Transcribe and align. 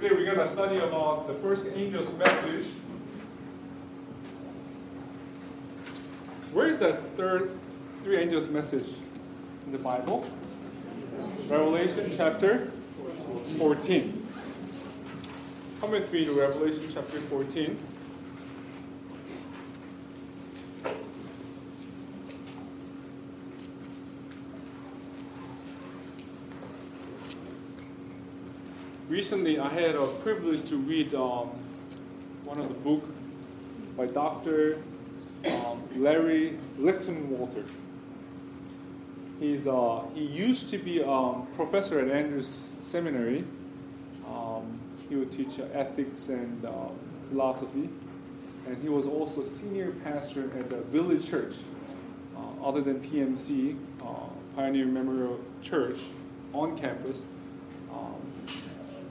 Today 0.00 0.14
we're 0.14 0.34
going 0.34 0.38
to 0.38 0.48
study 0.48 0.78
about 0.78 1.26
the 1.26 1.34
first 1.34 1.66
angel's 1.66 2.10
message. 2.14 2.64
Where 6.54 6.68
is 6.68 6.78
that 6.78 7.18
third 7.18 7.50
three 8.02 8.16
angels 8.16 8.48
message 8.48 8.86
in 9.66 9.72
the 9.72 9.78
Bible? 9.78 10.26
Revelation 11.48 12.10
chapter 12.16 12.72
14. 13.58 14.26
Come 15.82 15.90
with 15.90 16.10
me 16.10 16.24
to 16.24 16.32
Revelation 16.32 16.88
chapter 16.90 17.20
14. 17.20 17.78
Recently, 29.10 29.58
I 29.58 29.68
had 29.68 29.96
a 29.96 30.06
privilege 30.06 30.62
to 30.68 30.76
read 30.76 31.14
um, 31.14 31.48
one 32.44 32.60
of 32.60 32.68
the 32.68 32.74
book 32.74 33.02
by 33.96 34.06
Dr. 34.06 34.78
Um, 35.44 35.82
Larry 35.96 36.56
Lichtenwalter. 36.78 37.68
He's 39.40 39.66
uh, 39.66 40.04
he 40.14 40.24
used 40.24 40.68
to 40.68 40.78
be 40.78 41.02
a 41.04 41.32
professor 41.56 41.98
at 41.98 42.08
Andrews 42.08 42.72
Seminary. 42.84 43.42
Um, 44.28 44.78
he 45.08 45.16
would 45.16 45.32
teach 45.32 45.58
uh, 45.58 45.64
ethics 45.72 46.28
and 46.28 46.64
uh, 46.64 46.70
philosophy, 47.28 47.88
and 48.68 48.80
he 48.80 48.88
was 48.88 49.08
also 49.08 49.42
senior 49.42 49.90
pastor 50.04 50.52
at 50.56 50.70
the 50.70 50.82
Village 50.82 51.28
Church, 51.28 51.54
uh, 52.36 52.64
other 52.64 52.80
than 52.80 53.00
PMC, 53.00 53.76
uh, 54.02 54.04
Pioneer 54.54 54.86
Memorial 54.86 55.40
Church, 55.62 55.98
on 56.52 56.78
campus. 56.78 57.24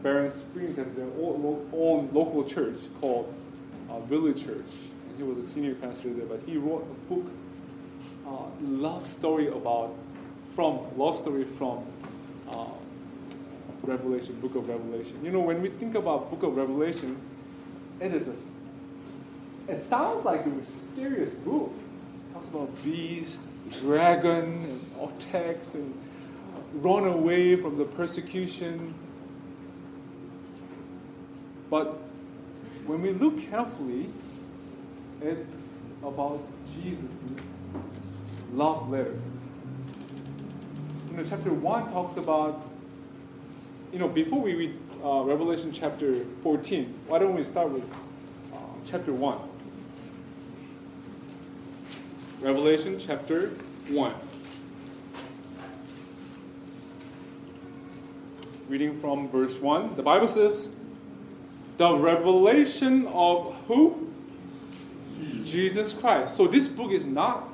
Berrien 0.01 0.31
Springs 0.31 0.77
has 0.77 0.93
their 0.93 1.05
own, 1.05 2.09
local 2.13 2.43
church 2.43 2.77
called 3.01 3.33
uh, 3.89 3.99
Village 4.01 4.45
Church. 4.45 4.71
And 5.09 5.17
he 5.17 5.23
was 5.23 5.37
a 5.37 5.43
senior 5.43 5.75
pastor 5.75 6.13
there, 6.13 6.25
but 6.25 6.41
he 6.45 6.57
wrote 6.57 6.87
a 6.89 7.13
book, 7.13 7.25
uh, 8.25 8.45
love 8.61 9.05
story 9.09 9.47
about, 9.47 9.93
from, 10.55 10.79
love 10.97 11.17
story 11.17 11.43
from 11.43 11.83
uh, 12.49 12.65
Revelation, 13.83 14.39
book 14.39 14.55
of 14.55 14.69
Revelation. 14.69 15.23
You 15.23 15.31
know, 15.31 15.41
when 15.41 15.61
we 15.61 15.69
think 15.69 15.95
about 15.95 16.29
book 16.29 16.43
of 16.43 16.55
Revelation, 16.55 17.17
it 17.99 18.13
is 18.13 18.27
a, 18.27 19.71
it 19.71 19.77
sounds 19.77 20.23
like 20.23 20.45
a 20.45 20.49
mysterious 20.49 21.33
book. 21.33 21.73
It 22.29 22.33
talks 22.33 22.47
about 22.47 22.83
beast, 22.83 23.43
dragon, 23.81 24.45
and 24.63 25.09
attacks, 25.09 25.75
and 25.75 25.93
run 26.75 27.05
away 27.05 27.57
from 27.57 27.77
the 27.77 27.83
persecution 27.83 28.93
but 31.69 31.99
when 32.85 33.01
we 33.01 33.11
look 33.11 33.39
carefully, 33.49 34.09
it's 35.21 35.79
about 36.03 36.41
Jesus' 36.73 37.57
love 38.53 38.89
letter. 38.89 39.19
You 41.11 41.17
know, 41.17 41.23
chapter 41.23 41.53
1 41.53 41.91
talks 41.91 42.17
about, 42.17 42.67
you 43.91 43.99
know, 43.99 44.07
before 44.07 44.41
we 44.41 44.55
read 44.55 44.77
uh, 45.03 45.21
Revelation 45.23 45.71
chapter 45.71 46.25
14, 46.41 46.93
why 47.07 47.19
don't 47.19 47.35
we 47.35 47.43
start 47.43 47.69
with 47.69 47.83
uh, 48.53 48.57
chapter 48.85 49.13
1? 49.13 49.37
Revelation 52.41 52.97
chapter 52.99 53.49
1. 53.89 54.13
Reading 58.69 58.99
from 58.99 59.27
verse 59.29 59.59
1, 59.59 59.95
the 59.95 60.03
Bible 60.03 60.27
says, 60.27 60.69
the 61.79 61.95
revelation 61.95 63.07
of 63.07 63.55
who? 63.67 64.11
Jesus 65.45 65.93
Christ. 65.93 66.35
So 66.35 66.45
this 66.45 66.67
book 66.67 66.91
is 66.91 67.05
not 67.05 67.47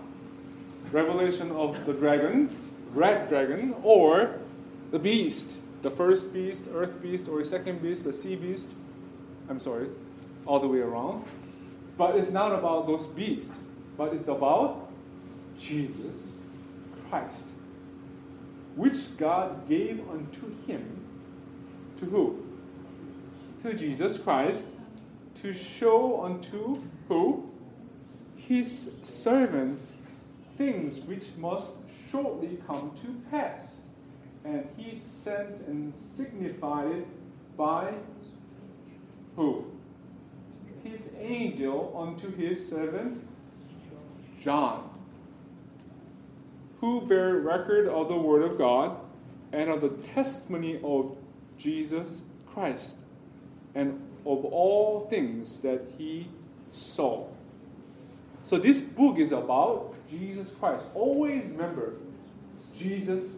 revelation 0.91 1.51
of 1.51 1.85
the 1.85 1.93
dragon, 1.93 2.49
red 2.91 3.29
dragon, 3.29 3.75
or 3.83 4.39
the 4.89 4.97
beast, 4.97 5.57
the 5.83 5.91
first 5.91 6.33
beast, 6.33 6.65
earth 6.73 7.03
beast, 7.03 7.27
or 7.27 7.43
second 7.45 7.83
beast, 7.83 8.03
the 8.03 8.13
sea 8.13 8.35
beast. 8.35 8.69
I'm 9.47 9.59
sorry, 9.59 9.89
all 10.47 10.59
the 10.59 10.67
way 10.67 10.79
around. 10.79 11.23
But 11.95 12.15
it's 12.15 12.31
not 12.31 12.51
about 12.51 12.87
those 12.87 13.05
beasts, 13.05 13.55
but 13.95 14.11
it's 14.11 14.27
about 14.27 14.89
Jesus 15.59 16.23
Christ, 17.09 17.43
which 18.75 19.15
God 19.17 19.69
gave 19.69 19.99
unto 20.09 20.51
him 20.65 20.99
to 21.99 22.05
who? 22.05 22.44
To 23.65 23.73
Jesus 23.73 24.19
Christ 24.19 24.65
to 25.41 25.51
show 25.51 26.23
unto 26.23 26.83
who? 27.07 27.49
His 28.35 28.91
servants 29.01 29.95
things 30.55 30.99
which 30.99 31.25
must 31.37 31.71
shortly 32.11 32.59
come 32.67 32.91
to 33.01 33.29
pass. 33.31 33.77
And 34.43 34.67
he 34.77 34.99
sent 34.99 35.67
and 35.67 35.93
signified 35.99 36.91
it 36.91 37.07
by 37.57 37.95
who? 39.35 39.65
His 40.83 41.09
angel 41.17 41.91
unto 41.97 42.35
his 42.35 42.69
servant 42.69 43.27
John, 44.43 44.91
who 46.81 47.01
bear 47.07 47.37
record 47.37 47.87
of 47.87 48.09
the 48.09 48.17
word 48.17 48.43
of 48.43 48.59
God 48.59 48.99
and 49.51 49.71
of 49.71 49.81
the 49.81 49.89
testimony 49.89 50.79
of 50.83 51.17
Jesus 51.57 52.21
Christ 52.45 52.99
and 53.75 54.01
of 54.25 54.45
all 54.45 55.01
things 55.01 55.59
that 55.59 55.81
he 55.97 56.27
saw. 56.71 57.27
So 58.43 58.57
this 58.57 58.81
book 58.81 59.19
is 59.19 59.31
about 59.31 59.93
Jesus 60.09 60.51
Christ. 60.51 60.87
Always 60.93 61.49
remember 61.49 61.93
Jesus 62.77 63.35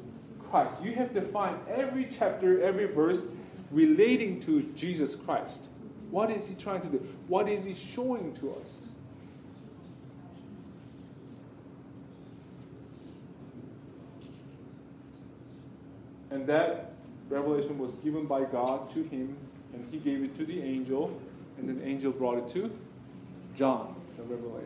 Christ. 0.49 0.83
You 0.83 0.93
have 0.93 1.13
to 1.13 1.21
find 1.21 1.57
every 1.67 2.05
chapter, 2.05 2.61
every 2.61 2.85
verse 2.85 3.25
relating 3.71 4.39
to 4.41 4.63
Jesus 4.75 5.15
Christ. 5.15 5.69
What 6.09 6.31
is 6.31 6.47
he 6.47 6.55
trying 6.55 6.81
to 6.81 6.87
do? 6.87 6.97
What 7.27 7.49
is 7.49 7.65
he 7.65 7.73
showing 7.73 8.33
to 8.35 8.53
us? 8.55 8.89
And 16.29 16.45
that 16.47 16.93
revelation 17.29 17.77
was 17.77 17.95
given 17.95 18.25
by 18.25 18.43
God 18.43 18.89
to 18.91 19.03
him 19.03 19.37
and 19.77 19.88
he 19.91 19.97
gave 19.97 20.23
it 20.23 20.35
to 20.35 20.45
the 20.45 20.61
angel, 20.61 21.21
and 21.57 21.69
then 21.69 21.79
the 21.79 21.85
angel 21.85 22.11
brought 22.11 22.38
it 22.38 22.47
to 22.49 22.71
John, 23.55 23.95
the 24.17 24.23
Revelator. 24.23 24.65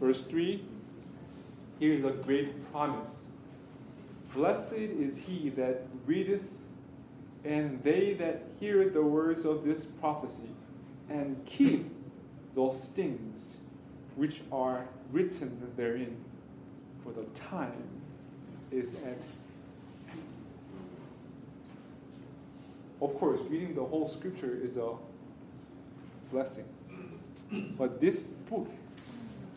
Verse 0.00 0.22
3 0.24 0.62
here 1.78 1.92
is 1.92 2.04
a 2.04 2.10
great 2.10 2.70
promise. 2.72 3.24
Blessed 4.34 4.72
is 4.72 5.18
he 5.18 5.50
that 5.50 5.86
readeth, 6.06 6.48
and 7.44 7.82
they 7.82 8.14
that 8.14 8.42
hear 8.58 8.88
the 8.88 9.02
words 9.02 9.44
of 9.44 9.64
this 9.64 9.84
prophecy, 9.84 10.50
and 11.08 11.44
keep 11.46 11.90
those 12.54 12.90
things 12.94 13.58
which 14.16 14.40
are 14.50 14.88
written 15.12 15.70
therein, 15.76 16.16
for 17.04 17.12
the 17.12 17.24
time 17.38 17.84
is 18.72 18.94
at 18.94 19.18
Of 23.00 23.14
course, 23.18 23.40
reading 23.48 23.74
the 23.74 23.84
whole 23.84 24.08
scripture 24.08 24.58
is 24.62 24.76
a 24.76 24.92
blessing. 26.30 26.64
But 27.78 28.00
this 28.00 28.22
book 28.22 28.68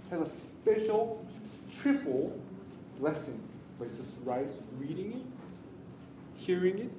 has 0.10 0.22
a 0.22 0.26
special 0.26 1.26
triple 1.72 2.40
blessing. 3.00 3.42
It's 3.82 3.98
just 3.98 4.14
right 4.26 4.50
reading 4.78 5.14
it, 5.14 6.40
hearing 6.40 6.80
it, 6.80 6.92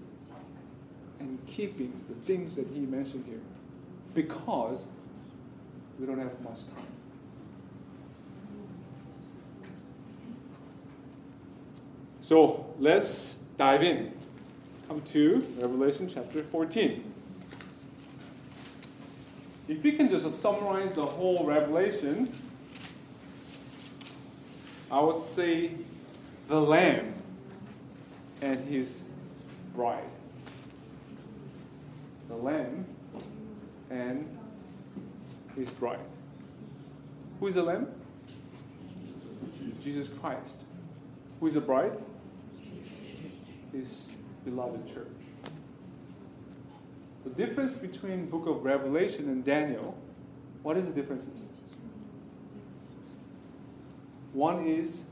and 1.19 1.39
keeping 1.47 2.05
the 2.09 2.15
things 2.15 2.57
that 2.57 2.67
he 2.69 2.81
mentioned 2.81 3.27
here. 3.27 3.41
Because 4.15 4.87
we 5.99 6.07
don't 6.07 6.19
have 6.19 6.41
much 6.41 6.61
time. 6.75 6.87
So 12.23 12.75
let's 12.79 13.39
dive 13.59 13.83
in 13.83 14.15
come 14.91 15.01
to 15.03 15.47
Revelation 15.61 16.11
chapter 16.13 16.43
14. 16.43 17.15
If 19.69 19.85
we 19.85 19.93
can 19.93 20.11
just 20.11 20.29
summarize 20.43 20.95
the 20.95 21.07
whole 21.07 21.45
Revelation, 21.45 22.29
I 24.91 24.99
would 24.99 25.23
say 25.23 25.71
the 26.49 26.61
Lamb 26.61 27.15
and 28.43 28.65
his 28.65 29.05
bride. 29.77 30.03
The 32.27 32.35
Lamb 32.35 32.85
and 33.91 34.27
his 35.55 35.71
bride. 35.71 36.01
Who 37.39 37.47
is 37.47 37.55
the 37.55 37.63
Lamb? 37.63 37.87
Jesus 39.81 40.09
Christ. 40.09 40.63
Who 41.39 41.47
is 41.47 41.55
the 41.55 41.61
bride? 41.61 41.93
His 43.73 44.11
beloved 44.45 44.87
church. 44.87 45.07
the 47.25 47.31
difference 47.31 47.73
between 47.73 48.27
book 48.27 48.47
of 48.47 48.65
Revelation 48.65 49.29
and 49.29 49.45
Daniel, 49.45 49.97
what 50.63 50.77
is 50.77 50.87
the 50.87 50.93
differences? 50.93 51.49
One 54.33 54.67
is 54.67 55.03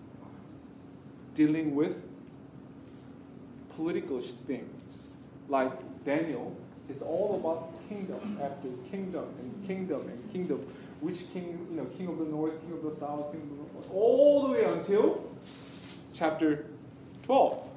dealing 1.34 1.74
with 1.74 2.08
political 3.74 4.20
things, 4.20 5.12
like 5.48 5.72
Daniel. 6.04 6.56
It's 6.88 7.02
all 7.02 7.36
about 7.40 7.88
kingdom 7.88 8.38
after 8.42 8.68
kingdom 8.90 9.26
and 9.40 9.66
kingdom 9.66 10.08
and 10.08 10.32
kingdom. 10.32 10.66
Which 11.00 11.30
king, 11.32 11.66
you 11.70 11.76
know, 11.76 11.84
king 11.84 12.08
of 12.08 12.18
the 12.18 12.24
north, 12.24 12.60
king 12.60 12.72
of 12.72 12.82
the 12.82 12.90
south, 12.90 13.30
king 13.32 13.42
of 13.42 13.48
the 13.50 13.74
north, 13.74 13.90
all 13.92 14.46
the 14.46 14.52
way 14.54 14.64
until 14.64 15.24
chapter 16.12 16.66
12. 17.22 17.67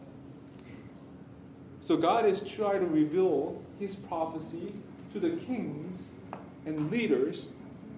So 1.92 1.98
God 1.98 2.26
is 2.26 2.40
trying 2.42 2.80
to 2.80 2.86
reveal 2.86 3.62
his 3.78 3.98
prophecy 3.98 4.72
to 5.12 5.20
the 5.20 5.32
kings 5.32 6.08
and 6.66 6.90
leaders 6.90 7.50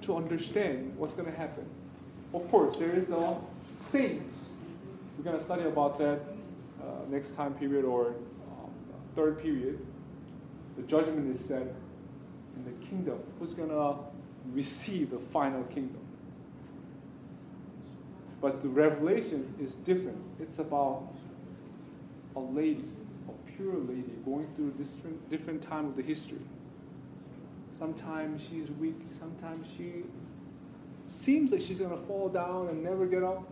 to 0.01 0.15
understand 0.15 0.97
what's 0.97 1.13
going 1.13 1.31
to 1.31 1.37
happen. 1.37 1.63
Of 2.33 2.49
course, 2.49 2.77
there 2.77 2.89
is 2.95 3.11
a 3.11 3.37
saints. 3.77 4.49
We're 5.15 5.25
going 5.25 5.37
to 5.37 5.43
study 5.43 5.65
about 5.65 5.99
that 5.99 6.21
uh, 6.81 6.85
next 7.07 7.33
time 7.33 7.53
period 7.53 7.85
or 7.85 8.07
um, 8.07 8.71
third 9.15 9.39
period. 9.43 9.77
The 10.75 10.81
judgment 10.87 11.31
is 11.35 11.45
said 11.45 11.71
in 12.55 12.65
the 12.65 12.87
kingdom. 12.87 13.19
Who's 13.37 13.53
going 13.53 13.69
to 13.69 13.93
receive 14.53 15.11
the 15.11 15.19
final 15.19 15.65
kingdom? 15.65 16.01
But 18.41 18.63
the 18.63 18.69
revelation 18.69 19.53
is 19.61 19.75
different. 19.75 20.17
It's 20.39 20.57
about 20.57 21.13
a 22.35 22.39
lady, 22.39 22.85
a 23.63 23.71
pure 23.71 23.81
lady, 23.83 24.13
going 24.25 24.47
through 24.55 24.71
different, 24.71 25.29
different 25.29 25.61
time 25.61 25.85
of 25.85 25.95
the 25.95 26.01
history. 26.01 26.39
Sometimes 27.71 28.41
she's 28.41 28.69
weak, 28.71 28.99
sometimes 29.17 29.67
she 29.75 30.03
seems 31.05 31.51
like 31.51 31.61
she's 31.61 31.79
going 31.79 31.91
to 31.91 32.05
fall 32.05 32.29
down 32.29 32.67
and 32.69 32.83
never 32.83 33.05
get 33.05 33.23
up. 33.23 33.43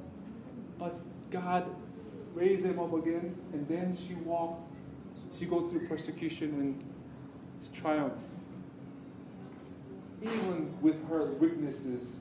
But 0.78 0.96
God 1.30 1.66
raised 2.34 2.64
them 2.64 2.80
up 2.80 2.94
again, 2.94 3.36
and 3.54 3.68
then 3.68 3.96
she 3.96 4.14
walked, 4.16 4.62
she 5.38 5.46
go 5.46 5.70
through 5.70 5.88
persecution 5.88 6.50
and 7.62 7.74
triumph. 7.74 8.14
Even 10.22 10.72
with 10.82 11.08
her 11.10 11.26
weaknesses 11.34 12.18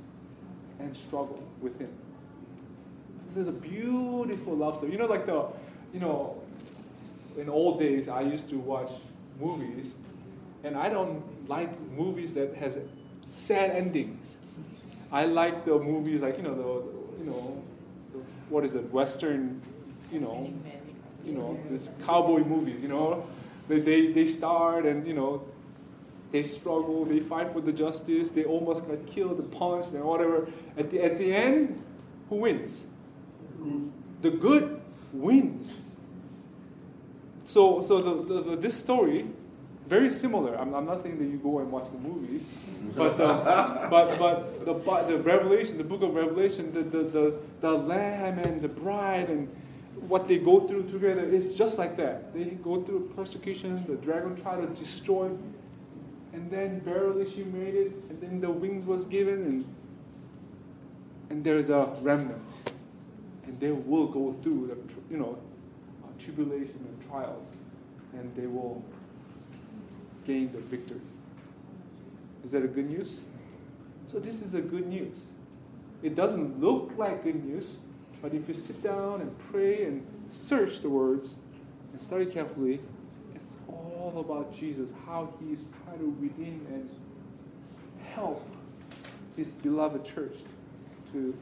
and 0.78 0.96
struggle 0.96 1.42
within. 1.60 1.90
This 3.26 3.37
is 3.37 3.46
a 3.46 3.52
beautiful 3.52 4.56
love 4.56 4.76
story. 4.76 4.92
You 4.92 4.98
know, 4.98 5.06
like 5.06 5.26
the, 5.26 5.46
you 5.92 6.00
know, 6.00 6.40
in 7.40 7.48
old 7.48 7.78
days 7.78 8.08
I 8.08 8.20
used 8.20 8.48
to 8.50 8.56
watch 8.56 8.90
movies, 9.40 9.94
and 10.62 10.76
I 10.76 10.90
don't 10.90 11.48
like 11.48 11.70
movies 11.90 12.34
that 12.34 12.54
has 12.56 12.78
sad 13.28 13.70
endings. 13.70 14.37
I 15.10 15.25
like 15.25 15.64
the 15.64 15.78
movies 15.78 16.20
like 16.20 16.37
you 16.37 16.42
know 16.42 16.54
the 16.54 17.25
you 17.25 17.31
know 17.31 17.62
the, 18.12 18.19
what 18.48 18.64
is 18.64 18.75
it 18.75 18.92
Western 18.92 19.60
you 20.12 20.20
know 20.20 20.52
you 21.25 21.32
know 21.32 21.58
this 21.70 21.90
cowboy 22.04 22.44
movies 22.44 22.82
you 22.82 22.88
know? 22.88 23.26
They, 23.69 23.78
they 23.78 24.12
they 24.12 24.26
start 24.26 24.84
and 24.84 25.06
you 25.06 25.14
know 25.14 25.42
they 26.32 26.42
struggle 26.42 27.04
they 27.04 27.20
fight 27.20 27.48
for 27.48 27.60
the 27.60 27.72
justice 27.72 28.31
they 28.31 28.44
almost 28.44 28.87
got 28.87 29.06
killed 29.06 29.50
punched 29.52 29.92
and 29.92 30.04
whatever. 30.04 30.48
At 30.76 30.90
the 30.90 31.02
at 31.02 31.19
the 31.19 31.32
end 31.34 31.82
who 32.28 32.37
wins? 32.37 32.84
The 34.22 34.31
good 34.31 34.81
wins 35.12 35.78
so 37.50 37.82
so 37.82 38.00
the, 38.00 38.35
the, 38.35 38.41
the 38.50 38.56
this 38.56 38.76
story 38.76 39.25
very 39.91 40.12
similar. 40.12 40.56
I'm, 40.56 40.73
I'm, 40.73 40.87
not 40.87 41.00
saying 41.00 41.19
that 41.19 41.25
you 41.25 41.38
go 41.38 41.58
and 41.58 41.73
watch 41.73 41.91
the 41.91 41.99
movies, 41.99 42.47
but 42.97 43.17
the, 43.17 43.26
but 43.91 44.19
but 44.20 44.64
the 44.64 45.17
the 45.17 45.19
Revelation, 45.19 45.79
the 45.79 45.85
book 45.85 46.02
of 46.02 46.14
Revelation, 46.14 46.73
the, 46.73 46.82
the 46.82 47.02
the 47.02 47.35
the 47.61 47.73
Lamb 47.73 48.38
and 48.38 48.62
the 48.62 48.69
bride 48.69 49.29
and 49.29 49.49
what 50.08 50.29
they 50.29 50.38
go 50.38 50.61
through 50.61 50.88
together 50.91 51.25
is 51.25 51.56
just 51.56 51.76
like 51.76 51.97
that. 51.97 52.32
They 52.32 52.44
go 52.44 52.82
through 52.82 53.12
persecution. 53.17 53.85
The 53.85 53.97
dragon 53.97 54.41
tried 54.41 54.61
to 54.61 54.69
destroy, 54.69 55.26
and 56.32 56.50
then 56.50 56.81
verily 56.82 57.29
she 57.29 57.43
made 57.43 57.75
it, 57.75 57.93
and 58.11 58.20
then 58.20 58.41
the 58.41 58.50
wings 58.50 58.85
was 58.85 59.06
given, 59.06 59.43
and 59.43 59.64
and 61.31 61.44
there's 61.44 61.69
a 61.69 61.87
remnant, 62.00 62.49
and 63.44 63.58
they 63.58 63.73
will 63.73 64.06
go 64.06 64.35
through 64.41 64.69
the 64.69 65.12
you 65.12 65.19
know 65.19 65.37
tribulation 66.20 66.76
and 66.79 67.00
trials, 67.10 67.56
and 68.14 68.34
they 68.34 68.46
will 68.46 68.82
gain 70.26 70.52
the 70.52 70.58
victory. 70.58 71.00
Is 72.44 72.52
that 72.52 72.64
a 72.64 72.68
good 72.68 72.88
news? 72.88 73.20
So 74.06 74.18
this 74.18 74.42
is 74.42 74.54
a 74.54 74.60
good 74.60 74.86
news. 74.86 75.26
It 76.02 76.14
doesn't 76.14 76.60
look 76.60 76.92
like 76.96 77.24
good 77.24 77.44
news, 77.44 77.76
but 78.22 78.32
if 78.32 78.48
you 78.48 78.54
sit 78.54 78.82
down 78.82 79.20
and 79.20 79.36
pray 79.50 79.84
and 79.84 80.06
search 80.28 80.80
the 80.80 80.88
words 80.88 81.36
and 81.92 82.00
study 82.00 82.26
carefully, 82.26 82.80
it's 83.34 83.56
all 83.68 84.14
about 84.18 84.52
Jesus, 84.52 84.94
how 85.06 85.32
he's 85.40 85.68
trying 85.84 85.98
to 85.98 86.16
redeem 86.18 86.66
and 86.72 86.90
help 88.14 88.46
his 89.36 89.52
beloved 89.52 90.04
church 90.04 90.36
to 91.12 91.36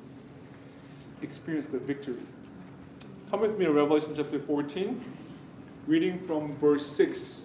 experience 1.22 1.66
the 1.66 1.78
victory. 1.78 2.16
Come 3.30 3.40
with 3.40 3.58
me 3.58 3.66
to 3.66 3.72
Revelation 3.72 4.12
chapter 4.16 4.38
14, 4.38 5.04
reading 5.88 6.18
from 6.18 6.54
verse 6.54 6.86
6. 6.86 7.40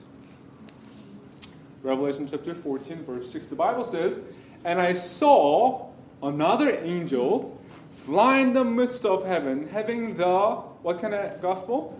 Revelation 1.82 2.28
chapter 2.28 2.54
14, 2.54 3.06
verse 3.06 3.32
6. 3.32 3.48
The 3.48 3.56
Bible 3.56 3.86
says, 3.86 4.20
And 4.66 4.82
I 4.82 4.92
saw 4.92 5.88
another 6.22 6.78
angel 6.84 7.58
fly 7.94 8.40
in 8.40 8.52
the 8.52 8.66
midst 8.66 9.06
of 9.06 9.26
heaven, 9.26 9.70
having 9.70 10.18
the, 10.18 10.56
what 10.82 11.00
kind 11.00 11.14
of 11.14 11.42
gospel? 11.42 11.98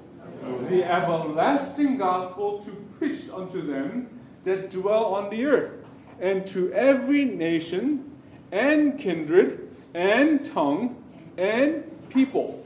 The 0.68 0.84
everlasting 0.84 1.98
gospel 1.98 2.62
to 2.66 2.72
preach 2.98 3.30
unto 3.34 3.62
them 3.66 4.10
that 4.44 4.70
dwell 4.70 5.16
on 5.16 5.30
the 5.30 5.46
earth, 5.46 5.86
and 6.20 6.46
to 6.48 6.74
every 6.74 7.24
nation, 7.24 8.12
and 8.52 9.00
kindred, 9.00 9.74
and 9.94 10.44
tongue, 10.44 11.02
and 11.38 11.86
people. 12.10 12.66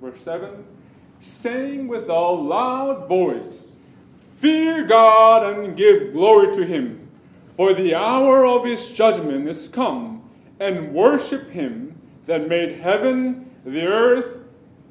Verse 0.00 0.20
7 0.22 0.64
saying 1.22 1.86
with 1.86 2.08
a 2.08 2.12
loud 2.12 3.08
voice, 3.08 3.62
Fear 4.18 4.86
God 4.86 5.54
and 5.54 5.76
give 5.76 6.12
glory 6.12 6.52
to 6.56 6.64
him, 6.64 7.08
for 7.52 7.72
the 7.72 7.94
hour 7.94 8.44
of 8.44 8.64
his 8.64 8.88
judgment 8.88 9.48
is 9.48 9.68
come, 9.68 10.28
and 10.58 10.92
worship 10.92 11.50
him 11.50 11.96
that 12.24 12.48
made 12.48 12.78
heaven, 12.78 13.50
the 13.64 13.86
earth, 13.86 14.38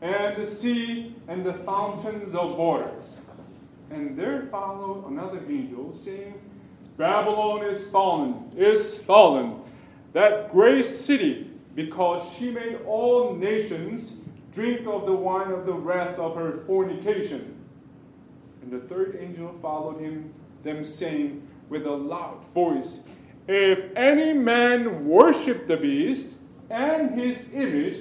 and 0.02 0.42
the 0.42 0.46
sea, 0.46 1.16
and 1.28 1.44
the 1.46 1.54
fountains 1.54 2.34
of 2.34 2.58
waters. 2.58 3.18
And 3.90 4.18
there 4.18 4.48
followed 4.50 5.06
another 5.08 5.42
angel, 5.50 5.94
saying, 5.94 6.40
Babylon 6.96 7.66
is 7.66 7.86
fallen, 7.88 8.52
is 8.56 8.98
fallen, 8.98 9.60
that 10.14 10.52
great 10.52 10.86
city, 10.86 11.50
because 11.76 12.22
she 12.34 12.52
made 12.52 12.80
all 12.86 13.36
nations 13.36 14.14
drink 14.54 14.88
of 14.88 15.06
the 15.06 15.14
wine 15.14 15.52
of 15.52 15.66
the 15.66 15.74
wrath 15.74 16.18
of 16.18 16.36
her 16.36 16.64
fornication. 16.66 17.56
And 18.62 18.72
the 18.72 18.80
third 18.80 19.18
angel 19.20 19.56
followed 19.62 20.00
him, 20.00 20.34
them 20.64 20.84
saying 20.84 21.48
with 21.70 21.86
a 21.86 21.92
loud 21.92 22.46
voice, 22.54 23.00
If 23.48 23.96
any 23.96 24.34
man 24.34 25.06
worship 25.06 25.68
the 25.68 25.78
beast 25.78 26.36
and 26.70 27.20
his 27.20 27.52
image, 27.54 27.98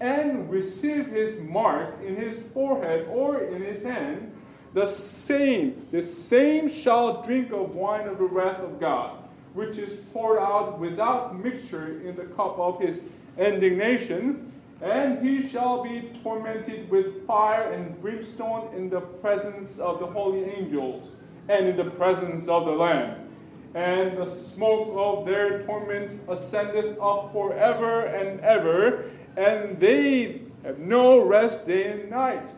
and 0.00 0.50
receive 0.50 1.06
his 1.06 1.40
mark 1.40 1.94
in 2.04 2.16
his 2.16 2.42
forehead 2.52 3.06
or 3.08 3.42
in 3.42 3.62
his 3.62 3.82
hand, 3.82 4.32
the 4.74 4.86
same, 4.86 5.86
the 5.92 6.02
same 6.02 6.68
shall 6.68 7.22
drink 7.22 7.52
of 7.52 7.74
wine 7.74 8.08
of 8.08 8.18
the 8.18 8.24
wrath 8.24 8.60
of 8.60 8.80
God, 8.80 9.16
which 9.54 9.78
is 9.78 9.94
poured 10.12 10.40
out 10.40 10.80
without 10.80 11.38
mixture 11.38 12.00
in 12.00 12.16
the 12.16 12.24
cup 12.24 12.58
of 12.58 12.80
his 12.80 13.00
indignation 13.38 14.52
and 14.80 15.26
he 15.26 15.48
shall 15.48 15.82
be 15.82 16.10
tormented 16.22 16.90
with 16.90 17.26
fire 17.26 17.72
and 17.72 18.00
brimstone 18.00 18.74
in 18.74 18.90
the 18.90 19.00
presence 19.00 19.78
of 19.78 20.00
the 20.00 20.06
holy 20.06 20.44
angels 20.44 21.10
and 21.48 21.66
in 21.66 21.76
the 21.76 21.90
presence 21.90 22.48
of 22.48 22.64
the 22.64 22.72
Lamb. 22.72 23.28
And 23.74 24.16
the 24.16 24.26
smoke 24.26 24.92
of 24.96 25.26
their 25.26 25.64
torment 25.64 26.20
ascendeth 26.28 26.98
up 27.00 27.32
forever 27.32 28.02
and 28.02 28.40
ever, 28.40 29.10
and 29.36 29.80
they 29.80 30.42
have 30.64 30.78
no 30.78 31.20
rest 31.20 31.66
day 31.66 31.90
and 31.90 32.10
night, 32.10 32.48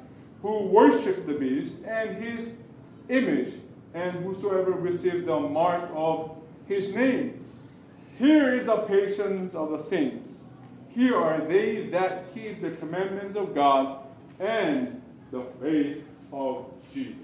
who 0.43 0.67
worship 0.67 1.27
the 1.27 1.33
beast 1.33 1.75
and 1.87 2.23
his 2.23 2.57
image, 3.09 3.55
and 3.95 4.25
whosoever 4.25 4.73
receive 4.73 5.25
the 5.25 5.41
mark 5.41 5.91
of 5.95 6.37
his 6.67 6.95
name. 6.95 7.43
Here 8.19 8.55
is 8.55 8.67
the 8.67 8.77
patience 8.77 9.55
of 9.55 9.71
the 9.71 9.83
saints. 9.83 10.36
Here 10.97 11.15
are 11.15 11.43
they 11.43 11.89
that 11.89 12.33
keep 12.33 12.63
the 12.63 12.71
commandments 12.71 13.37
of 13.37 13.55
God 13.55 13.99
and 14.41 15.03
the 15.31 15.43
faith 15.61 16.03
of 16.33 16.73
Jesus. 16.95 17.19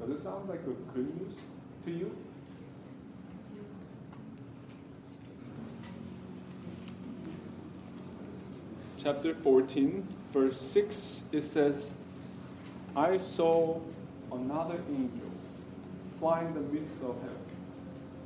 Does 0.00 0.18
it 0.18 0.22
sound 0.24 0.48
like 0.48 0.64
good 0.64 1.20
news 1.20 1.36
to 1.84 1.90
you? 1.92 2.16
Chapter 9.00 9.32
14, 9.32 10.08
verse 10.32 10.60
6, 10.60 11.22
it 11.30 11.42
says, 11.42 11.94
I 12.96 13.18
saw 13.18 13.78
another 14.32 14.80
angel 14.90 15.30
fly 16.18 16.40
in 16.40 16.54
the 16.54 16.60
midst 16.60 17.00
of 17.02 17.14
heaven. 17.22 17.36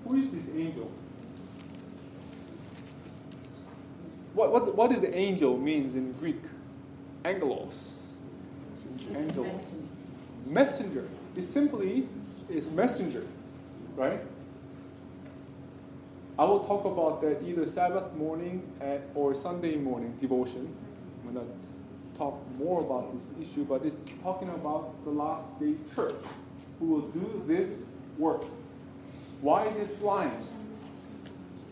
Who 0.06 0.16
is 0.16 0.30
this 0.30 0.54
angel? 0.56 0.90
What, 4.34 4.52
what, 4.52 4.74
what 4.74 4.90
does 4.90 5.04
angel 5.04 5.56
means 5.56 5.94
in 5.94 6.12
Greek? 6.12 6.42
Angelos. 7.24 8.18
Angel. 9.14 9.46
Messenger. 10.46 11.08
It 11.36 11.42
simply 11.42 12.08
is 12.48 12.70
messenger, 12.70 13.24
right? 13.96 14.20
I 16.36 16.44
will 16.44 16.60
talk 16.60 16.84
about 16.84 17.20
that 17.22 17.42
either 17.46 17.64
Sabbath 17.64 18.12
morning 18.14 18.62
at, 18.80 19.02
or 19.14 19.34
Sunday 19.34 19.76
morning 19.76 20.14
devotion. 20.18 20.74
I'm 21.24 21.32
going 21.32 21.46
to 21.46 22.18
talk 22.18 22.40
more 22.58 22.80
about 22.80 23.14
this 23.14 23.30
issue, 23.40 23.64
but 23.64 23.84
it's 23.84 23.98
talking 24.22 24.48
about 24.48 25.04
the 25.04 25.10
last 25.10 25.58
day 25.60 25.74
church 25.94 26.14
who 26.80 26.86
will 26.86 27.08
do 27.08 27.42
this 27.46 27.84
work. 28.18 28.44
Why 29.40 29.66
is 29.68 29.78
it 29.78 29.96
flying? 29.98 30.46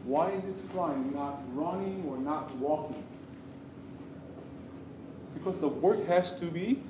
Why 0.04 0.30
is 0.30 0.44
it 0.44 0.56
flying, 0.72 1.14
not 1.14 1.40
running 1.54 2.04
or 2.08 2.16
not 2.16 2.54
walking? 2.56 3.04
Because 5.34 5.60
the 5.60 5.68
work 5.68 6.06
has 6.06 6.32
to 6.40 6.46
be 6.46 6.82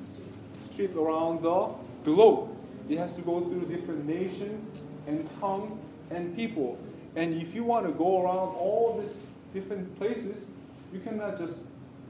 stripped 0.65 0.97
around 0.97 1.43
the 1.43 1.75
globe. 2.05 2.57
It 2.89 2.99
has 2.99 3.13
to 3.15 3.23
go 3.23 3.41
through 3.41 3.67
different 3.67 4.07
nations 4.07 4.81
and 5.07 5.29
tongue 5.41 5.79
and 6.11 6.35
people. 6.35 6.79
And 7.15 7.35
if 7.35 7.55
you 7.55 7.65
want 7.65 7.87
to 7.87 7.93
go 7.93 8.23
around 8.23 8.55
all 8.57 8.99
these 9.01 9.27
different 9.53 9.99
places, 9.99 10.47
you 10.93 11.01
cannot 11.01 11.39
just 11.39 11.59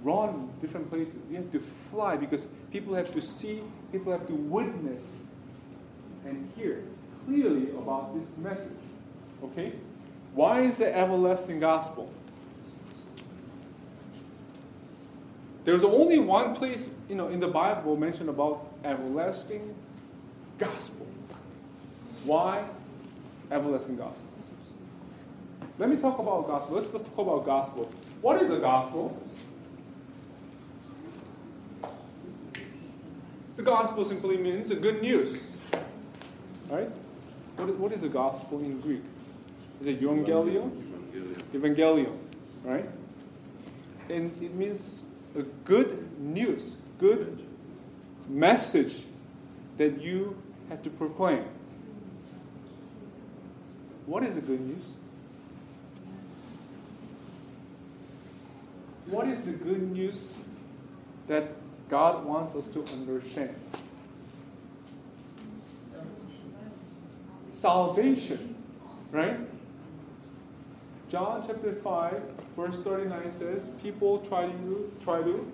run 0.02 0.50
different 0.61 0.90
places. 0.90 1.16
You 1.30 1.37
have 1.37 1.52
to 1.52 1.61
fly 1.61 2.16
because 2.16 2.49
people 2.71 2.94
have 2.94 3.12
to 3.12 3.21
see, 3.21 3.62
people 3.90 4.12
have 4.12 4.26
to 4.28 4.35
witness 4.35 5.09
and 6.25 6.50
hear 6.56 6.82
clearly 7.26 7.71
about 7.71 8.14
this 8.14 8.37
message. 8.37 8.73
Okay? 9.42 9.73
Why 10.35 10.62
is 10.62 10.79
the 10.79 10.97
everlasting 10.97 11.61
gospel? 11.61 12.11
There's 15.65 15.85
only 15.85 16.19
one 16.19 16.57
place, 16.57 16.91
you 17.09 17.15
know, 17.15 17.29
in 17.29 17.39
the 17.39 17.49
Bible 17.49 17.97
mentioned 17.97 18.29
about 18.29 18.67
everlasting 18.85 19.75
gospel. 20.59 21.07
Why 22.25 22.65
everlasting 23.51 23.97
gospel? 23.97 24.29
Let 25.79 25.89
me 25.89 25.97
talk 25.97 26.19
about 26.19 26.47
gospel. 26.47 26.77
Let's, 26.77 26.93
let's 26.93 27.09
talk 27.09 27.19
about 27.19 27.45
gospel. 27.45 27.91
What 28.21 28.43
is 28.43 28.51
a 28.51 28.59
gospel? 28.59 29.21
The 33.57 33.62
gospel 33.62 34.05
simply 34.05 34.37
means 34.39 34.71
the 34.71 34.77
good 34.77 35.03
news. 35.03 35.57
Right? 36.69 36.91
What 37.57 37.69
what 37.77 37.93
is 37.93 38.01
the 38.01 38.09
gospel 38.09 38.61
in 38.61 38.81
Greek? 38.81 39.03
Is 39.83 39.89
it 39.89 40.01
evangelion? 40.01 40.71
Evangelion, 41.53 42.17
right? 42.62 42.89
And 44.09 44.31
it 44.41 44.55
means 44.55 45.03
a 45.37 45.43
good 45.43 46.21
news, 46.21 46.77
good 46.99 47.45
message 48.29 49.03
that 49.79 50.01
you 50.01 50.41
have 50.69 50.83
to 50.85 50.91
proclaim. 50.91 51.45
What 54.07 54.23
is 54.23 54.37
the 54.37 54.41
good 54.41 54.61
news? 54.61 54.85
What 59.07 59.27
is 59.27 59.47
the 59.47 59.53
good 59.53 59.83
news 59.91 60.43
that 61.27 61.57
God 61.89 62.25
wants 62.25 62.55
us 62.55 62.69
to 62.69 62.85
understand? 62.85 63.57
Salvation, 67.51 68.55
right? 69.11 69.41
John 71.12 71.45
chapter 71.47 71.75
5, 71.75 72.23
verse 72.57 72.78
39 72.78 73.31
says, 73.31 73.71
people 73.83 74.21
try 74.21 74.47
to 74.47 74.92
try 75.04 75.21
to 75.21 75.47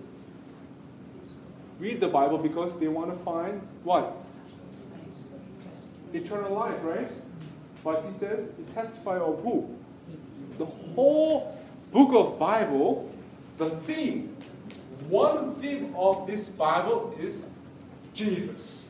read 1.81 1.99
the 1.99 2.07
Bible 2.07 2.39
because 2.39 2.79
they 2.79 2.87
want 2.87 3.13
to 3.13 3.19
find 3.19 3.67
what? 3.83 4.15
Eternal 6.15 6.55
life, 6.55 6.79
right? 6.85 7.11
But 7.83 8.05
he 8.07 8.13
says, 8.13 8.51
it 8.51 8.73
testify 8.73 9.19
of 9.19 9.43
who? 9.43 9.77
The 10.59 10.67
whole 10.67 11.61
book 11.91 12.15
of 12.15 12.39
Bible, 12.39 13.11
the 13.57 13.71
theme, 13.71 14.37
one 15.09 15.57
theme 15.57 15.93
of 15.97 16.29
this 16.29 16.49
Bible 16.51 17.17
is 17.19 17.49
Jesus, 18.15 18.85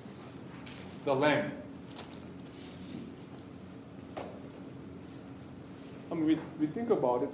the 1.07 1.15
Lamb. 1.15 1.51
Mean, 6.19 6.27
we, 6.27 6.67
we 6.67 6.73
think 6.73 6.91
about 6.91 7.23
it. 7.23 7.31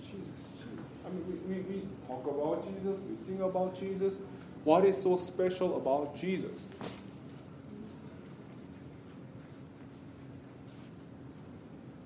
Jesus. 0.00 0.52
I 1.04 1.10
mean, 1.10 1.40
we, 1.46 1.54
we, 1.54 1.60
we 1.62 1.82
talk 2.06 2.24
about 2.26 2.64
Jesus, 2.64 2.98
we 3.10 3.16
sing 3.16 3.42
about 3.42 3.78
Jesus. 3.78 4.18
What 4.64 4.86
is 4.86 5.00
so 5.00 5.18
special 5.18 5.76
about 5.76 6.16
Jesus? 6.16 6.68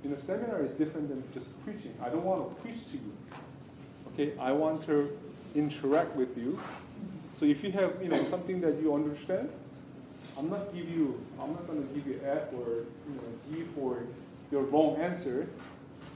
You 0.02 0.11
know, 0.11 0.18
seminar 0.18 0.62
is 0.62 0.73
different 0.73 1.08
than 1.08 1.23
just 1.32 1.49
preaching. 1.64 1.94
I 2.02 2.08
don't 2.08 2.25
want 2.25 2.49
to 2.49 2.62
preach 2.62 2.85
to 2.87 2.97
you. 2.97 3.12
Okay, 4.12 4.32
I 4.40 4.50
want 4.50 4.82
to 4.85 5.16
interact 5.54 6.16
with 6.16 6.37
you. 6.37 6.58
So 7.35 7.44
if 7.44 7.62
you 7.62 7.70
have, 7.73 8.02
you 8.02 8.08
know, 8.08 8.25
something 8.25 8.61
that 8.62 8.80
you 8.80 8.92
understand, 8.94 9.49
I'm 10.37 10.50
not 10.50 10.75
give 10.75 10.88
you, 10.88 11.20
I'm 11.40 11.52
not 11.52 11.68
going 11.68 11.87
to 11.87 11.94
give 11.94 12.06
you 12.06 12.20
F 12.25 12.52
or 12.52 12.66
you 12.68 13.14
know 13.14 13.52
D 13.52 13.64
for 13.76 14.02
your 14.50 14.62
wrong 14.62 14.97
answer. 14.97 15.47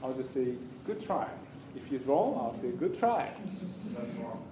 I'll 0.03 0.13
just 0.13 0.33
say 0.33 0.55
good 0.85 1.05
try. 1.05 1.27
If 1.75 1.87
he's 1.87 2.03
wrong, 2.03 2.35
I'll 2.37 2.55
say 2.55 2.71
good 2.71 2.97
try. 2.97 3.29
That's 3.95 4.11
wrong. 4.13 4.43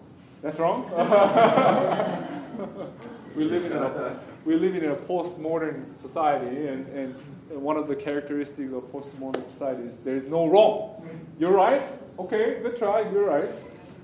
That's 0.42 0.60
wrong. 0.60 0.90
we 3.36 3.44
live 3.44 3.66
in 3.66 3.74
a 3.74 4.20
we 4.44 4.56
live 4.56 4.76
in 4.76 4.90
a 4.90 4.96
postmodern 4.96 5.98
society, 6.00 6.68
and, 6.68 6.88
and 6.88 7.14
one 7.62 7.78
of 7.78 7.88
the 7.88 7.96
characteristics 7.96 8.74
of 8.74 8.84
postmodern 8.92 9.44
society 9.44 9.84
is 9.84 10.00
there 10.00 10.16
is 10.16 10.24
no 10.24 10.48
wrong. 10.48 11.08
You're 11.38 11.52
right. 11.52 11.84
Okay, 12.18 12.60
good 12.62 12.78
try. 12.78 13.02
You're 13.12 13.26
right. 13.26 13.50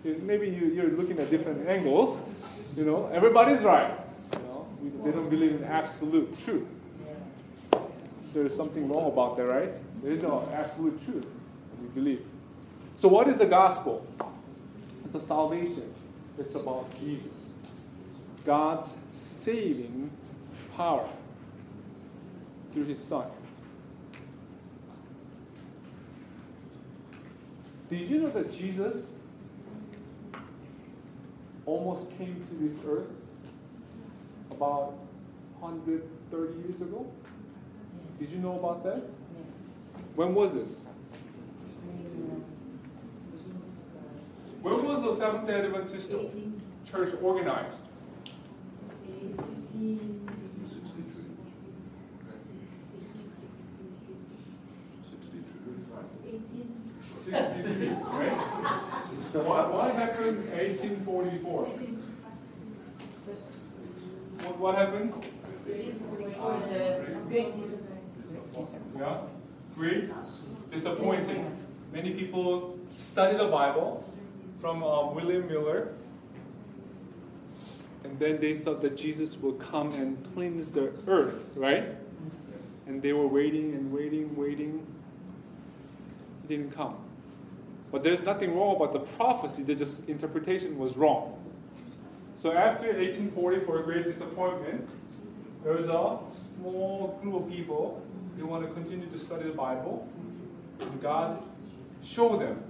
Maybe 0.04 0.48
you, 0.48 0.68
you're 0.68 0.92
looking 0.92 1.20
at 1.20 1.30
different 1.30 1.68
angles. 1.68 2.18
You 2.76 2.86
know, 2.86 3.08
everybody's 3.08 3.62
right. 3.62 3.92
You 4.34 4.40
know, 4.40 4.68
we, 4.80 4.90
they 5.04 5.12
don't 5.12 5.30
believe 5.30 5.54
in 5.54 5.64
absolute 5.64 6.38
truth. 6.38 6.70
There's 8.38 8.56
something 8.56 8.88
wrong 8.88 9.12
about 9.12 9.36
that, 9.38 9.46
right? 9.48 10.04
There 10.04 10.12
is 10.12 10.22
no 10.22 10.48
absolute 10.54 11.04
truth. 11.04 11.26
We 11.82 11.88
believe. 11.88 12.24
So, 12.94 13.08
what 13.08 13.28
is 13.28 13.40
the 13.40 13.48
gospel? 13.48 14.06
It's 15.04 15.16
a 15.16 15.20
salvation. 15.20 15.92
It's 16.38 16.54
about 16.54 16.88
Jesus. 17.00 17.54
God's 18.46 18.94
saving 19.10 20.12
power 20.76 21.10
through 22.72 22.86
his 22.86 23.04
son. 23.04 23.26
Did 27.90 28.08
you 28.08 28.20
know 28.20 28.30
that 28.30 28.54
Jesus 28.54 29.14
almost 31.66 32.16
came 32.20 32.40
to 32.48 32.56
this 32.64 32.78
earth 32.88 33.10
about 34.52 34.94
130 35.60 36.60
years 36.60 36.82
ago? 36.82 37.12
Did 38.18 38.30
you 38.30 38.38
know 38.40 38.58
about 38.58 38.84
that? 38.84 39.04
When 40.16 40.34
was 40.34 40.56
this? 40.56 40.82
When 44.62 44.84
was 44.84 45.04
the 45.04 45.16
Seventh 45.16 45.48
day 45.48 45.62
Adventist 45.62 46.12
church 46.90 47.14
organized? 47.22 47.80
Sixty-three, 57.22 57.90
right? 57.90 58.32
What, 59.34 59.74
what 59.74 59.96
happened 59.96 60.44
in 60.44 60.58
1844? 61.06 61.66
What, 64.44 64.58
what 64.60 64.76
happened? 64.76 65.14
Yeah? 68.98 69.18
Great? 69.76 70.10
Disappointing. 70.72 71.56
Many 71.94 72.12
people 72.14 72.80
study 72.98 73.38
the 73.38 73.48
Bible 73.48 74.04
from 74.60 74.84
uh, 74.84 75.12
William 75.12 75.48
Miller. 75.48 75.90
And 78.04 78.18
then 78.20 78.40
they 78.40 78.54
thought 78.56 78.82
that 78.82 78.98
Jesus 78.98 79.38
will 79.38 79.54
come 79.54 79.92
and 79.94 80.24
cleanse 80.34 80.72
the 80.72 80.92
earth, 81.08 81.52
right? 81.56 81.86
And 82.88 83.02
they 83.02 83.14
were 83.14 83.28
waiting 83.28 83.74
and 83.74 83.92
waiting, 83.92 84.36
waiting. 84.36 84.86
He 86.42 86.56
didn't 86.56 86.72
come. 86.72 86.96
But 87.92 88.04
there's 88.04 88.24
nothing 88.24 88.58
wrong 88.58 88.76
about 88.76 88.94
the 88.94 89.00
prophecy, 89.00 89.64
the 89.64 89.76
just 89.76 90.08
interpretation 90.10 90.78
was 90.78 90.98
wrong. 90.98 91.34
So 92.38 92.52
after 92.52 92.88
1840, 92.88 93.60
for 93.62 93.80
a 93.80 93.84
great 93.84 94.06
disappointment, 94.06 94.88
there 95.64 95.74
was 95.74 95.88
a 95.88 96.20
small 96.32 97.20
group 97.22 97.44
of 97.44 97.50
people 97.50 98.07
they 98.38 98.44
want 98.44 98.68
to 98.68 98.74
continue 98.74 99.08
to 99.08 99.20
study 99.20 99.46
the 99.46 99.56
Bible. 99.56 100.08
And 100.80 101.02
God 101.02 101.42
show 102.04 102.38
them 102.38 102.62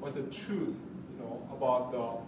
what 0.00 0.12
the 0.12 0.22
truth, 0.22 0.76
you 1.12 1.18
know, 1.18 1.48
about 1.56 1.92
the 1.92 2.18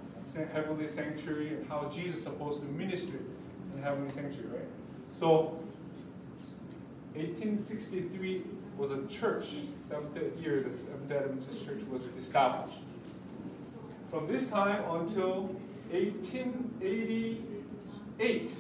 heavenly 0.47 0.89
sanctuary 0.89 1.49
and 1.49 1.69
how 1.69 1.91
Jesus 1.93 2.17
is 2.17 2.23
supposed 2.25 2.63
to 2.63 2.69
minister 2.69 3.19
in 3.19 3.77
the 3.77 3.83
heavenly 3.83 4.11
sanctuary, 4.11 4.49
right? 4.49 4.67
So 5.15 5.61
1863 7.15 8.43
was 8.77 8.91
a 8.91 9.07
church, 9.07 9.47
seventh 9.89 10.19
year 10.43 10.61
the 10.61 10.77
Seventh 10.77 11.13
Adventist 11.13 11.65
Church 11.65 11.85
was 11.91 12.07
established. 12.19 12.79
From 14.11 14.27
this 14.27 14.49
time 14.49 14.83
until 14.91 15.55
1888, 15.93 18.51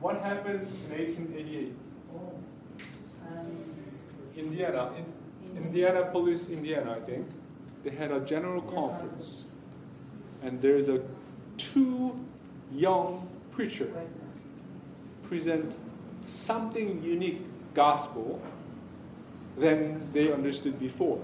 what 0.00 0.20
happened 0.20 0.66
in 0.90 0.98
1888? 0.98 1.72
Indiana, 4.36 4.90
in, 4.96 5.56
Indianapolis, 5.56 6.48
Indiana, 6.48 6.96
I 6.96 7.00
think, 7.00 7.26
they 7.84 7.90
had 7.90 8.10
a 8.10 8.20
general 8.20 8.62
conference, 8.62 9.44
and 10.42 10.60
there's 10.60 10.88
a 10.88 11.00
two 11.56 12.18
young 12.72 13.28
preacher 13.52 13.88
present 15.22 15.76
something 16.22 17.02
unique 17.02 17.42
gospel 17.74 18.42
than 19.56 20.00
they 20.12 20.32
understood 20.32 20.78
before, 20.80 21.20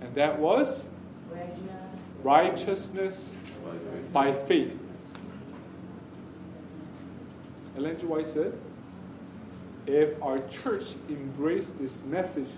and 0.00 0.14
that 0.14 0.38
was 0.38 0.86
righteousness. 2.22 3.32
by 4.12 4.32
faith. 4.32 4.78
Ellen. 7.76 7.96
White 8.08 8.26
said, 8.26 8.52
if 9.86 10.20
our 10.22 10.38
church 10.48 10.94
embraced 11.08 11.78
this 11.78 12.02
message 12.04 12.48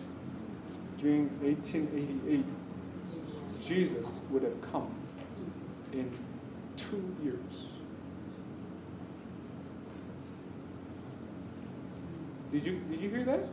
during 0.99 1.28
1888, 1.40 2.45
Jesus 3.62 4.21
would 4.31 4.43
have 4.43 4.61
come 4.61 4.95
in 5.93 6.11
two 6.76 7.16
years. 7.23 7.69
Did 12.52 12.66
you, 12.66 12.81
did 12.90 13.00
you 13.00 13.09
hear 13.09 13.25
that? 13.25 13.49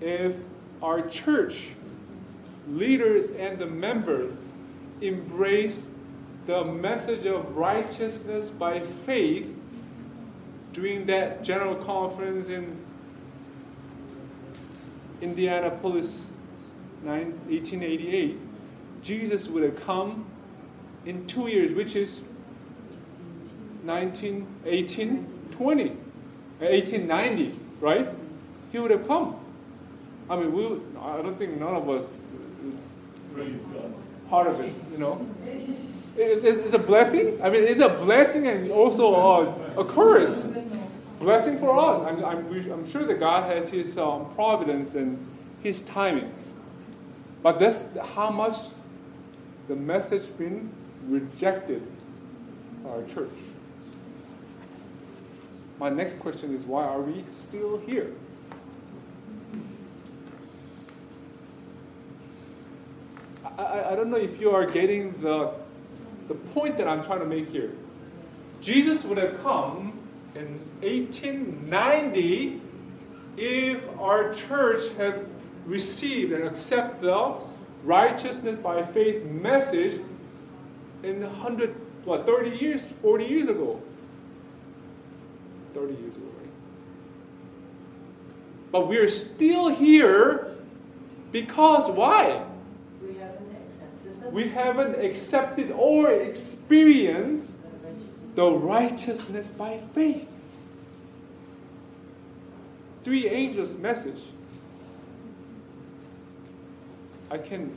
If 0.00 0.36
our 0.82 1.02
church 1.02 1.70
leaders 2.68 3.30
and 3.30 3.58
the 3.58 3.66
members 3.66 4.32
embraced 5.02 5.88
the 6.46 6.64
message 6.64 7.26
of 7.26 7.56
righteousness 7.56 8.50
by 8.50 8.80
faith 8.80 9.60
during 10.78 11.06
that 11.06 11.42
general 11.42 11.74
conference 11.74 12.50
in 12.50 12.76
Indianapolis 15.20 16.28
1888, 17.02 18.38
Jesus 19.02 19.48
would 19.48 19.64
have 19.64 19.80
come 19.84 20.24
in 21.04 21.26
two 21.26 21.48
years, 21.48 21.74
which 21.74 21.96
is 21.96 22.20
19, 23.82 24.46
1820, 24.62 25.88
1890, 26.60 27.48
uh, 27.48 27.54
right? 27.80 28.08
He 28.70 28.78
would 28.78 28.92
have 28.92 29.06
come. 29.08 29.34
I 30.30 30.36
mean, 30.36 30.52
we, 30.52 30.64
I 31.00 31.22
don't 31.22 31.36
think 31.36 31.58
none 31.58 31.74
of 31.74 31.88
us, 31.88 32.18
part 34.30 34.46
of 34.46 34.60
it, 34.60 34.72
you 34.92 34.98
know. 34.98 35.26
It's, 35.46 36.42
it's, 36.42 36.58
it's, 36.58 36.72
a 36.72 36.78
blessing. 36.78 37.40
I 37.42 37.48
mean, 37.48 37.64
it's 37.64 37.80
a 37.80 37.88
blessing 37.88 38.46
and 38.46 38.70
also 38.70 39.14
a, 39.14 39.80
a 39.80 39.84
curse. 39.84 40.46
Blessing 41.28 41.58
for 41.58 41.78
us. 41.78 42.00
I'm, 42.00 42.24
I'm, 42.24 42.72
I'm 42.72 42.88
sure 42.88 43.04
that 43.04 43.20
God 43.20 43.52
has 43.52 43.68
His 43.68 43.98
um, 43.98 44.32
providence 44.34 44.94
and 44.94 45.18
His 45.62 45.82
timing. 45.82 46.32
But 47.42 47.58
that's 47.58 47.90
how 48.14 48.30
much 48.30 48.54
the 49.68 49.76
message 49.76 50.34
been 50.38 50.72
rejected 51.06 51.86
by 52.82 52.88
our 52.88 53.02
church. 53.02 53.28
My 55.78 55.90
next 55.90 56.18
question 56.18 56.54
is 56.54 56.64
why 56.64 56.84
are 56.84 57.02
we 57.02 57.22
still 57.30 57.76
here? 57.76 58.10
I, 63.58 63.90
I 63.90 63.96
don't 63.96 64.08
know 64.08 64.16
if 64.16 64.40
you 64.40 64.52
are 64.52 64.64
getting 64.64 65.12
the, 65.20 65.52
the 66.26 66.34
point 66.34 66.78
that 66.78 66.88
I'm 66.88 67.04
trying 67.04 67.20
to 67.20 67.28
make 67.28 67.50
here. 67.50 67.72
Jesus 68.62 69.04
would 69.04 69.18
have 69.18 69.42
come 69.42 69.97
in 70.38 70.60
1890 70.82 72.60
if 73.36 73.86
our 73.98 74.32
church 74.32 74.92
had 74.96 75.26
received 75.66 76.32
and 76.32 76.44
accepted 76.44 77.00
the 77.02 77.34
righteousness 77.84 78.58
by 78.60 78.82
faith 78.82 79.24
message 79.24 80.00
in 81.02 81.22
100, 81.22 81.74
what, 82.04 82.26
30 82.26 82.56
years, 82.56 82.86
40 82.86 83.24
years 83.24 83.48
ago. 83.48 83.80
30 85.74 85.94
years 85.94 86.16
ago, 86.16 86.26
right? 86.40 86.50
But 88.72 88.88
we're 88.88 89.08
still 89.08 89.68
here 89.68 90.56
because 91.32 91.90
why? 91.90 92.44
we 94.32 94.48
haven't 94.48 94.94
accepted 95.02 95.70
or 95.72 96.10
experienced 96.10 97.54
the 98.38 98.52
righteousness 98.52 99.48
by 99.48 99.78
faith. 99.78 100.28
Three 103.02 103.28
angels' 103.28 103.76
message. 103.76 104.26
I 107.32 107.38
can 107.38 107.74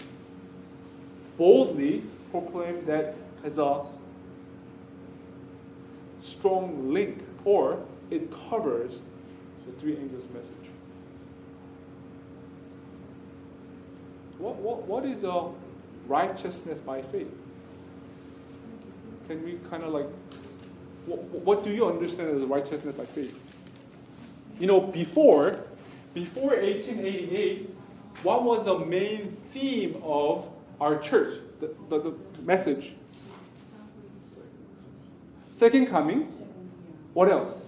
boldly 1.36 2.04
proclaim 2.30 2.86
that 2.86 3.16
as 3.44 3.58
a 3.58 3.86
strong 6.20 6.94
link, 6.94 7.24
or 7.44 7.84
it 8.12 8.32
covers 8.32 9.02
the 9.66 9.72
three 9.82 9.98
angels' 9.98 10.28
message. 10.32 10.54
What, 14.38 14.58
what, 14.58 14.84
what 14.84 15.06
is 15.06 15.24
a 15.24 15.48
righteousness 16.06 16.80
by 16.80 17.02
faith. 17.02 17.34
Can 19.28 19.44
we 19.44 19.58
kind 19.72 19.82
of 19.82 19.92
like, 19.92 20.08
what, 21.18 21.64
do 21.64 21.72
you 21.72 21.88
understand 21.88 22.38
as 22.38 22.44
righteousness 22.46 22.96
by 22.96 23.06
faith? 23.06 23.38
You 24.60 24.68
know, 24.68 24.80
before, 24.80 25.60
before 26.14 26.52
1888, 26.52 27.70
what 28.24 28.44
was 28.44 28.66
the 28.66 28.80
main 28.80 29.32
theme 29.54 30.02
of 30.04 30.46
our 30.80 31.00
church, 31.00 31.40
the, 31.60 31.74
the, 31.90 32.00
the 32.00 32.42
message? 32.44 32.94
Second 35.52 35.88
coming. 35.88 36.24
What 37.14 37.30
else? 37.30 37.66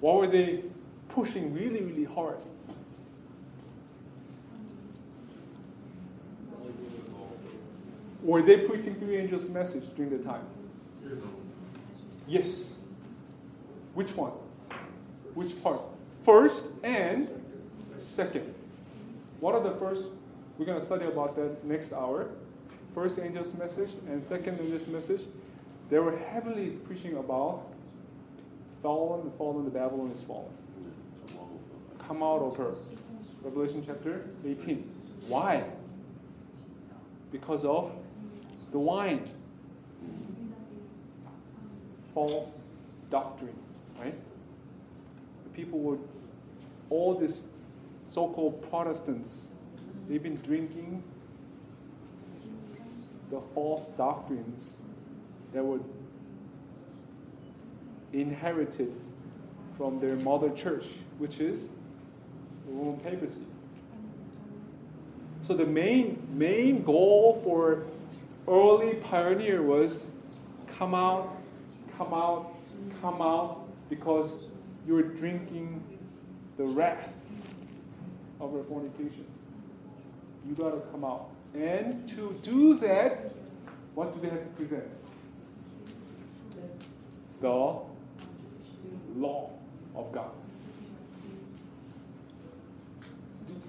What 0.00 0.16
were 0.16 0.26
they 0.26 0.64
pushing 1.10 1.52
really, 1.52 1.82
really 1.82 2.04
hard. 2.04 2.42
Were 8.22 8.42
they 8.42 8.58
preaching 8.58 8.94
three 8.96 9.16
angels' 9.16 9.48
message 9.48 9.84
during 9.94 10.10
the 10.10 10.22
time? 10.22 10.44
Yes. 12.26 12.74
Which 13.94 14.14
one? 14.14 14.32
Which 15.34 15.60
part? 15.62 15.80
First 16.22 16.66
and 16.82 17.28
second. 17.98 18.54
What 19.40 19.54
are 19.54 19.62
the 19.62 19.72
first? 19.72 20.10
We're 20.58 20.66
going 20.66 20.78
to 20.78 20.84
study 20.84 21.06
about 21.06 21.34
that 21.36 21.64
next 21.64 21.92
hour. 21.92 22.28
First 22.94 23.18
angel's 23.18 23.54
message 23.54 23.90
and 24.08 24.22
second 24.22 24.60
angel's 24.60 24.86
message. 24.86 25.22
They 25.88 25.98
were 25.98 26.16
heavily 26.16 26.70
preaching 26.70 27.16
about 27.16 27.66
fallen, 28.82 29.30
fallen, 29.38 29.64
the 29.64 29.70
Babylon 29.70 30.10
is 30.10 30.20
fallen 30.22 30.52
come 32.10 32.24
out 32.24 32.42
of 32.42 32.56
her. 32.56 32.74
Revelation 33.40 33.84
chapter 33.86 34.28
18. 34.44 34.82
Why? 35.28 35.62
Because 37.30 37.64
of 37.64 37.92
the 38.72 38.78
wine. 38.78 39.24
False 42.14 42.60
doctrine, 43.10 43.56
right? 44.00 44.14
The 45.44 45.50
people 45.50 45.78
were, 45.78 45.98
all 46.88 47.14
these 47.14 47.44
so 48.10 48.28
called 48.28 48.68
Protestants 48.68 49.48
they've 50.08 50.22
been 50.22 50.34
drinking 50.36 51.04
the 53.30 53.40
false 53.40 53.88
doctrines 53.90 54.78
that 55.52 55.64
were 55.64 55.78
inherited 58.12 58.92
from 59.76 60.00
their 60.00 60.16
mother 60.16 60.50
church, 60.50 60.86
which 61.18 61.38
is 61.38 61.68
the 62.66 62.72
Roman 62.72 62.98
papacy. 62.98 63.42
So 65.42 65.54
the 65.54 65.66
main 65.66 66.26
main 66.32 66.82
goal 66.82 67.40
for 67.44 67.86
early 68.50 68.94
pioneer 68.96 69.62
was 69.62 70.06
come 70.76 70.94
out, 70.94 71.40
come 71.96 72.12
out, 72.12 72.52
come 73.00 73.22
out, 73.22 73.68
because 73.88 74.36
you're 74.86 75.02
drinking 75.02 75.82
the 76.56 76.64
wrath 76.64 77.14
of 78.40 78.52
your 78.52 78.64
fornication. 78.64 79.24
You 80.46 80.54
gotta 80.54 80.80
come 80.90 81.04
out. 81.04 81.30
And 81.54 82.08
to 82.10 82.38
do 82.42 82.74
that, 82.78 83.32
what 83.94 84.12
do 84.12 84.20
they 84.20 84.28
have 84.28 84.42
to 84.42 84.50
present? 84.50 84.84
The 87.40 87.48
law 89.16 89.50
of 89.94 90.12
God. 90.12 90.30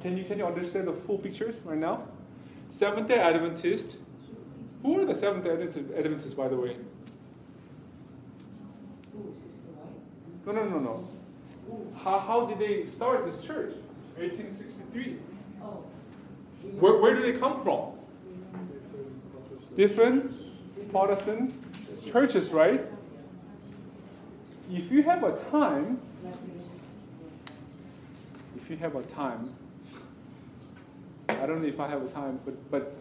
Can 0.01 0.17
you, 0.17 0.23
can 0.23 0.39
you 0.39 0.45
understand 0.45 0.87
the 0.87 0.93
full 0.93 1.19
pictures 1.19 1.61
right 1.65 1.77
now? 1.77 2.03
Seventh 2.69 3.07
day 3.07 3.19
Adventist. 3.19 3.97
Who 4.83 4.99
are 4.99 5.05
the 5.05 5.15
Seventh 5.15 5.45
Adventists, 5.45 6.33
by 6.33 6.47
the 6.47 6.55
way? 6.55 6.77
No, 10.45 10.51
no, 10.51 10.63
no, 10.63 10.79
no. 10.79 11.07
How, 11.97 12.17
how 12.19 12.45
did 12.45 12.57
they 12.57 12.85
start 12.87 13.25
this 13.25 13.41
church? 13.41 13.73
1863. 14.17 15.17
Where, 16.79 16.97
where 16.97 17.15
do 17.15 17.21
they 17.21 17.37
come 17.37 17.59
from? 17.59 17.91
Different 19.75 20.33
Protestant 20.91 21.53
churches, 22.05 22.49
right? 22.49 22.81
If 24.71 24.91
you 24.91 25.03
have 25.03 25.23
a 25.23 25.35
time, 25.35 26.01
if 28.55 28.69
you 28.69 28.77
have 28.77 28.95
a 28.95 29.03
time, 29.03 29.53
I 31.29 31.45
don't 31.45 31.61
know 31.61 31.67
if 31.67 31.79
I 31.79 31.87
have 31.87 32.03
a 32.03 32.09
time, 32.09 32.39
but, 32.45 32.71
but 32.71 32.95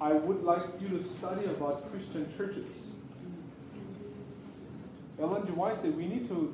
I 0.00 0.12
would 0.12 0.42
like 0.42 0.62
you 0.80 0.88
to 0.98 1.04
study 1.04 1.46
about 1.46 1.90
Christian 1.90 2.32
churches. 2.36 2.66
Ellen 5.20 5.46
G. 5.46 5.52
White 5.52 5.78
said 5.78 5.96
we 5.96 6.06
need 6.06 6.28
to 6.28 6.52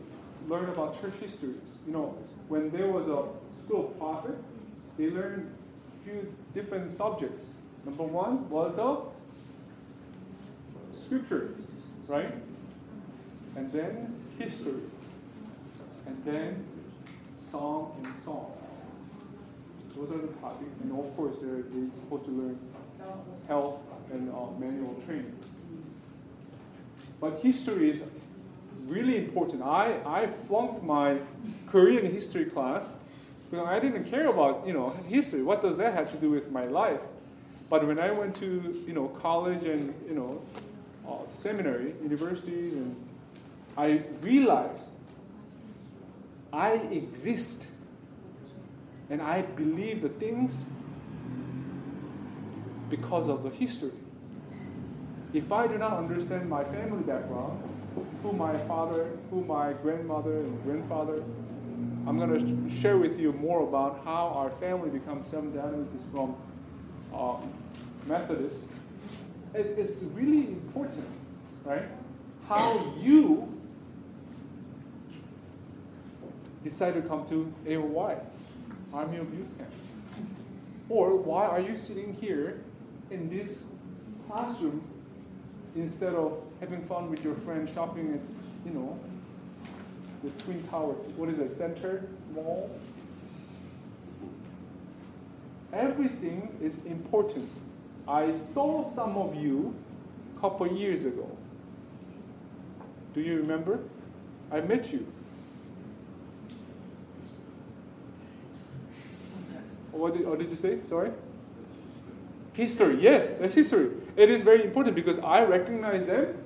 learn 0.48 0.68
about 0.68 1.00
church 1.00 1.14
histories. 1.20 1.78
You 1.86 1.92
know, 1.92 2.18
when 2.48 2.70
there 2.70 2.88
was 2.88 3.06
a 3.08 3.24
school 3.58 3.88
of 3.88 3.98
prophet, 3.98 4.36
they 4.98 5.10
learned 5.10 5.50
a 6.00 6.04
few 6.04 6.34
different 6.54 6.92
subjects. 6.92 7.46
Number 7.84 8.04
one 8.04 8.48
was 8.50 8.76
the 8.76 9.00
scripture, 11.00 11.54
right? 12.06 12.32
And 13.56 13.72
then 13.72 14.14
history. 14.38 14.82
And 16.06 16.24
then 16.24 16.64
song 17.38 18.00
and 18.04 18.22
song. 18.22 18.52
Those 19.96 20.10
are 20.10 20.18
the 20.18 20.32
topics. 20.34 20.70
And 20.82 20.92
of 20.92 21.16
course, 21.16 21.36
they're, 21.40 21.62
they're 21.62 21.90
supposed 22.02 22.24
to 22.26 22.30
learn 22.30 22.58
health 23.46 23.80
and 24.12 24.30
uh, 24.30 24.50
manual 24.58 24.94
training. 25.06 25.36
But 27.20 27.40
history 27.40 27.90
is 27.90 28.00
really 28.86 29.16
important. 29.16 29.62
I, 29.62 30.00
I 30.06 30.26
flunked 30.26 30.82
my 30.82 31.18
Korean 31.68 32.10
history 32.10 32.46
class 32.46 32.96
because 33.50 33.66
I 33.66 33.78
didn't 33.78 34.04
care 34.04 34.26
about 34.26 34.66
you 34.66 34.72
know 34.72 34.90
history. 35.08 35.42
What 35.42 35.62
does 35.62 35.76
that 35.76 35.94
have 35.94 36.06
to 36.06 36.16
do 36.16 36.30
with 36.30 36.50
my 36.50 36.64
life? 36.64 37.00
But 37.68 37.86
when 37.86 37.98
I 37.98 38.10
went 38.10 38.34
to 38.36 38.74
you 38.86 38.92
know 38.92 39.08
college 39.08 39.66
and 39.66 39.94
you 40.08 40.14
know 40.14 40.42
uh, 41.06 41.28
seminary, 41.28 41.94
universities, 42.02 42.74
and 42.74 42.96
I 43.76 44.02
realized 44.22 44.84
I 46.52 46.72
exist 46.72 47.68
and 49.08 49.20
I 49.20 49.42
believe 49.42 50.02
the 50.02 50.08
things 50.08 50.66
because 52.90 53.28
of 53.28 53.42
the 53.42 53.50
history. 53.50 53.92
If 55.32 55.52
I 55.52 55.68
do 55.68 55.78
not 55.78 55.96
understand 55.96 56.50
my 56.50 56.64
family 56.64 57.02
background, 57.04 57.62
who 58.22 58.32
my 58.32 58.58
father, 58.66 59.08
who 59.30 59.44
my 59.44 59.72
grandmother 59.74 60.38
and 60.38 60.62
grandfather, 60.64 61.22
I'm 62.06 62.18
going 62.18 62.30
to 62.30 62.70
share 62.70 62.98
with 62.98 63.20
you 63.20 63.32
more 63.32 63.62
about 63.62 64.02
how 64.04 64.28
our 64.34 64.50
family 64.50 64.90
becomes 64.90 65.28
Seventh 65.28 65.56
Adventists 65.56 66.06
from 66.12 66.36
uh, 67.14 67.36
Methodist. 68.06 68.64
It, 69.54 69.78
it's 69.78 70.02
really 70.02 70.48
important, 70.48 71.06
right? 71.64 71.84
How 72.48 72.94
you 73.00 73.56
decide 76.64 76.94
to 76.94 77.02
come 77.02 77.24
to 77.26 77.52
AOY, 77.66 78.18
Army 78.92 79.18
of 79.18 79.32
Youth 79.32 79.56
Camp. 79.56 79.70
Or 80.88 81.16
why 81.16 81.46
are 81.46 81.60
you 81.60 81.76
sitting 81.76 82.12
here 82.12 82.60
in 83.10 83.28
this 83.28 83.58
classroom 84.26 84.82
instead 85.76 86.14
of 86.14 86.40
having 86.60 86.82
fun 86.84 87.10
with 87.10 87.24
your 87.24 87.34
friend 87.34 87.68
shopping 87.68 88.14
at, 88.14 88.20
you 88.66 88.78
know, 88.78 88.98
the 90.22 90.30
Twin 90.42 90.62
Tower, 90.68 90.92
what 91.16 91.28
is 91.28 91.38
it, 91.38 91.56
Center 91.56 92.04
Mall? 92.34 92.70
Everything 95.72 96.56
is 96.60 96.84
important. 96.84 97.48
I 98.06 98.34
saw 98.34 98.92
some 98.92 99.16
of 99.16 99.34
you 99.36 99.74
a 100.36 100.40
couple 100.40 100.66
years 100.66 101.04
ago. 101.04 101.28
Do 103.14 103.20
you 103.20 103.36
remember? 103.36 103.80
I 104.50 104.60
met 104.60 104.92
you. 104.92 105.06
What 109.92 110.14
did, 110.14 110.26
what 110.26 110.38
did 110.38 110.50
you 110.50 110.56
say? 110.56 110.78
Sorry? 110.84 111.10
History, 112.54 113.00
yes, 113.00 113.32
that's 113.38 113.54
history. 113.54 113.90
It 114.16 114.28
is 114.28 114.42
very 114.42 114.64
important 114.64 114.94
because 114.94 115.18
I 115.18 115.44
recognize 115.44 116.06
them 116.06 116.36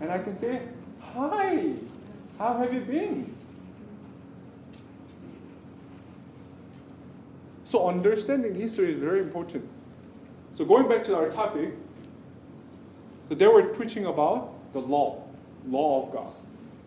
and 0.00 0.10
I 0.10 0.18
can 0.18 0.34
say, 0.34 0.62
Hi, 1.14 1.74
how 2.38 2.56
have 2.58 2.72
you 2.72 2.80
been? 2.80 3.34
So, 7.64 7.88
understanding 7.88 8.54
history 8.54 8.92
is 8.92 8.98
very 8.98 9.20
important. 9.20 9.68
So, 10.52 10.64
going 10.64 10.88
back 10.88 11.04
to 11.04 11.16
our 11.16 11.30
topic, 11.30 11.72
so 13.28 13.34
they 13.34 13.46
were 13.46 13.62
preaching 13.62 14.04
about 14.04 14.52
the 14.72 14.80
law, 14.80 15.24
law 15.66 16.02
of 16.02 16.12
God. 16.12 16.34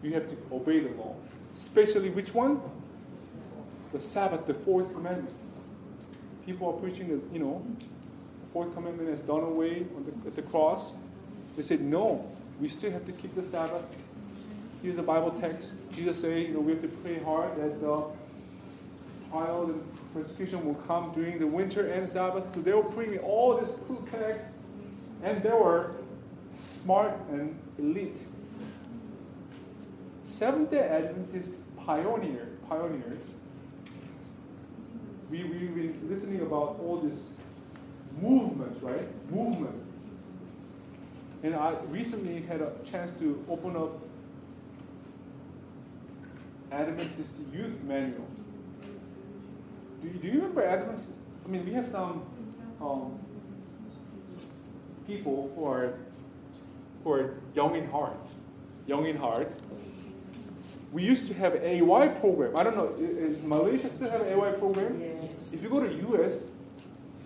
You 0.04 0.13
have 0.13 0.28
to 0.28 0.38
obey 0.51 0.80
the 0.80 0.89
law. 0.89 1.15
Especially 1.56 2.10
which 2.10 2.34
one? 2.34 2.62
The 3.93 3.99
Sabbath, 3.99 4.45
the 4.45 4.54
fourth 4.54 4.93
commandment. 4.93 5.34
People 6.45 6.67
are 6.67 6.80
preaching 6.80 7.08
the, 7.08 7.34
you 7.34 7.39
know, 7.39 7.65
fourth 8.55 8.73
commandment 8.73 9.09
is 9.09 9.19
done 9.19 9.43
away 9.43 9.79
the, 9.79 10.29
at 10.29 10.33
the 10.33 10.41
cross. 10.41 10.93
They 11.57 11.63
said, 11.63 11.81
no, 11.81 12.25
we 12.61 12.69
still 12.69 12.89
have 12.89 13.05
to 13.05 13.11
keep 13.11 13.35
the 13.35 13.43
Sabbath. 13.43 13.83
Here's 14.81 14.97
a 14.97 15.03
Bible 15.03 15.31
text. 15.31 15.73
Jesus 15.93 16.21
said, 16.21 16.41
you 16.41 16.53
know, 16.53 16.61
we 16.61 16.71
have 16.71 16.81
to 16.81 16.87
pray 16.87 17.19
hard 17.19 17.57
that 17.57 17.81
the 17.81 18.05
trial 19.29 19.65
and 19.65 19.83
persecution 20.13 20.63
will 20.63 20.81
come 20.87 21.11
during 21.11 21.37
the 21.37 21.45
winter 21.45 21.91
and 21.91 22.09
Sabbath. 22.09 22.45
So 22.55 22.61
they 22.61 22.71
were 22.71 22.83
bringing 22.83 23.19
all 23.19 23.57
these 23.57 23.71
cool 23.89 24.07
texts, 24.09 24.51
and 25.21 25.43
they 25.43 25.49
were 25.49 25.91
smart 26.57 27.11
and 27.31 27.59
elite. 27.77 28.19
Seventh 30.23 30.71
Day 30.71 30.79
Adventist 30.79 31.55
pioneer 31.85 32.47
pioneers. 32.69 33.19
We 35.29 35.43
we've 35.43 35.75
been 35.75 36.09
listening 36.09 36.39
about 36.39 36.79
all 36.79 37.01
these 37.03 37.31
movements, 38.21 38.82
right? 38.82 39.08
Movement. 39.32 39.75
And 41.43 41.56
I 41.56 41.75
recently 41.88 42.41
had 42.41 42.62
a 42.62 42.73
chance 42.89 43.12
to 43.13 43.43
open 43.49 43.75
up 43.75 43.91
Adventist 46.71 47.39
Youth 47.54 47.84
Manual. 47.84 48.28
Do 50.01 50.08
you, 50.08 50.13
do 50.13 50.28
you 50.28 50.34
remember 50.36 50.63
Adventist? 50.63 51.10
I 51.45 51.47
mean, 51.47 51.65
we 51.65 51.73
have 51.73 51.88
some 51.88 52.23
um, 52.82 53.19
people 55.08 55.51
who 55.56 55.65
are 55.65 55.93
who 57.04 57.12
are 57.12 57.36
young 57.54 57.75
in 57.75 57.88
heart, 57.89 58.17
young 58.88 59.06
in 59.06 59.15
heart. 59.15 59.51
We 60.91 61.04
used 61.04 61.28
to 61.28 61.34
have 61.36 61.56
AY 61.56 62.08
program. 62.19 62.58
I 62.58 62.63
don't 62.63 62.75
know. 62.75 62.95
Is 62.97 63.41
Malaysia 63.43 63.89
still 63.89 64.10
have 64.10 64.21
AY 64.21 64.54
program? 64.58 64.99
Yes. 64.99 65.54
If 65.54 65.62
you 65.62 65.69
go 65.69 65.80
to 65.80 65.93
US, 66.10 66.39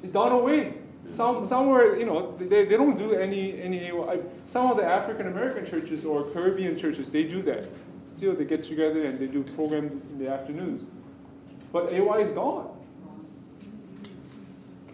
it's 0.03 0.11
done 0.11 0.31
away. 0.31 0.73
Some 1.15 1.45
somewhere 1.45 1.97
you 1.97 2.05
know 2.05 2.37
they, 2.37 2.65
they 2.65 2.77
don't 2.77 2.97
do 2.97 3.13
any 3.13 3.61
any. 3.61 3.91
Some 4.45 4.71
of 4.71 4.77
the 4.77 4.85
African 4.85 5.27
American 5.27 5.65
churches 5.65 6.05
or 6.05 6.23
Caribbean 6.31 6.77
churches 6.77 7.09
they 7.09 7.23
do 7.23 7.41
that 7.43 7.67
still 8.09 8.35
they 8.35 8.45
get 8.45 8.63
together 8.63 9.05
and 9.05 9.19
they 9.19 9.27
do 9.27 9.43
program 9.43 10.01
in 10.11 10.19
the 10.19 10.27
afternoons. 10.29 10.83
But 11.71 11.93
AY 11.93 12.17
is 12.19 12.31
gone. 12.31 12.75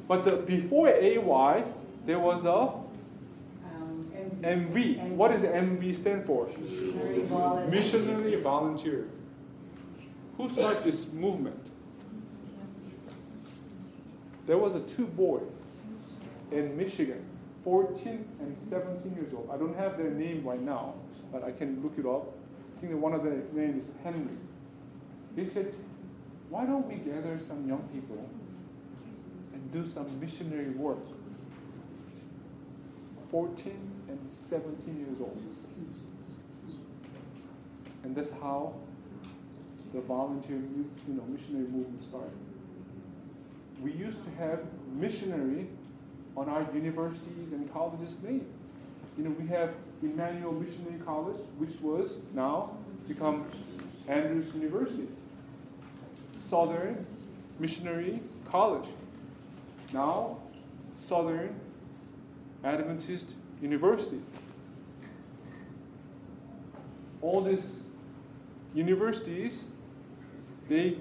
But 0.08 0.23
the, 0.25 0.36
before 0.36 0.89
AY, 0.89 1.63
there 2.06 2.19
was 2.19 2.45
a 2.45 2.49
Um, 2.49 4.12
and 4.13 4.71
MV. 4.71 5.10
What 5.12 5.32
does 5.32 5.41
MV 5.43 5.95
stand 5.95 6.23
for? 6.25 6.47
missionary 6.47 7.23
volunteer. 7.23 7.69
Missionary 7.69 8.36
volunteer. 8.36 9.08
Who 10.38 10.49
started 10.49 10.84
this 10.84 11.08
movement? 11.12 11.71
There 14.45 14.58
was 14.58 14.75
a 14.75 14.82
two 14.82 15.08
boy 15.08 15.41
in 16.51 16.77
Michigan, 16.77 17.25
14 17.63 18.25
and 18.39 18.58
17 18.69 19.15
years 19.15 19.34
old. 19.34 19.49
I 19.51 19.58
don't 19.58 19.75
have 19.75 19.97
their 19.97 20.12
name 20.12 20.43
right 20.45 20.62
now, 20.62 20.95
but 21.31 21.43
I 21.43 21.51
can 21.51 21.81
look 21.81 21.97
it 21.97 22.05
up. 22.05 22.34
I 22.77 22.81
think 22.81 23.01
one 23.01 23.13
of 23.13 23.23
their 23.23 23.41
names 23.53 23.86
is 23.86 23.91
Henry. 24.03 24.38
They 25.36 25.45
said, 25.45 25.75
why 26.49 26.65
don't 26.65 26.88
we 26.88 26.95
gather 26.95 27.39
some 27.39 27.67
young 27.67 27.81
people 27.93 28.29
and 29.53 29.71
do 29.71 29.86
some 29.86 30.19
missionary 30.19 30.69
work? 30.69 30.99
14 33.31 33.91
and 34.08 34.29
17 34.29 34.99
years 34.99 35.19
old. 35.19 35.41
And 38.03 38.15
that's 38.15 38.31
how 38.31 38.75
the 39.93 40.01
volunteer, 40.01 40.58
you 40.58 41.13
know, 41.13 41.23
missionary 41.27 41.67
movement 41.67 42.03
started. 42.03 42.31
We 43.81 43.91
used 43.91 44.23
to 44.23 44.29
have 44.38 44.62
missionary 44.93 45.67
on 46.35 46.49
our 46.49 46.65
universities 46.73 47.51
and 47.51 47.71
colleges' 47.71 48.21
name. 48.21 48.45
You 49.17 49.23
know, 49.23 49.29
we 49.31 49.47
have 49.47 49.73
Emmanuel 50.01 50.51
Missionary 50.51 50.99
College, 51.05 51.39
which 51.57 51.79
was 51.79 52.17
now 52.33 52.77
become 53.07 53.45
Andrews 54.07 54.53
University. 54.53 55.07
Southern 56.39 57.05
Missionary 57.59 58.19
College, 58.49 58.87
now 59.93 60.37
Southern 60.93 61.55
Adventist 62.63 63.35
University. 63.61 64.21
All 67.21 67.41
these 67.41 67.81
universities, 68.75 69.67
they 70.69 70.97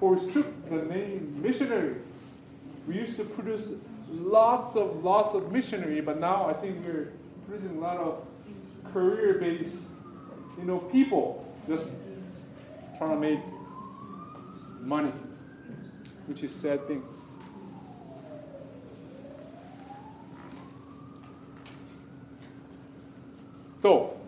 forsook 0.00 0.46
the 0.68 0.82
name 0.82 1.40
missionary. 1.40 1.96
We 2.86 2.94
used 2.96 3.16
to 3.16 3.24
produce 3.24 3.72
lots 4.08 4.76
of 4.76 5.04
lots 5.04 5.34
of 5.34 5.52
missionary, 5.52 6.00
but 6.00 6.18
now 6.18 6.48
I 6.48 6.52
think 6.52 6.84
we're 6.84 7.12
producing 7.46 7.76
a 7.76 7.80
lot 7.80 7.98
of 7.98 8.26
career-based, 8.92 9.76
you 10.58 10.64
know, 10.64 10.78
people 10.78 11.46
just 11.66 11.92
trying 12.98 13.10
to 13.10 13.16
make 13.16 13.40
money, 14.80 15.12
which 16.26 16.42
is 16.42 16.54
sad 16.54 16.86
thing. 16.86 17.02
So, 23.80 24.18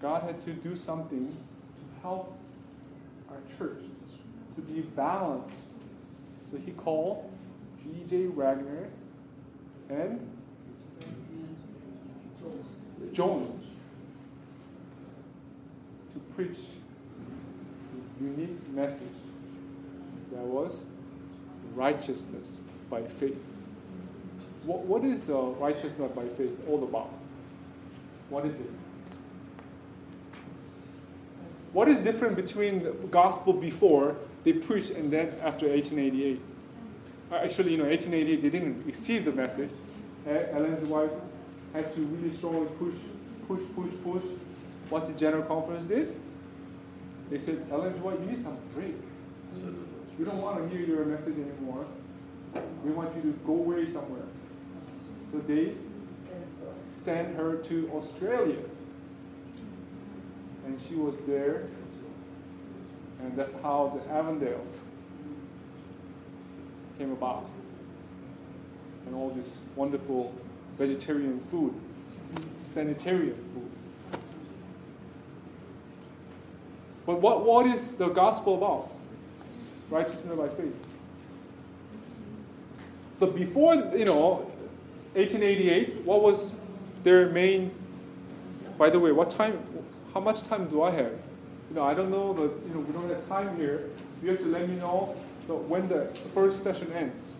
God 0.00 0.22
had 0.22 0.40
to 0.42 0.52
do 0.52 0.74
something 0.74 1.28
to 1.28 2.00
help 2.00 2.38
our 3.28 3.36
church 3.58 3.82
to 4.54 4.62
be 4.62 4.80
balanced. 4.80 5.74
So 6.50 6.56
he 6.56 6.70
called 6.70 7.30
E.J. 7.84 8.28
Waggoner 8.28 8.88
and 9.90 10.18
Jones 13.12 13.70
to 16.14 16.18
preach 16.34 16.56
a 17.20 18.24
unique 18.24 18.66
message 18.70 19.06
that 20.32 20.42
was 20.42 20.86
righteousness 21.74 22.60
by 22.88 23.02
faith. 23.02 23.42
What, 24.64 24.80
what 24.80 25.04
is 25.04 25.28
uh, 25.28 25.34
righteousness 25.34 26.10
by 26.14 26.24
faith 26.28 26.62
all 26.66 26.82
about? 26.82 27.12
What 28.30 28.46
is 28.46 28.58
it? 28.58 28.70
What 31.74 31.88
is 31.88 32.00
different 32.00 32.36
between 32.36 32.82
the 32.82 32.92
gospel 32.92 33.52
before 33.52 34.16
they 34.44 34.52
preached 34.52 34.90
and 34.90 35.10
then 35.10 35.28
after 35.42 35.68
1888? 35.68 36.40
Uh, 37.30 37.34
Actually, 37.36 37.72
you 37.72 37.78
know, 37.78 37.84
1888 37.84 38.42
they 38.42 38.50
didn't 38.50 38.86
receive 38.86 39.24
the 39.24 39.32
message. 39.32 39.70
Uh, 40.26 40.30
Ellen 40.30 40.88
White 40.88 41.10
had 41.72 41.94
to 41.94 42.00
really 42.00 42.30
strongly 42.34 42.68
push, 42.78 42.94
push, 43.46 43.60
push, 43.74 43.90
push. 44.02 44.22
What 44.88 45.06
the 45.06 45.12
General 45.12 45.42
Conference 45.42 45.84
did? 45.84 46.18
They 47.30 47.38
said, 47.38 47.66
Ellen 47.70 47.92
White, 48.02 48.20
you 48.20 48.26
need 48.26 48.40
some 48.40 48.56
break. 48.74 48.94
We 50.18 50.24
don't 50.24 50.40
want 50.40 50.58
to 50.58 50.76
hear 50.76 50.86
your 50.86 51.04
message 51.04 51.34
anymore. 51.34 51.86
We 52.82 52.90
want 52.90 53.14
you 53.16 53.22
to 53.22 53.38
go 53.46 53.52
away 53.52 53.88
somewhere. 53.88 54.24
So 55.30 55.38
they 55.38 55.74
sent 57.02 57.36
her 57.36 57.56
to 57.56 57.90
Australia. 57.94 58.58
And 60.66 60.80
she 60.80 60.94
was 60.94 61.18
there. 61.18 61.68
And 63.20 63.36
that's 63.36 63.52
how 63.62 64.00
the 64.02 64.12
Avondale 64.12 64.64
came 66.98 67.12
about. 67.12 67.46
And 69.06 69.14
all 69.14 69.30
this 69.30 69.62
wonderful 69.74 70.34
vegetarian 70.76 71.40
food, 71.40 71.74
sanitarian 72.56 73.36
food. 73.52 73.70
But 77.06 77.20
what, 77.20 77.44
what 77.44 77.66
is 77.66 77.96
the 77.96 78.08
gospel 78.08 78.56
about? 78.56 78.92
Righteousness 79.90 80.36
by 80.36 80.48
faith. 80.48 80.76
But 83.18 83.34
before, 83.34 83.74
you 83.74 84.04
know, 84.04 84.50
1888, 85.14 86.04
what 86.04 86.22
was 86.22 86.52
their 87.02 87.30
main? 87.30 87.72
By 88.76 88.90
the 88.90 89.00
way, 89.00 89.10
what 89.10 89.30
time? 89.30 89.58
How 90.12 90.20
much 90.20 90.42
time 90.42 90.68
do 90.68 90.82
I 90.82 90.90
have? 90.90 91.18
you 91.68 91.74
know, 91.76 91.84
I 91.84 91.94
don't 91.94 92.10
know, 92.10 92.32
but 92.32 92.52
you 92.66 92.74
know, 92.74 92.80
we 92.80 92.92
don't 92.92 93.08
have 93.08 93.28
time 93.28 93.56
here. 93.56 93.90
You 94.22 94.30
have 94.30 94.38
to 94.38 94.46
let 94.46 94.68
me 94.68 94.76
know 94.76 95.14
when 95.46 95.88
the 95.88 96.06
first 96.34 96.62
session 96.62 96.92
ends. 96.92 97.36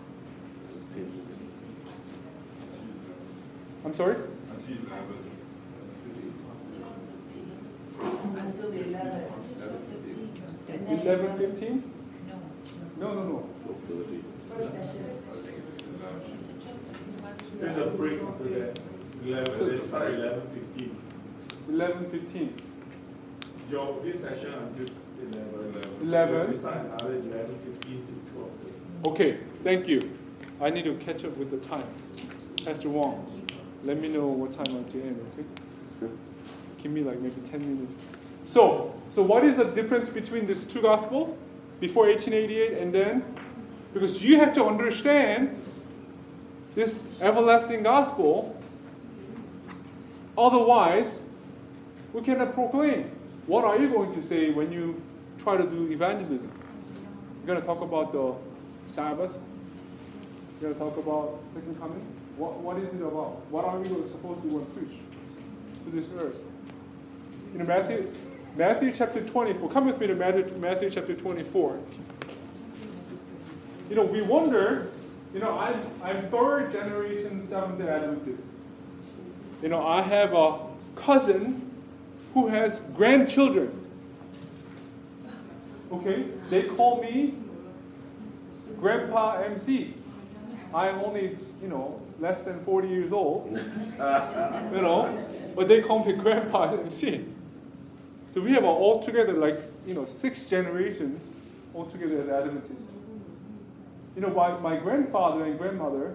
I'm 3.84 3.92
sorry? 3.94 4.16
Until 4.50 4.76
11. 8.72 9.24
11. 10.88 11.36
15? 11.36 11.82
No, 13.00 13.14
no, 13.14 13.22
no. 13.22 13.48
First 14.54 14.70
session. 14.72 15.04
There's 17.60 17.76
a 17.76 17.86
break 17.90 18.20
for 18.20 18.44
that. 18.44 18.78
11, 19.24 19.60
11 19.60 20.40
15. 20.76 20.96
11 21.68 22.10
15. 22.10 22.54
Your, 23.70 24.00
this 24.02 24.20
session 24.20 24.54
until 24.54 24.86
eleven. 25.20 25.98
11. 26.02 26.50
We 26.50 26.56
start 26.56 26.76
another 26.78 27.14
eleven 27.16 27.58
fifteen 27.64 28.06
to 28.06 28.32
twelve. 28.32 28.50
Okay, 29.06 29.38
thank 29.62 29.86
you. 29.88 30.18
I 30.60 30.70
need 30.70 30.84
to 30.84 30.94
catch 30.94 31.24
up 31.24 31.36
with 31.36 31.50
the 31.50 31.58
time. 31.58 31.84
Pastor 32.64 32.88
Wong, 32.88 33.46
let 33.84 33.98
me 33.98 34.08
know 34.08 34.26
what 34.26 34.52
time 34.52 34.66
I 34.74 34.78
have 34.78 34.88
to 34.92 35.02
end, 35.02 35.24
okay? 35.32 36.12
Give 36.82 36.92
me 36.92 37.02
like 37.02 37.20
maybe 37.20 37.40
10 37.42 37.60
minutes. 37.60 37.96
So, 38.46 38.94
so 39.10 39.22
what 39.22 39.44
is 39.44 39.56
the 39.56 39.64
difference 39.64 40.08
between 40.08 40.46
these 40.46 40.64
two 40.64 40.82
gospel 40.82 41.36
before 41.80 42.06
1888 42.06 42.78
and 42.78 42.94
then? 42.94 43.22
Because 43.92 44.22
you 44.22 44.38
have 44.38 44.52
to 44.54 44.64
understand 44.64 45.60
this 46.74 47.08
everlasting 47.20 47.82
gospel. 47.82 48.60
Otherwise, 50.36 51.20
we 52.12 52.22
cannot 52.22 52.54
proclaim. 52.54 53.10
What 53.48 53.64
are 53.64 53.78
you 53.78 53.88
going 53.88 54.12
to 54.12 54.22
say 54.22 54.50
when 54.50 54.70
you 54.70 55.00
try 55.38 55.56
to 55.56 55.64
do 55.64 55.90
evangelism? 55.90 56.52
You're 57.38 57.46
going 57.46 57.58
to 57.58 57.66
talk 57.66 57.80
about 57.80 58.12
the 58.12 58.34
Sabbath. 58.92 59.42
You're 60.60 60.74
going 60.74 60.74
to 60.74 60.78
talk 60.78 60.98
about 60.98 61.40
second 61.54 61.80
coming. 61.80 62.04
What, 62.36 62.58
what 62.58 62.76
is 62.76 62.92
it 62.92 63.00
about? 63.00 63.40
What 63.50 63.64
are 63.64 63.78
we 63.78 63.88
supposed 63.88 64.42
to 64.42 64.66
preach 64.76 64.98
to 65.86 65.90
this 65.90 66.10
earth? 66.20 66.36
In 67.54 67.66
Matthew, 67.66 68.12
Matthew 68.54 68.92
chapter 68.92 69.24
24, 69.24 69.70
come 69.70 69.86
with 69.86 69.98
me 69.98 70.08
to 70.08 70.14
Matthew, 70.14 70.54
Matthew 70.58 70.90
chapter 70.90 71.14
24. 71.14 71.78
You 73.88 73.96
know, 73.96 74.04
we 74.04 74.20
wonder, 74.20 74.90
you 75.32 75.40
know, 75.40 75.58
I'm, 75.58 75.80
I'm 76.04 76.28
third 76.28 76.70
generation 76.70 77.48
Seventh 77.48 77.78
day 77.78 77.88
Adventist. 77.88 78.42
You 79.62 79.70
know, 79.70 79.86
I 79.86 80.02
have 80.02 80.34
a 80.34 80.66
cousin 80.96 81.67
who 82.38 82.46
has 82.48 82.82
grandchildren. 82.94 83.68
Okay? 85.90 86.26
They 86.50 86.62
call 86.62 87.02
me 87.02 87.34
Grandpa 88.80 89.42
MC. 89.42 89.94
I'm 90.72 90.98
only, 91.00 91.36
you 91.60 91.68
know, 91.68 92.00
less 92.20 92.42
than 92.42 92.62
40 92.64 92.88
years 92.88 93.12
old. 93.12 93.50
you 93.52 93.58
know, 93.98 95.26
but 95.56 95.66
they 95.66 95.82
call 95.82 96.04
me 96.04 96.12
Grandpa 96.12 96.74
MC. 96.74 97.24
So 98.30 98.40
we 98.40 98.52
have 98.52 98.64
all 98.64 99.02
together 99.02 99.32
like, 99.32 99.60
you 99.86 99.94
know, 99.94 100.06
six 100.06 100.44
generation 100.44 101.18
altogether 101.74 102.20
as 102.20 102.28
Adventists. 102.28 102.86
You 104.14 104.22
know, 104.22 104.30
my, 104.30 104.58
my 104.58 104.76
grandfather 104.76 105.44
and 105.44 105.58
grandmother, 105.58 106.14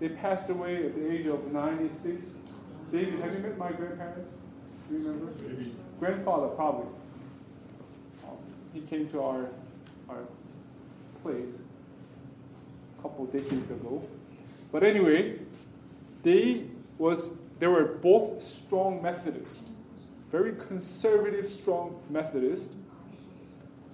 they 0.00 0.08
passed 0.08 0.48
away 0.48 0.86
at 0.86 0.94
the 0.94 1.12
age 1.12 1.26
of 1.26 1.52
96. 1.52 2.26
David, 2.92 3.20
have 3.20 3.32
you 3.32 3.40
met 3.40 3.58
my 3.58 3.72
grandparents? 3.72 4.30
Grandfather, 5.98 6.48
probably. 6.48 6.86
Um, 8.24 8.36
he 8.72 8.80
came 8.82 9.08
to 9.10 9.22
our, 9.22 9.48
our 10.08 10.24
place 11.22 11.50
a 12.98 13.02
couple 13.02 13.26
decades 13.26 13.70
ago. 13.70 14.06
But 14.70 14.82
anyway, 14.82 15.38
they 16.22 16.64
was 16.98 17.32
they 17.58 17.66
were 17.66 17.84
both 17.84 18.42
strong 18.42 19.02
Methodists, 19.02 19.68
very 20.30 20.52
conservative, 20.52 21.48
strong 21.48 22.02
Methodist. 22.10 22.70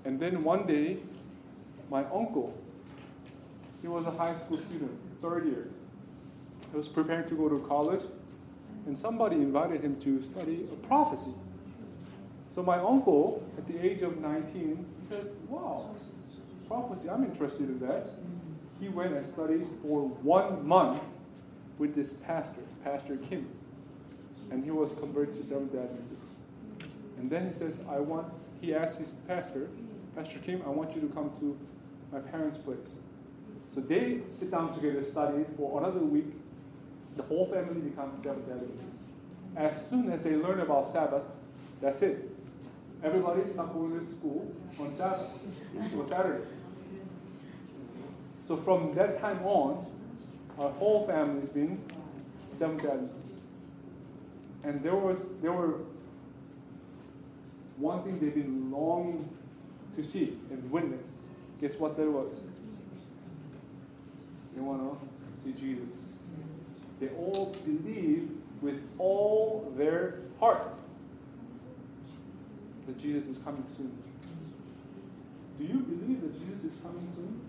And 0.05 0.19
then 0.19 0.43
one 0.43 0.67
day, 0.67 0.99
my 1.91 2.05
uncle, 2.07 2.59
he 3.83 3.89
was 3.89 4.07
a 4.07 4.11
high 4.11 4.35
school 4.35 4.59
student, 4.59 4.93
third 5.21 5.47
year. 5.47 5.69
He 6.71 6.77
was 6.77 6.89
preparing 6.89 7.29
to 7.29 7.35
go 7.35 7.49
to 7.49 7.59
college, 7.67 8.03
and 8.87 8.99
somebody 8.99 9.37
invited 9.37 9.83
him 9.83 9.99
to 10.01 10.23
study 10.23 10.67
a 10.73 10.77
prophecy. 10.87 11.33
So 12.49 12.63
my 12.63 12.79
uncle, 12.79 13.47
at 13.57 13.67
the 13.67 13.79
age 13.85 14.03
of 14.03 14.19
19, 14.19 14.87
he 15.01 15.09
says, 15.09 15.35
Wow, 15.49 15.95
prophecy, 16.67 17.09
I'm 17.09 17.25
interested 17.25 17.69
in 17.69 17.79
that. 17.81 18.11
He 18.81 18.89
went 18.89 19.13
and 19.13 19.25
studied 19.25 19.67
for 19.83 20.09
one 20.09 20.67
month 20.67 21.03
with 21.79 21.95
this 21.95 22.15
pastor, 22.15 22.63
Pastor 22.83 23.17
Kim. 23.17 23.49
And 24.51 24.65
he 24.65 24.71
was 24.71 24.95
converted 24.95 25.35
to 25.35 25.45
Seventh 25.45 25.73
day 25.73 25.79
Adventist. 25.79 26.21
And 27.19 27.31
then 27.31 27.47
he 27.47 27.53
says, 27.53 27.79
I 27.89 28.01
want, 28.01 28.33
he 28.61 28.75
asked 28.75 28.99
his 28.99 29.13
pastor, 29.29 29.69
Pastor 30.17 30.39
Kim, 30.39 30.63
I 30.67 30.71
want 30.71 30.95
you 30.95 31.01
to 31.03 31.09
come 31.09 31.31
to 31.41 31.59
my 32.11 32.19
parents' 32.19 32.57
place. 32.57 32.97
So 33.69 33.81
they 33.81 34.21
sit 34.29 34.51
down 34.51 34.73
together, 34.73 35.03
study 35.05 35.45
for 35.57 35.81
another 35.81 36.01
week. 36.01 36.27
The 37.17 37.23
whole 37.23 37.47
family 37.47 37.81
becomes 37.81 38.23
day 38.23 38.31
Adventists. 38.31 39.05
As 39.57 39.89
soon 39.89 40.11
as 40.11 40.23
they 40.23 40.37
learn 40.37 40.61
about 40.61 40.89
Sabbath, 40.89 41.23
that's 41.81 42.03
it. 42.03 42.31
Everybody 43.03 43.43
stopped 43.51 43.75
going 43.75 43.99
to 43.99 44.05
school 44.05 44.55
on 44.79 44.95
Sabbath, 44.95 45.29
on 45.77 46.09
Saturday. 46.09 46.45
So 48.45 48.57
from 48.57 48.95
that 48.95 49.19
time 49.19 49.43
on, 49.45 49.87
our 50.59 50.71
whole 50.71 51.07
family's 51.07 51.49
been 51.49 51.81
Seventh 52.49 52.85
Adventists. 52.85 53.35
And 54.63 54.83
there 54.83 54.97
was 54.97 55.19
there 55.41 55.53
were 55.53 55.81
one 57.79 58.03
thing 58.03 58.21
they've 58.21 58.35
been 58.35 58.71
longing 58.71 59.29
to 59.97 60.05
see 60.05 60.37
and 60.51 60.71
witness. 60.71 61.07
Guess 61.61 61.77
what 61.77 61.97
that 61.97 62.11
was? 62.11 62.41
They 64.55 64.61
want 64.61 64.83
to 64.83 65.45
see 65.45 65.59
Jesus. 65.59 66.10
They 67.01 67.09
all 67.09 67.55
believe 67.65 68.31
with 68.61 68.83
all 68.99 69.73
their 69.77 70.21
heart 70.39 70.77
that 72.87 72.99
Jesus 72.99 73.29
is 73.29 73.39
coming 73.39 73.65
soon. 73.75 73.97
Do 75.59 75.65
you 75.65 75.79
believe 75.81 76.21
that 76.21 76.39
Jesus 76.39 76.65
is 76.65 76.79
coming 76.83 77.09
soon? 77.15 77.41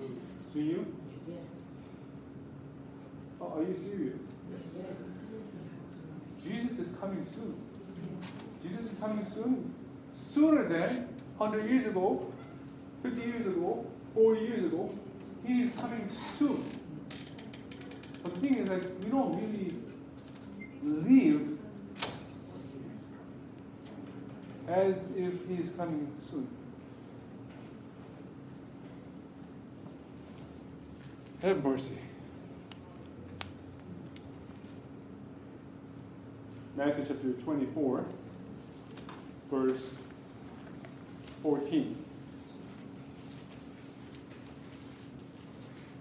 Yes. 0.00 0.50
Do 0.52 0.60
you? 0.60 0.96
Oh, 3.40 3.58
are 3.58 3.62
you 3.62 3.76
serious? 3.76 4.18
Yes. 4.50 4.96
Jesus 6.42 6.78
is 6.78 6.96
coming 6.96 7.26
soon. 7.26 7.60
Jesus 8.62 8.92
is 8.92 8.98
coming 8.98 9.26
soon. 9.34 9.74
Sooner 10.12 10.68
than 10.68 11.08
100 11.38 11.70
years 11.70 11.86
ago, 11.86 12.32
50 13.02 13.20
years 13.22 13.46
ago, 13.46 13.86
40 14.14 14.40
years 14.40 14.64
ago. 14.64 14.90
He 15.44 15.62
is 15.62 15.70
coming 15.76 16.08
soon. 16.08 16.75
But 18.26 18.34
the 18.34 18.48
thing 18.48 18.58
is 18.58 18.68
that 18.68 19.04
we 19.04 19.08
don't 19.08 19.36
really 19.36 19.72
live 20.82 21.58
as 24.66 25.12
if 25.12 25.46
he's 25.48 25.70
coming 25.70 26.10
soon. 26.18 26.48
Have 31.40 31.62
mercy. 31.62 31.98
Matthew 36.74 37.04
chapter 37.06 37.32
24, 37.32 38.06
verse 39.52 39.88
14. 41.44 42.04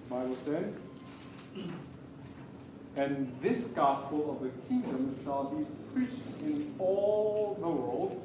Bible 0.09 0.35
said, 0.43 0.75
And 2.95 3.36
this 3.41 3.67
gospel 3.67 4.31
of 4.31 4.41
the 4.41 4.49
kingdom 4.69 5.15
shall 5.23 5.45
be 5.45 5.65
preached 5.93 6.41
in 6.41 6.73
all 6.79 7.58
the 7.60 7.67
world 7.67 8.21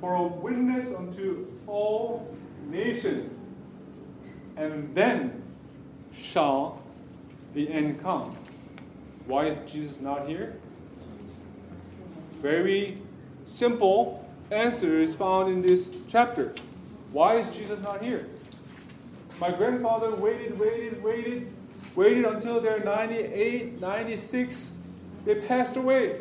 for 0.00 0.14
a 0.14 0.22
witness 0.22 0.94
unto 0.94 1.46
all 1.66 2.34
nations, 2.68 3.30
and 4.56 4.94
then 4.94 5.42
shall 6.12 6.82
the 7.54 7.70
end 7.70 8.02
come. 8.02 8.36
Why 9.26 9.46
is 9.46 9.58
Jesus 9.66 10.00
not 10.00 10.28
here? 10.28 10.58
Very 12.40 12.98
simple 13.46 14.28
answer 14.50 15.00
is 15.00 15.14
found 15.14 15.52
in 15.52 15.62
this 15.62 15.96
chapter. 16.08 16.54
Why 17.12 17.36
is 17.36 17.48
Jesus 17.48 17.80
not 17.80 18.04
here? 18.04 18.26
My 19.40 19.50
grandfather 19.50 20.14
waited, 20.14 20.58
waited, 20.58 21.02
waited, 21.02 21.53
waited 21.94 22.24
until 22.24 22.60
they're 22.60 22.80
98, 22.80 23.80
96. 23.80 24.72
They 25.24 25.34
passed 25.36 25.76
away. 25.76 26.20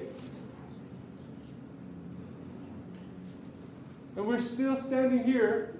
And 4.15 4.25
we're 4.25 4.37
still 4.37 4.77
standing 4.77 5.23
here. 5.23 5.73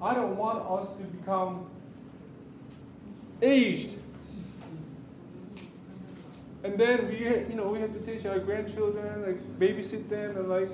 I 0.00 0.14
don't 0.14 0.36
want 0.36 0.66
us 0.68 0.88
to 0.96 1.02
become 1.04 1.66
aged. 3.40 3.98
And 6.64 6.78
then 6.78 7.08
we, 7.08 7.18
you 7.18 7.54
know, 7.54 7.68
we 7.68 7.80
have 7.80 7.92
to 7.92 8.00
teach 8.00 8.24
our 8.24 8.38
grandchildren, 8.38 9.22
like 9.22 9.58
babysit 9.58 10.08
them, 10.08 10.36
and 10.36 10.48
like, 10.48 10.68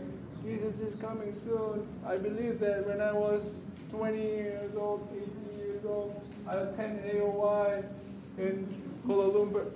Jesus 0.44 0.80
is 0.80 0.94
coming 0.94 1.32
soon. 1.32 1.86
I 2.06 2.16
believe 2.16 2.60
that 2.60 2.86
when 2.86 3.00
I 3.00 3.12
was 3.12 3.56
20 3.90 4.18
years 4.18 4.74
old, 4.76 5.08
18 5.12 5.58
years 5.58 5.84
old, 5.84 6.22
I 6.48 6.56
attended 6.56 7.04
AOY 7.14 7.84
in 8.38 8.66
Kuala 9.06 9.32
Lumpur. 9.34 9.70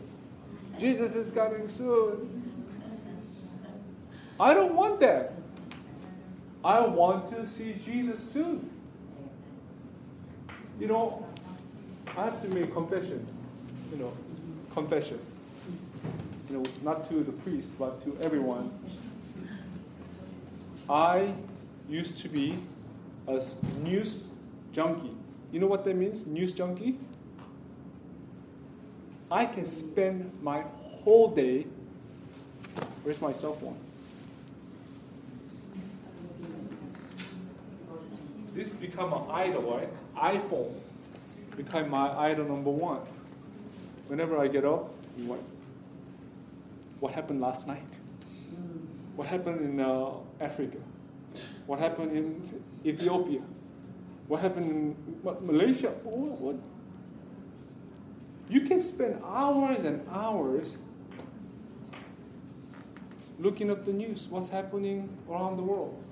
Jesus 0.79 1.15
is 1.15 1.31
coming 1.31 1.69
soon. 1.69 2.43
I 4.41 4.55
don't 4.55 4.75
want 4.75 4.99
that. 5.01 5.35
I 6.65 6.81
want 6.81 7.29
to 7.29 7.47
see 7.47 7.75
Jesus 7.85 8.21
soon. 8.21 8.71
You 10.81 10.87
know, 10.87 11.27
I 12.17 12.25
have 12.25 12.41
to 12.41 12.49
make 12.49 12.73
confession. 12.73 13.27
You 13.91 13.99
know, 13.99 14.13
confession. 14.73 15.19
You 16.49 16.59
know, 16.59 16.65
not 16.83 17.07
to 17.11 17.23
the 17.23 17.33
priest, 17.33 17.71
but 17.79 17.99
to 18.01 18.17
everyone. 18.23 18.71
I 20.89 21.35
used 21.89 22.19
to 22.21 22.29
be 22.29 22.59
a 23.29 23.43
news 23.83 24.25
junkie. 24.73 25.15
You 25.53 25.61
know 25.61 25.67
what 25.67 25.85
that 25.85 25.95
means? 25.95 26.27
News 26.27 26.53
junkie? 26.53 26.99
I 29.31 29.45
can 29.47 29.65
spend 29.65 30.33
my 30.43 30.65
whole 31.05 31.29
day. 31.29 31.67
Where's 33.03 33.21
my 33.21 33.33
cell 33.33 33.53
phone? 33.53 33.77
This 38.55 38.71
become 38.71 39.13
an 39.13 39.31
idol, 39.31 39.63
right? 39.63 39.89
iPhone 40.17 40.73
become 41.57 41.91
my 41.91 42.11
idol 42.11 42.47
number 42.47 42.71
one. 42.71 43.01
Whenever 44.09 44.39
I 44.39 44.49
get 44.49 44.65
up, 44.65 44.91
what? 45.27 45.41
What 47.01 47.13
happened 47.13 47.41
last 47.41 47.67
night? 47.67 47.99
What 49.17 49.27
happened 49.27 49.61
in 49.61 49.81
uh, 49.81 50.11
Africa? 50.41 50.79
What 51.67 51.79
happened 51.79 52.17
in 52.17 52.61
Ethiopia? 52.85 53.41
What 54.29 54.41
happened 54.41 54.71
in 54.71 54.97
Malaysia? 55.23 55.91
What, 56.05 56.41
what? 56.41 56.57
You 58.49 58.61
can 58.63 58.81
spend 58.81 59.21
hours 59.25 59.83
and 59.83 60.07
hours 60.11 60.77
looking 63.39 63.71
up 63.71 63.85
the 63.85 63.93
news, 63.93 64.29
what's 64.29 64.49
happening 64.49 65.09
around 65.29 65.57
the 65.57 65.63
world. 65.63 66.03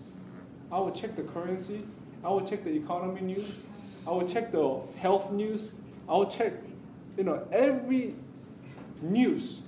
I 0.72 0.78
will 0.78 0.90
check 0.90 1.16
the 1.16 1.22
currency, 1.22 1.82
I 2.24 2.28
will 2.28 2.46
check 2.46 2.64
the 2.64 2.74
economy 2.74 3.20
news, 3.20 3.62
I 4.06 4.10
will 4.10 4.26
check 4.26 4.52
the 4.52 4.80
health 4.96 5.30
news, 5.30 5.72
I 6.08 6.12
will 6.14 6.30
check, 6.30 6.52
you 7.16 7.24
know, 7.24 7.46
every 7.52 8.14
news. 9.00 9.60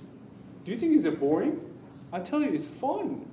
Do 0.65 0.71
you 0.71 0.77
think 0.77 0.93
it's 0.93 1.19
boring? 1.19 1.59
I 2.11 2.19
tell 2.19 2.41
you, 2.41 2.49
it's 2.49 2.65
fun. 2.65 3.25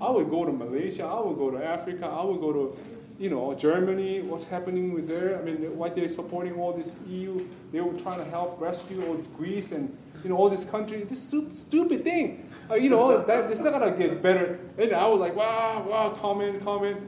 I 0.00 0.10
would 0.10 0.30
go 0.30 0.44
to 0.44 0.52
Malaysia, 0.52 1.04
I 1.04 1.20
would 1.20 1.36
go 1.36 1.50
to 1.50 1.64
Africa, 1.64 2.06
I 2.06 2.24
would 2.24 2.40
go 2.40 2.52
to, 2.52 2.78
you 3.20 3.28
know, 3.28 3.52
Germany, 3.52 4.22
what's 4.22 4.46
happening 4.46 4.94
with 4.94 5.06
there. 5.06 5.38
I 5.38 5.42
mean, 5.42 5.76
why 5.76 5.90
they're 5.90 6.08
supporting 6.08 6.54
all 6.54 6.72
this 6.72 6.96
EU, 7.06 7.46
they 7.70 7.82
were 7.82 7.92
trying 8.00 8.18
to 8.18 8.24
help 8.24 8.58
rescue 8.58 9.04
all 9.06 9.16
Greece 9.36 9.72
and, 9.72 9.94
you 10.24 10.30
know, 10.30 10.38
all 10.38 10.48
this 10.48 10.64
country. 10.64 11.04
This 11.04 11.28
stu- 11.28 11.50
stupid 11.54 12.02
thing. 12.02 12.50
Uh, 12.70 12.76
you 12.76 12.88
know, 12.88 13.10
it's, 13.10 13.24
that, 13.24 13.50
it's 13.50 13.60
not 13.60 13.74
gonna 13.74 13.90
get 13.90 14.22
better. 14.22 14.58
And 14.78 14.94
I 14.94 15.06
was 15.06 15.20
like, 15.20 15.36
wow, 15.36 15.86
wow, 15.86 16.16
comment, 16.18 16.64
comment. 16.64 16.98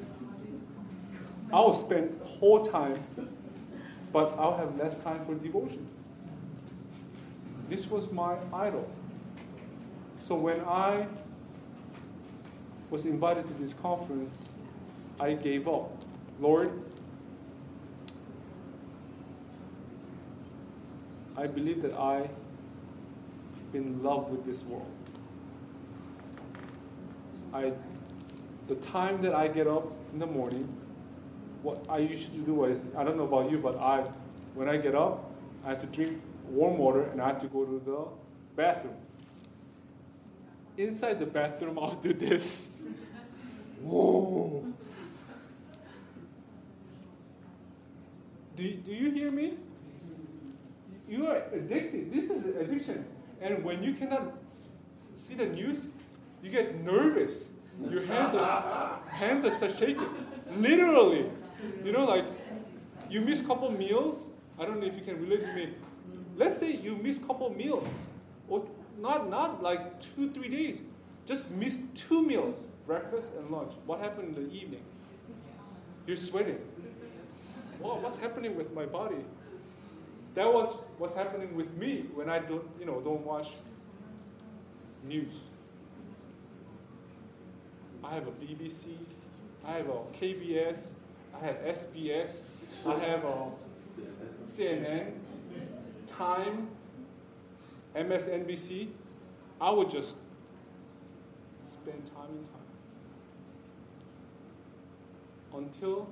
I 1.51 1.61
will 1.61 1.73
spend 1.73 2.21
whole 2.25 2.63
time, 2.63 3.03
but 4.13 4.35
I'll 4.39 4.57
have 4.59 4.77
less 4.77 4.99
time 4.99 5.25
for 5.25 5.35
devotion. 5.35 5.87
This 7.71 7.87
was 7.89 8.13
my 8.13 8.37
idol. 8.53 8.87
So 10.21 10.35
when 10.35 10.61
I 10.61 11.07
was 12.91 13.07
invited 13.07 13.47
to 13.47 13.55
this 13.55 13.73
conference, 13.73 14.37
I 15.23 15.35
gave 15.35 15.69
up. 15.69 15.89
Lord, 16.41 16.73
I 21.37 21.47
believe 21.47 21.81
that 21.83 21.93
I 21.95 22.29
in 23.73 24.03
love 24.03 24.31
with 24.31 24.45
this 24.45 24.65
world. 24.65 24.91
I 27.55 27.73
the 28.67 28.75
time 28.77 29.23
that 29.23 29.33
I 29.33 29.47
get 29.47 29.69
up 29.69 29.93
in 30.13 30.19
the 30.19 30.27
morning, 30.27 30.69
what 31.63 31.79
I 31.89 31.99
used 31.99 32.35
to 32.35 32.41
do 32.41 32.65
is 32.65 32.85
I 32.97 33.05
don't 33.05 33.17
know 33.17 33.29
about 33.33 33.49
you, 33.49 33.59
but 33.59 33.79
I 33.79 34.01
when 34.55 34.69
I 34.69 34.77
get 34.77 34.97
up, 34.97 35.31
I 35.65 35.69
have 35.69 35.81
to 35.83 35.87
drink 35.87 36.21
warm 36.49 36.79
water 36.79 37.03
and 37.03 37.23
I 37.23 37.29
have 37.29 37.39
to 37.39 37.47
go 37.47 37.65
to 37.65 37.79
the 37.79 38.07
bathroom. 38.57 38.97
Inside 40.77 41.21
the 41.21 41.27
bathroom, 41.27 41.79
I'll 41.83 41.95
do 41.95 42.13
this. 42.13 42.71
Whoa. 43.83 44.63
Do, 48.63 48.71
do 48.75 48.93
you 48.93 49.11
hear 49.11 49.31
me? 49.33 49.55
You 51.09 51.27
are 51.27 51.43
addicted. 51.53 52.13
This 52.13 52.31
is 52.31 52.47
addiction. 52.47 53.05
And 53.41 53.65
when 53.65 53.83
you 53.83 53.93
cannot 53.93 54.35
see 55.17 55.35
the 55.35 55.47
news, 55.47 55.89
you 56.45 56.51
get 56.51 56.81
nervous. 56.85 57.47
Your 57.91 58.07
hands 58.07 58.37
are, 58.37 59.01
hands 59.11 59.45
are 59.45 59.51
start 59.51 59.77
shaking. 59.77 60.07
Literally. 60.57 61.27
You 61.85 61.91
know, 61.91 62.05
like 62.05 62.25
you 63.11 63.21
miss 63.21 63.41
a 63.41 63.45
couple 63.45 63.69
meals. 63.73 64.29
I 64.61 64.65
don't 64.65 64.79
know 64.79 64.87
if 64.87 64.95
you 64.95 65.03
can 65.03 65.21
relate 65.21 65.41
to 65.41 65.53
me. 65.55 65.71
Let's 66.37 66.57
say 66.57 66.71
you 66.71 66.97
miss 66.97 67.19
a 67.19 67.23
couple 67.23 67.51
meals. 67.53 67.89
Or 68.49 68.65
not, 68.97 69.29
not 69.29 69.61
like 69.61 70.01
two, 70.01 70.31
three 70.31 70.49
days. 70.49 70.83
Just 71.27 71.51
miss 71.51 71.81
two 71.97 72.25
meals, 72.25 72.65
breakfast 72.87 73.33
and 73.37 73.51
lunch. 73.51 73.73
What 73.87 73.99
happened 73.99 74.37
in 74.37 74.45
the 74.49 74.55
evening? 74.55 74.83
You're 76.07 76.17
sweating. 76.17 76.59
Well, 77.83 77.99
what's 77.99 78.17
happening 78.17 78.57
with 78.57 78.73
my 78.73 78.87
body? 78.87 79.25
That 80.35 80.53
was 80.53 80.75
what's 80.99 81.15
happening 81.15 81.57
with 81.57 81.73
me 81.77 82.07
when 82.15 82.31
I 82.31 82.39
don't, 82.39 82.65
you 82.79 82.87
know, 82.87 83.01
don't 83.01 83.25
watch 83.27 83.49
news. 85.05 85.35
I 88.05 88.15
have 88.15 88.29
a 88.29 88.31
BBC, 88.31 88.97
I 89.67 89.73
have 89.73 89.89
a 89.89 89.99
KBS, 90.21 90.93
I 91.35 91.47
have 91.47 91.57
SBS, 91.57 92.43
I 92.87 92.95
have 92.99 93.25
a 93.25 93.47
CNN, 94.49 95.13
Time, 96.07 96.69
MSNBC. 97.97 98.89
I 99.61 99.71
would 99.71 99.91
just 99.91 100.17
spend 101.65 102.05
time 102.07 102.29
and 102.29 102.47
time 102.47 102.61
until 105.55 106.09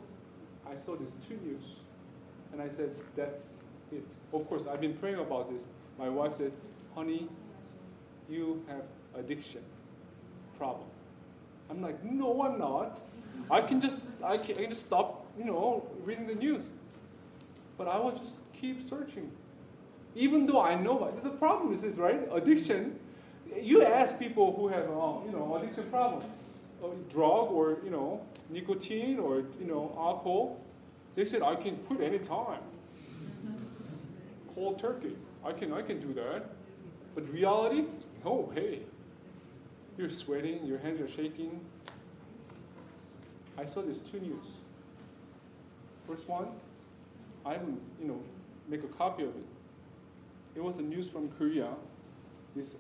I 0.71 0.77
saw 0.77 0.97
this 0.97 1.15
two 1.27 1.37
news, 1.45 1.75
and 2.53 2.63
I 2.63 2.69
said, 2.69 2.95
"That's 3.17 3.55
it." 3.91 4.05
Of 4.33 4.49
course, 4.49 4.67
I've 4.67 4.81
been 4.81 4.95
praying 4.95 5.19
about 5.19 5.51
this. 5.51 5.67
My 5.99 6.09
wife 6.09 6.35
said, 6.35 6.53
"Honey, 6.95 7.29
you 8.29 8.63
have 8.69 8.85
addiction 9.15 9.63
problem." 10.57 10.89
I'm 11.69 11.83
like, 11.83 12.03
"No, 12.05 12.43
I'm 12.43 12.59
not. 12.59 13.01
I 13.51 13.61
can 13.61 13.81
just 13.81 14.01
I 14.23 14.39
can, 14.39 14.59
I 14.59 14.61
can 14.63 14.71
just 14.71 14.83
stop, 14.83 15.27
you 15.37 15.45
know, 15.45 15.87
reading 16.05 16.27
the 16.27 16.35
news." 16.35 16.65
But 17.77 17.89
I 17.89 17.99
will 17.99 18.13
just 18.13 18.37
keep 18.53 18.89
searching, 18.89 19.31
even 20.15 20.47
though 20.47 20.61
I 20.61 20.75
know. 20.75 21.13
The 21.23 21.31
problem 21.31 21.73
is 21.73 21.83
this, 21.83 21.97
right? 21.97 22.21
Addiction. 22.31 22.99
You 23.61 23.83
ask 23.85 24.17
people 24.19 24.55
who 24.55 24.69
have, 24.69 24.89
um, 24.91 25.25
you 25.27 25.33
know, 25.33 25.57
addiction 25.57 25.91
problem, 25.91 26.23
uh, 26.85 26.89
drug 27.09 27.51
or 27.51 27.79
you 27.83 27.91
know, 27.91 28.21
nicotine 28.51 29.19
or 29.19 29.39
you 29.59 29.67
know, 29.67 29.95
alcohol. 29.97 30.61
They 31.15 31.25
said 31.25 31.43
I 31.43 31.55
can 31.55 31.77
quit 31.79 32.01
any 32.01 32.19
time. 32.19 32.61
Cold 34.55 34.79
turkey. 34.79 35.17
I 35.45 35.53
can 35.53 35.73
I 35.73 35.83
can 35.83 36.01
do 36.01 36.13
that. 36.15 36.51
But 37.15 37.29
reality, 37.33 37.85
no 38.25 38.51
way. 38.55 38.81
You're 39.97 40.11
sweating, 40.11 40.65
your 40.65 40.79
hands 40.79 41.01
are 41.01 41.09
shaking. 41.09 41.61
I 43.59 43.65
saw 43.65 43.83
this 43.83 43.99
two 43.99 44.21
news. 44.21 44.47
First 46.07 46.29
one, 46.29 46.49
I 47.45 47.55
even 47.55 47.81
you 48.01 48.09
know 48.09 48.21
make 48.69 48.83
a 48.85 48.89
copy 48.89 49.25
of 49.25 49.31
it. 49.31 49.47
It 50.55 50.63
was 50.63 50.79
a 50.79 50.83
news 50.83 51.09
from 51.09 51.31
Korea. 51.33 51.69
This 52.57 52.75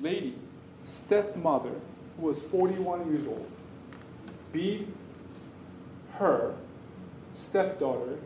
lady, 0.00 0.36
stepmother, 0.84 1.74
who 2.16 2.26
was 2.26 2.40
41 2.42 3.10
years 3.10 3.26
old, 3.26 3.50
beat 4.52 4.86
her 6.18 6.54
stepdaughter, 7.34 8.18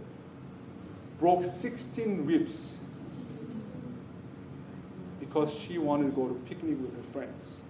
broke 1.18 1.42
16 1.42 2.26
ribs 2.26 2.78
because 5.20 5.52
she 5.52 5.78
wanted 5.78 6.04
to 6.04 6.10
go 6.10 6.28
to 6.28 6.34
picnic 6.46 6.76
with 6.80 6.94
her 6.96 7.12
friends. 7.12 7.62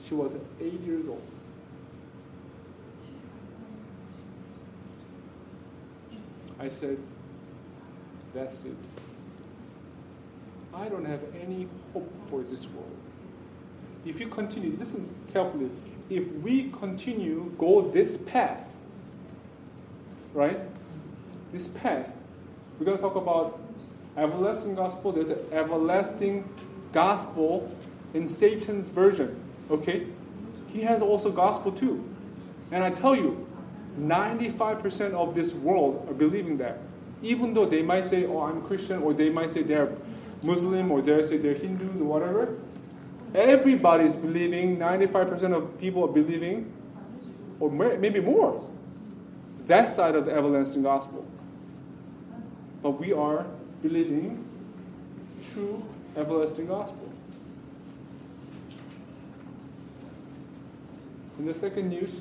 She 0.00 0.14
was 0.14 0.36
eight 0.60 0.80
years 0.80 1.08
old. 1.08 1.22
I 6.58 6.68
said, 6.68 6.98
that's 8.32 8.64
it. 8.64 8.76
I 10.74 10.88
don't 10.88 11.04
have 11.04 11.20
any 11.40 11.68
hope 11.92 12.10
for 12.30 12.42
this 12.42 12.66
world. 12.66 12.96
If 14.04 14.20
you 14.20 14.28
continue, 14.28 14.76
listen 14.78 15.12
carefully. 15.32 15.70
If 16.08 16.32
we 16.34 16.70
continue 16.70 17.52
go 17.58 17.90
this 17.90 18.16
path, 18.16 18.71
right? 20.34 20.58
This 21.52 21.66
path, 21.66 22.20
we're 22.78 22.86
going 22.86 22.96
to 22.96 23.02
talk 23.02 23.16
about 23.16 23.60
everlasting 24.16 24.74
gospel. 24.74 25.12
There's 25.12 25.30
an 25.30 25.40
everlasting 25.52 26.48
gospel 26.92 27.74
in 28.14 28.26
Satan's 28.28 28.88
version. 28.88 29.40
Okay, 29.70 30.06
he 30.68 30.82
has 30.82 31.00
also 31.02 31.30
gospel 31.30 31.72
too, 31.72 32.04
and 32.70 32.82
I 32.82 32.90
tell 32.90 33.14
you, 33.14 33.46
95% 33.98 35.12
of 35.12 35.34
this 35.34 35.54
world 35.54 36.06
are 36.08 36.14
believing 36.14 36.58
that. 36.58 36.78
Even 37.22 37.54
though 37.54 37.66
they 37.66 37.82
might 37.82 38.04
say, 38.04 38.26
"Oh, 38.26 38.40
I'm 38.40 38.62
Christian," 38.62 39.02
or 39.02 39.12
they 39.14 39.30
might 39.30 39.50
say 39.50 39.62
they're 39.62 39.92
Muslim, 40.42 40.90
or 40.90 41.00
they 41.02 41.22
say 41.22 41.36
they're 41.36 41.54
Hindus, 41.54 42.00
or 42.00 42.04
whatever. 42.04 42.56
Everybody 43.34 44.04
is 44.04 44.16
believing. 44.16 44.76
95% 44.78 45.54
of 45.54 45.78
people 45.78 46.04
are 46.04 46.12
believing, 46.12 46.72
or 47.60 47.70
maybe 47.70 48.20
more. 48.20 48.68
That 49.66 49.88
side 49.88 50.14
of 50.14 50.24
the 50.24 50.32
everlasting 50.32 50.82
gospel. 50.82 51.26
But 52.82 52.92
we 52.92 53.12
are 53.12 53.46
believing 53.80 54.44
true 55.52 55.84
everlasting 56.16 56.66
gospel. 56.66 57.10
And 61.38 61.48
the 61.48 61.54
second 61.54 61.88
news 61.88 62.20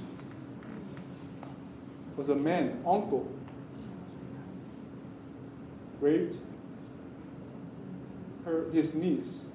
was 2.15 2.29
a 2.29 2.35
man, 2.35 2.81
uncle, 2.85 3.27
raped 5.99 6.37
her 8.45 8.65
his 8.71 8.93
niece, 8.93 9.45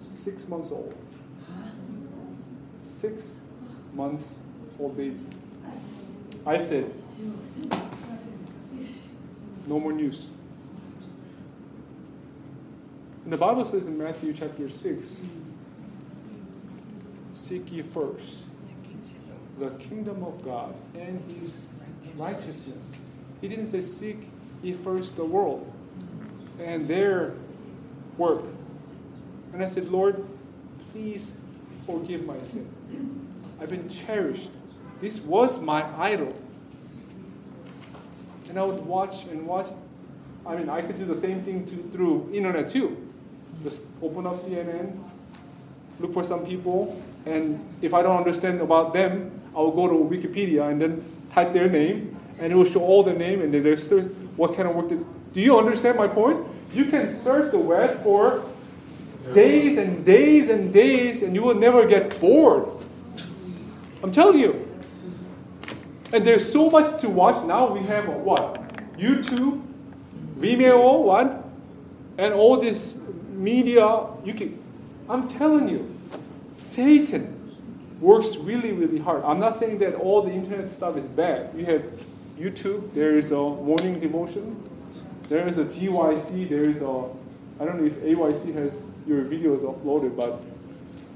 six 0.00 0.48
months 0.48 0.70
old. 0.70 0.94
Six 2.78 3.40
months 3.94 4.38
old 4.78 4.96
baby. 4.96 5.20
I 6.46 6.56
said, 6.56 6.92
no 9.66 9.78
more 9.78 9.92
news. 9.92 10.28
And 13.24 13.32
the 13.32 13.36
Bible 13.36 13.64
says 13.64 13.84
in 13.84 13.96
Matthew 13.98 14.32
chapter 14.32 14.68
6 14.68 15.20
Seek 17.32 17.72
ye 17.72 17.82
first 17.82 18.38
the 19.58 19.70
kingdom 19.70 20.24
of 20.24 20.42
God 20.44 20.74
and 20.94 21.22
his 21.38 21.58
righteousness. 22.16 22.76
He 23.40 23.48
didn't 23.48 23.66
say, 23.66 23.80
Seek 23.80 24.30
ye 24.62 24.72
first 24.72 25.16
the 25.16 25.24
world 25.24 25.70
and 26.58 26.88
their 26.88 27.34
work. 28.16 28.44
And 29.52 29.62
I 29.62 29.66
said, 29.66 29.88
Lord, 29.88 30.24
please 30.92 31.34
forgive 31.86 32.24
my 32.24 32.40
sin. 32.42 32.68
I've 33.60 33.68
been 33.68 33.88
cherished. 33.88 34.50
This 35.00 35.20
was 35.20 35.60
my 35.60 35.84
idol. 35.98 36.34
And 38.48 38.58
I 38.58 38.64
would 38.64 38.84
watch 38.84 39.24
and 39.24 39.46
watch. 39.46 39.68
I 40.44 40.56
mean, 40.56 40.68
I 40.68 40.82
could 40.82 40.98
do 40.98 41.04
the 41.04 41.14
same 41.14 41.42
thing 41.42 41.64
to, 41.66 41.76
through 41.76 42.30
internet 42.32 42.68
too. 42.68 42.96
Just 43.62 43.82
open 44.02 44.26
up 44.26 44.36
CNN, 44.36 44.98
look 45.98 46.12
for 46.12 46.24
some 46.24 46.44
people, 46.44 47.00
and 47.26 47.64
if 47.82 47.94
I 47.94 48.02
don't 48.02 48.16
understand 48.16 48.60
about 48.60 48.92
them, 48.92 49.30
I 49.54 49.58
will 49.58 49.72
go 49.72 49.88
to 49.88 49.94
Wikipedia 49.94 50.70
and 50.70 50.80
then 50.80 51.04
type 51.30 51.52
their 51.52 51.68
name, 51.68 52.18
and 52.38 52.52
it 52.52 52.56
will 52.56 52.64
show 52.64 52.80
all 52.80 53.02
the 53.02 53.12
name 53.12 53.42
and 53.42 53.52
there's 53.52 53.82
still 53.82 54.02
what 54.36 54.54
kind 54.56 54.68
of 54.68 54.74
work. 54.74 54.88
They, 54.88 54.98
do 55.32 55.40
you 55.40 55.58
understand 55.58 55.98
my 55.98 56.08
point? 56.08 56.44
You 56.72 56.86
can 56.86 57.08
surf 57.08 57.50
the 57.50 57.58
web 57.58 58.02
for 58.02 58.44
days 59.34 59.76
and 59.76 60.04
days 60.04 60.48
and 60.48 60.72
days, 60.72 61.22
and 61.22 61.34
you 61.34 61.42
will 61.42 61.54
never 61.54 61.86
get 61.86 62.18
bored. 62.20 62.66
I'm 64.02 64.10
telling 64.10 64.38
you. 64.38 64.69
And 66.12 66.24
there's 66.24 66.50
so 66.50 66.70
much 66.70 67.00
to 67.02 67.08
watch 67.08 67.44
now. 67.46 67.72
We 67.72 67.80
have 67.86 68.08
uh, 68.08 68.12
what? 68.12 68.54
YouTube, 68.96 69.62
Vimeo, 70.36 71.02
what? 71.02 71.44
And 72.18 72.34
all 72.34 72.56
this 72.56 72.96
media. 73.30 74.06
You 74.24 74.34
can. 74.34 74.58
I'm 75.08 75.28
telling 75.28 75.68
you, 75.68 75.94
Satan 76.54 77.36
works 78.00 78.36
really, 78.36 78.72
really 78.72 78.98
hard. 78.98 79.22
I'm 79.24 79.38
not 79.38 79.54
saying 79.54 79.78
that 79.78 79.94
all 79.94 80.22
the 80.22 80.32
internet 80.32 80.72
stuff 80.72 80.96
is 80.96 81.06
bad. 81.06 81.50
You 81.56 81.64
have 81.66 81.84
YouTube. 82.38 82.92
There 82.94 83.16
is 83.16 83.30
a 83.30 83.36
morning 83.36 84.00
devotion. 84.00 84.56
There 85.28 85.46
is 85.46 85.58
a 85.58 85.64
GYC. 85.64 86.48
There 86.48 86.68
is 86.68 86.80
a. 86.82 87.08
I 87.60 87.64
don't 87.64 87.78
know 87.78 87.86
if 87.86 87.94
AYC 87.96 88.54
has 88.54 88.82
your 89.06 89.22
videos 89.24 89.62
uploaded, 89.62 90.16
but 90.16 90.40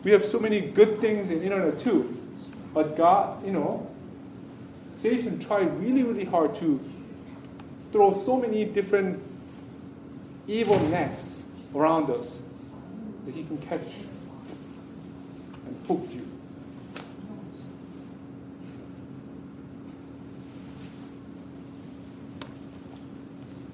we 0.05 0.11
have 0.13 0.25
so 0.25 0.39
many 0.39 0.61
good 0.61 1.01
things 1.01 1.31
in 1.31 1.43
internet 1.43 1.79
too. 1.79 2.21
But 2.75 2.97
God, 2.97 3.45
you 3.45 3.53
know, 3.53 3.89
Satan 5.05 5.39
tried 5.39 5.79
really, 5.81 6.03
really 6.03 6.25
hard 6.25 6.55
to 6.55 6.81
throw 7.93 8.11
so 8.15 8.39
many 8.39 8.65
different 8.65 9.23
evil 10.49 10.79
nets 10.89 11.45
around 11.75 12.09
us 12.09 12.41
that 13.27 13.35
he 13.35 13.45
can 13.45 13.59
catch 13.59 13.83
and 15.67 15.87
hook 15.87 16.09
you. 16.11 16.27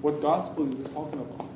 What 0.01 0.21
gospel 0.21 0.69
is 0.69 0.79
this 0.79 0.91
talking 0.91 1.21
about? 1.21 1.47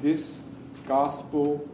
This 0.00 0.40
gospel 0.88 1.68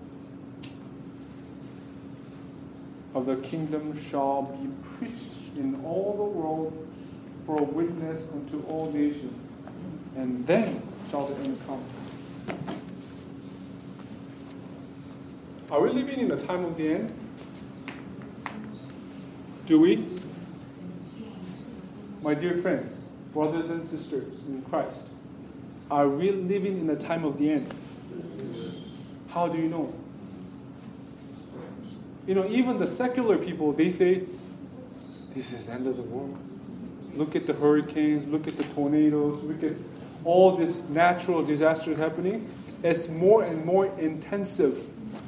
of 3.16 3.24
the 3.24 3.36
kingdom 3.36 3.98
shall 3.98 4.42
be 4.42 4.68
preached 4.98 5.36
in 5.56 5.80
all 5.86 6.14
the 6.18 6.38
world 6.38 6.86
for 7.46 7.58
a 7.58 7.62
witness 7.62 8.28
unto 8.30 8.62
all 8.68 8.92
nations, 8.92 9.32
and 10.16 10.46
then 10.46 10.82
shall 11.10 11.24
the 11.24 11.34
end 11.42 11.58
come. 11.66 11.82
Are 15.70 15.80
we 15.80 15.90
living 15.90 16.20
in 16.20 16.30
a 16.30 16.36
time 16.36 16.62
of 16.66 16.76
the 16.76 16.92
end? 16.92 17.14
Do 19.64 19.80
we? 19.80 20.06
My 22.22 22.34
dear 22.34 22.58
friends, 22.58 23.02
brothers 23.32 23.70
and 23.70 23.82
sisters 23.82 24.42
in 24.46 24.60
Christ, 24.62 25.10
are 25.90 26.08
we 26.08 26.32
living 26.32 26.80
in 26.80 26.90
a 26.90 26.96
time 26.96 27.24
of 27.24 27.38
the 27.38 27.52
end? 27.52 27.74
How 29.30 29.48
do 29.48 29.56
you 29.56 29.68
know? 29.68 29.94
You 32.26 32.34
know, 32.34 32.46
even 32.48 32.78
the 32.78 32.86
secular 32.86 33.38
people, 33.38 33.72
they 33.72 33.88
say, 33.88 34.22
this 35.34 35.52
is 35.52 35.66
the 35.66 35.72
end 35.72 35.86
of 35.86 35.96
the 35.96 36.02
world. 36.02 36.36
Look 37.14 37.36
at 37.36 37.46
the 37.46 37.52
hurricanes, 37.52 38.26
look 38.26 38.48
at 38.48 38.56
the 38.56 38.64
tornadoes, 38.64 39.42
look 39.44 39.62
at 39.62 39.76
all 40.24 40.56
this 40.56 40.82
natural 40.88 41.44
disasters 41.44 41.96
happening. 41.98 42.50
It's 42.82 43.08
more 43.08 43.44
and 43.44 43.64
more 43.64 43.86
intensive, 43.98 44.84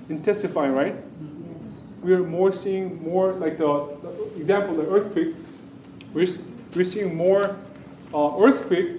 intensifying, 0.08 0.72
right? 0.72 0.94
We're 2.02 2.24
more 2.24 2.52
seeing 2.52 3.02
more, 3.02 3.32
like 3.32 3.58
the, 3.58 3.96
the 4.02 4.40
example, 4.40 4.76
the 4.76 4.88
earthquake. 4.88 5.34
We're, 6.12 6.26
we're 6.74 6.84
seeing 6.84 7.14
more 7.14 7.56
uh, 8.12 8.42
earthquake 8.42 8.96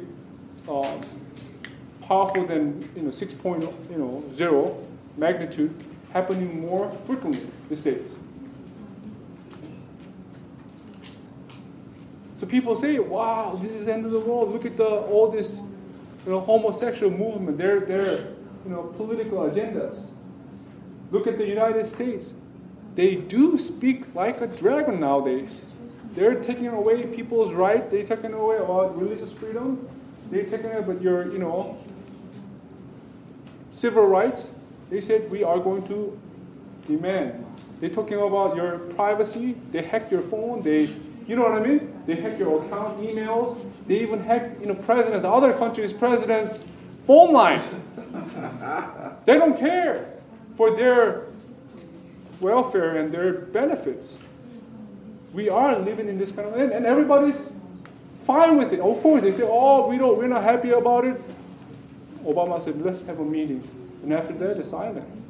uh, 0.70 1.02
powerful 2.02 2.46
than 2.46 2.90
you 2.96 3.04
know 3.04 3.10
6.0 3.10 3.92
you 3.92 3.98
know, 3.98 4.24
zero 4.32 4.78
magnitude 5.18 5.74
happening 6.14 6.62
more 6.62 6.92
frequently 7.06 7.48
these 7.70 7.82
days. 7.82 8.16
So 12.38 12.48
people 12.48 12.76
say, 12.76 13.00
"Wow, 13.00 13.60
this 13.62 13.76
is 13.76 13.86
the 13.86 13.94
end 13.94 14.06
of 14.06 14.12
the 14.12 14.20
world. 14.20 14.52
Look 14.54 14.66
at 14.66 14.78
the 14.78 14.88
all 14.88 15.30
this, 15.30 15.62
you 16.26 16.32
know, 16.32 16.40
homosexual 16.40 17.12
movement. 17.12 17.58
Their 17.58 17.82
their 17.82 18.20
you 18.64 18.72
know 18.72 18.84
political 18.98 19.40
agendas. 19.40 20.08
Look 21.12 21.28
at 21.28 21.38
the 21.38 21.48
United 21.48 21.86
States. 21.86 22.34
They 22.96 23.16
do 23.16 23.58
speak 23.58 24.16
like 24.16 24.42
a 24.42 24.48
dragon 24.48 25.00
nowadays. 25.00 25.66
They're 26.14 26.36
taking 26.36 26.68
away 26.68 27.06
people's 27.08 27.54
right. 27.54 27.90
They're 27.90 28.06
taking 28.06 28.34
away 28.34 28.58
about 28.58 28.98
religious 28.98 29.32
freedom. 29.32 29.88
They're 30.32 30.46
taking 30.46 30.72
away, 30.72 30.84
but 30.86 31.02
your 31.02 31.32
you 31.32 31.40
know 31.40 31.78
civil 33.72 34.06
rights. 34.06 34.50
They 34.90 35.02
said 35.02 35.30
we 35.30 35.44
are 35.44 35.60
going 35.60 35.84
to 35.88 36.20
demand. 36.86 37.46
They're 37.80 37.90
talking 37.90 38.20
about 38.20 38.56
your 38.56 38.80
privacy. 38.80 39.56
They 39.72 39.82
hack 39.82 40.12
your 40.12 40.22
phone. 40.22 40.64
They, 40.64 40.90
you 41.28 41.36
know 41.36 41.44
what 41.44 41.54
I 41.54 41.66
mean? 41.66 41.94
They 42.06 42.16
hack 42.16 42.40
your 42.40 42.66
account, 42.66 43.02
emails. 43.02 43.58
They 43.88 44.02
even 44.02 44.22
hack, 44.24 44.58
you 44.60 44.68
know, 44.68 44.76
presidents, 44.76 45.24
other 45.24 45.54
countries' 45.54 45.94
presidents' 45.94 46.62
phone 47.06 47.34
line. 47.34 47.62
they 49.26 49.38
don't 49.38 49.58
care 49.58 50.14
for 50.58 50.76
their 50.76 51.28
welfare 52.40 52.98
and 52.98 53.12
their 53.12 53.34
benefits. 53.34 54.18
We 55.34 55.50
are 55.50 55.78
living 55.78 56.10
in 56.10 56.18
this 56.18 56.32
kind 56.32 56.48
of, 56.48 56.56
and, 56.56 56.72
and 56.72 56.86
everybody's 56.86 57.50
fine 58.26 58.58
with 58.58 58.74
it. 58.74 58.80
Of 58.80 59.02
course, 59.02 59.22
they 59.22 59.32
say, 59.32 59.44
"Oh, 59.46 59.88
we 59.88 59.98
don't, 59.98 60.18
we're 60.18 60.28
not 60.28 60.44
happy 60.44 60.72
about 60.72 61.06
it." 61.06 61.22
Obama 62.24 62.62
said, 62.62 62.82
"Let's 62.82 63.04
have 63.04 63.20
a 63.20 63.26
meeting," 63.26 63.64
and 64.04 64.14
after 64.14 64.34
that, 64.34 64.58
it's 64.58 64.70
silence. 64.70 65.26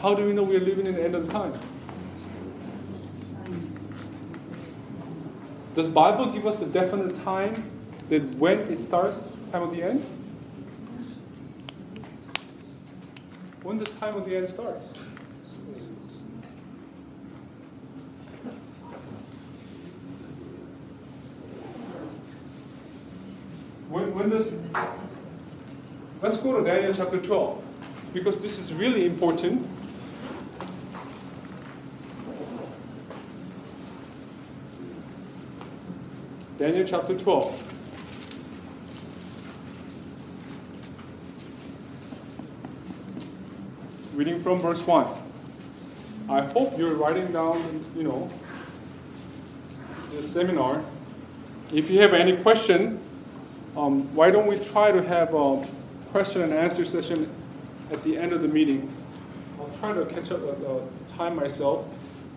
How 0.00 0.14
do 0.14 0.26
we 0.26 0.32
know 0.32 0.42
we 0.42 0.56
are 0.56 0.60
living 0.60 0.86
in 0.86 0.94
the 0.94 1.04
end 1.04 1.14
of 1.14 1.26
the 1.26 1.32
time? 1.32 1.54
Does 5.76 5.88
Bible 5.88 6.26
give 6.26 6.46
us 6.46 6.60
a 6.60 6.66
definite 6.66 7.14
time 7.24 7.70
that 8.08 8.22
when 8.34 8.58
it 8.60 8.80
starts, 8.80 9.24
time 9.52 9.62
of 9.62 9.70
the 9.70 9.82
end? 9.82 10.04
When 13.62 13.78
does 13.78 13.90
time 13.92 14.16
of 14.16 14.24
the 14.24 14.36
end 14.36 14.48
starts? 14.48 14.92
Let's 26.22 26.36
go 26.36 26.56
to 26.56 26.64
Daniel 26.64 26.94
chapter 26.94 27.18
12 27.18 27.64
because 28.14 28.38
this 28.38 28.56
is 28.60 28.72
really 28.72 29.04
important. 29.04 29.66
Daniel 36.56 36.86
chapter 36.86 37.18
12. 37.18 37.68
Reading 44.14 44.40
from 44.40 44.60
verse 44.60 44.86
1. 44.86 45.08
I 46.28 46.42
hope 46.42 46.78
you're 46.78 46.94
writing 46.94 47.32
down, 47.32 47.84
you 47.96 48.04
know, 48.04 48.30
the 50.12 50.22
seminar. 50.22 50.84
If 51.72 51.90
you 51.90 52.00
have 52.02 52.14
any 52.14 52.36
question, 52.36 53.01
um, 53.76 54.14
why 54.14 54.30
don't 54.30 54.46
we 54.46 54.58
try 54.58 54.92
to 54.92 55.02
have 55.02 55.34
a 55.34 55.66
question 56.10 56.42
and 56.42 56.52
answer 56.52 56.84
session 56.84 57.30
at 57.90 58.02
the 58.04 58.18
end 58.18 58.32
of 58.32 58.42
the 58.42 58.48
meeting? 58.48 58.92
I'll 59.58 59.70
try 59.78 59.94
to 59.94 60.04
catch 60.06 60.30
up 60.30 60.40
with 60.40 60.60
the 60.60 60.82
time 61.14 61.36
myself, 61.36 61.86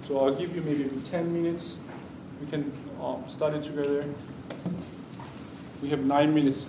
so 0.07 0.19
I'll 0.19 0.33
give 0.33 0.55
you 0.55 0.61
maybe 0.61 0.89
10 1.09 1.33
minutes. 1.33 1.77
We 2.39 2.47
can 2.47 2.71
um, 3.01 3.23
study 3.27 3.61
together. 3.61 4.05
We 5.81 5.89
have 5.89 6.05
nine 6.05 6.33
minutes. 6.33 6.67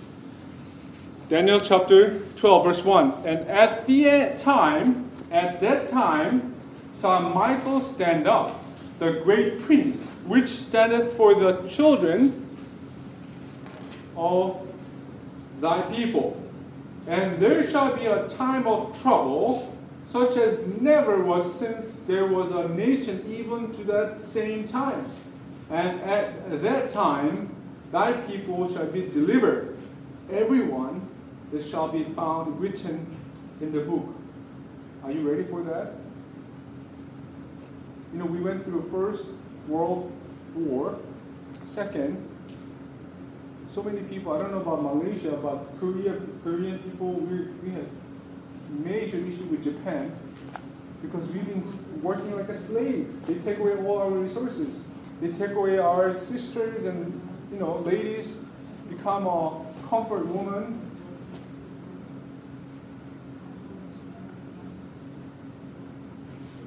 Daniel 1.29 1.59
chapter 1.59 2.19
12, 2.35 2.63
verse 2.63 2.83
1. 2.83 3.25
And 3.25 3.47
at 3.47 3.85
the 3.85 4.33
time, 4.37 5.09
at 5.31 5.61
that 5.61 5.89
time, 5.89 6.55
shall 7.01 7.21
Michael 7.21 7.81
stand 7.81 8.27
up, 8.27 8.63
the 8.99 9.21
great 9.23 9.61
prince, 9.61 10.09
which 10.25 10.49
standeth 10.49 11.13
for 11.13 11.35
the 11.35 11.67
children 11.69 12.46
of 14.17 14.67
thy 15.61 15.81
people. 15.83 16.41
And 17.07 17.39
there 17.39 17.69
shall 17.69 17.95
be 17.95 18.05
a 18.05 18.27
time 18.27 18.67
of 18.67 18.99
trouble, 19.01 19.73
such 20.05 20.35
as 20.37 20.65
never 20.81 21.23
was 21.23 21.57
since 21.57 21.99
there 21.99 22.25
was 22.25 22.51
a 22.51 22.67
nation 22.69 23.23
even 23.29 23.71
to 23.73 23.83
that 23.85 24.17
same 24.17 24.67
time. 24.67 25.09
And 25.69 26.01
at 26.01 26.61
that 26.61 26.89
time, 26.89 27.55
thy 27.91 28.13
people 28.13 28.71
shall 28.71 28.87
be 28.87 29.07
delivered, 29.07 29.77
everyone 30.31 31.07
that 31.51 31.63
shall 31.63 31.87
be 31.87 32.03
found 32.03 32.59
written 32.59 33.05
in 33.61 33.71
the 33.71 33.81
book. 33.81 34.15
Are 35.03 35.11
you 35.11 35.29
ready 35.29 35.43
for 35.43 35.63
that? 35.63 35.93
You 38.11 38.19
know, 38.19 38.25
we 38.25 38.41
went 38.41 38.63
through 38.63 38.89
First 38.89 39.25
World 39.67 40.11
War, 40.55 40.97
Second, 41.63 42.26
so 43.77 43.83
many 43.83 44.01
people, 44.09 44.33
I 44.33 44.39
don't 44.39 44.49
know 44.49 44.61
about 44.61 44.81
Malaysia, 44.81 45.37
but 45.37 45.79
Korea, 45.79 46.19
Korean 46.43 46.79
people, 46.79 47.11
we, 47.13 47.45
we 47.61 47.69
had 47.69 47.85
major 48.83 49.17
issue 49.17 49.45
with 49.51 49.63
Japan 49.63 50.11
because 51.03 51.27
we've 51.27 51.45
been 51.45 52.01
working 52.01 52.35
like 52.35 52.49
a 52.49 52.55
slave. 52.55 53.07
They 53.27 53.35
take 53.35 53.59
away 53.59 53.77
all 53.77 53.99
our 53.99 54.09
resources. 54.09 54.81
They 55.21 55.27
take 55.27 55.51
away 55.51 55.77
our 55.77 56.17
sisters 56.17 56.85
and, 56.85 57.21
you 57.51 57.59
know, 57.59 57.75
ladies 57.85 58.31
become 58.89 59.27
a 59.27 59.63
comfort 59.87 60.25
woman. 60.25 60.81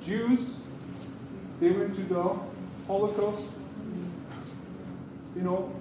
Jews, 0.04 0.58
they 1.58 1.72
went 1.72 1.96
to 1.96 2.02
the 2.02 2.36
Holocaust. 2.86 3.48
You 5.34 5.42
know, 5.42 5.72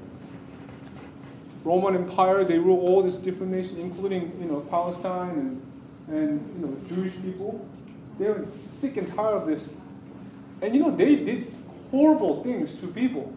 Roman 1.70 1.96
Empire, 1.96 2.44
they 2.44 2.58
rule 2.58 2.80
all 2.80 3.04
these 3.04 3.18
different 3.18 3.52
nations, 3.52 3.78
including 3.78 4.36
you 4.42 4.48
know 4.48 4.62
Palestine 4.62 5.36
and 5.42 5.62
and 6.08 6.30
you 6.56 6.66
know 6.66 6.76
Jewish 6.88 7.14
people. 7.22 7.64
They 8.18 8.26
were 8.26 8.48
sick 8.52 8.98
and 8.98 9.08
tired 9.08 9.36
of 9.36 9.46
this, 9.46 9.74
and 10.64 10.76
you 10.76 10.82
know 10.82 10.90
they 10.90 11.16
did 11.18 11.54
horrible 11.92 12.44
things 12.44 12.74
to 12.82 12.88
people. 12.88 13.32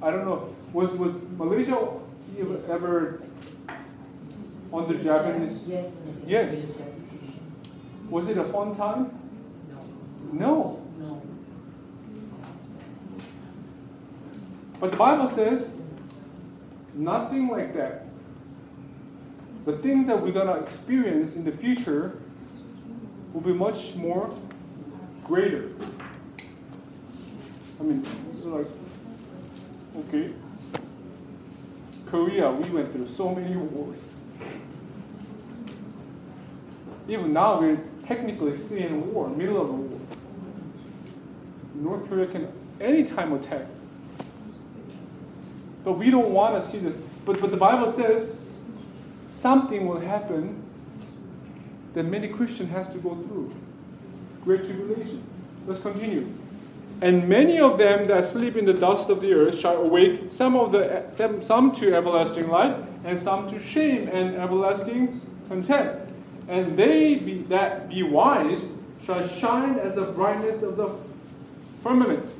I 0.00 0.12
don't 0.12 0.24
know. 0.24 0.54
Was 0.72 0.92
was 0.92 1.12
Malaysia 1.36 1.78
ever 2.68 3.20
under 4.72 5.02
Japanese? 5.02 5.64
Yes. 5.66 5.92
Yes. 6.28 6.78
Was 8.08 8.28
it 8.28 8.38
a 8.38 8.44
fun 8.44 8.72
time? 8.72 9.10
No. 10.32 10.80
No. 11.00 11.22
But 14.78 14.92
the 14.92 14.96
Bible 14.96 15.28
says 15.28 15.70
nothing 16.94 17.48
like 17.48 17.74
that. 17.74 18.06
The 19.64 19.76
things 19.78 20.06
that 20.06 20.20
we're 20.20 20.32
gonna 20.32 20.54
experience 20.54 21.36
in 21.36 21.44
the 21.44 21.52
future 21.52 22.18
will 23.32 23.42
be 23.42 23.52
much 23.52 23.94
more 23.94 24.34
greater. 25.24 25.70
I 27.78 27.82
mean, 27.82 28.04
like, 28.44 28.66
okay, 29.96 30.32
Korea, 32.06 32.50
we 32.50 32.68
went 32.70 32.92
through 32.92 33.06
so 33.06 33.34
many 33.34 33.56
wars. 33.56 34.08
Even 37.08 37.32
now, 37.32 37.60
we're 37.60 37.78
technically 38.06 38.56
still 38.56 38.78
in 38.78 39.12
war, 39.12 39.28
middle 39.28 39.62
of 39.62 39.68
a 39.68 39.72
war. 39.72 40.00
North 41.74 42.08
Korea 42.08 42.26
can 42.26 42.48
anytime 42.80 43.32
attack. 43.32 43.66
But 45.84 45.94
we 45.94 46.10
don't 46.10 46.30
want 46.30 46.54
to 46.54 46.60
see 46.60 46.78
this. 46.78 46.94
But, 47.24 47.40
but 47.40 47.50
the 47.50 47.56
Bible 47.56 47.90
says 47.90 48.36
something 49.28 49.86
will 49.86 50.00
happen 50.00 50.62
that 51.94 52.04
many 52.04 52.28
Christians 52.28 52.70
has 52.70 52.88
to 52.90 52.98
go 52.98 53.14
through. 53.14 53.54
Great 54.44 54.64
tribulation. 54.64 55.22
Let's 55.66 55.80
continue. 55.80 56.32
And 57.02 57.28
many 57.28 57.58
of 57.58 57.78
them 57.78 58.06
that 58.08 58.26
sleep 58.26 58.56
in 58.56 58.66
the 58.66 58.74
dust 58.74 59.08
of 59.08 59.20
the 59.20 59.32
earth 59.32 59.58
shall 59.58 59.76
awake, 59.76 60.30
some 60.30 60.54
of 60.54 60.72
the 60.72 61.06
some 61.40 61.72
to 61.72 61.94
everlasting 61.94 62.48
life, 62.48 62.76
and 63.04 63.18
some 63.18 63.48
to 63.50 63.60
shame 63.60 64.08
and 64.08 64.34
everlasting 64.36 65.20
contempt. 65.48 66.12
And 66.48 66.76
they 66.76 67.14
be, 67.14 67.42
that 67.44 67.88
be 67.88 68.02
wise 68.02 68.66
shall 69.04 69.26
shine 69.26 69.78
as 69.78 69.94
the 69.94 70.04
brightness 70.04 70.62
of 70.62 70.76
the 70.76 70.90
firmament. 71.82 72.34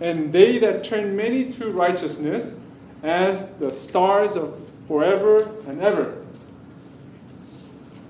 And 0.00 0.30
they 0.30 0.58
that 0.58 0.84
turn 0.84 1.16
many 1.16 1.50
to 1.54 1.72
righteousness 1.72 2.54
as 3.02 3.46
the 3.56 3.72
stars 3.72 4.36
of 4.36 4.58
forever 4.86 5.50
and 5.66 5.80
ever. 5.80 6.16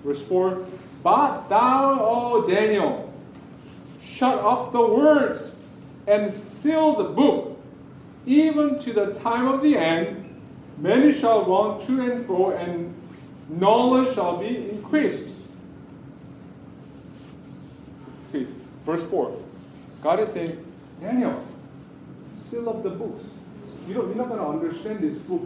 Verse 0.05 0.22
4 0.22 0.66
But 1.03 1.49
thou, 1.49 1.99
O 2.01 2.49
Daniel, 2.49 3.12
shut 4.03 4.39
up 4.39 4.72
the 4.72 4.80
words 4.80 5.53
and 6.07 6.32
seal 6.32 6.97
the 6.97 7.05
book, 7.05 7.61
even 8.24 8.78
to 8.78 8.93
the 8.93 9.12
time 9.12 9.47
of 9.47 9.62
the 9.62 9.76
end. 9.76 10.24
Many 10.78 11.12
shall 11.12 11.45
run 11.45 11.84
to 11.86 12.11
and 12.11 12.24
fro, 12.24 12.53
and 12.53 12.95
knowledge 13.49 14.14
shall 14.14 14.36
be 14.36 14.70
increased. 14.70 15.28
Please, 18.30 18.51
verse 18.86 19.05
4. 19.05 19.36
God 20.03 20.20
is 20.20 20.30
saying, 20.30 20.64
Daniel, 21.01 21.45
seal 22.39 22.68
up 22.68 22.82
the 22.82 22.91
books. 22.91 23.24
You 23.89 23.95
don't, 23.95 24.09
you're 24.09 24.16
not 24.16 24.28
going 24.28 24.41
to 24.41 24.47
understand 24.47 25.01
this 25.01 25.16
book 25.16 25.43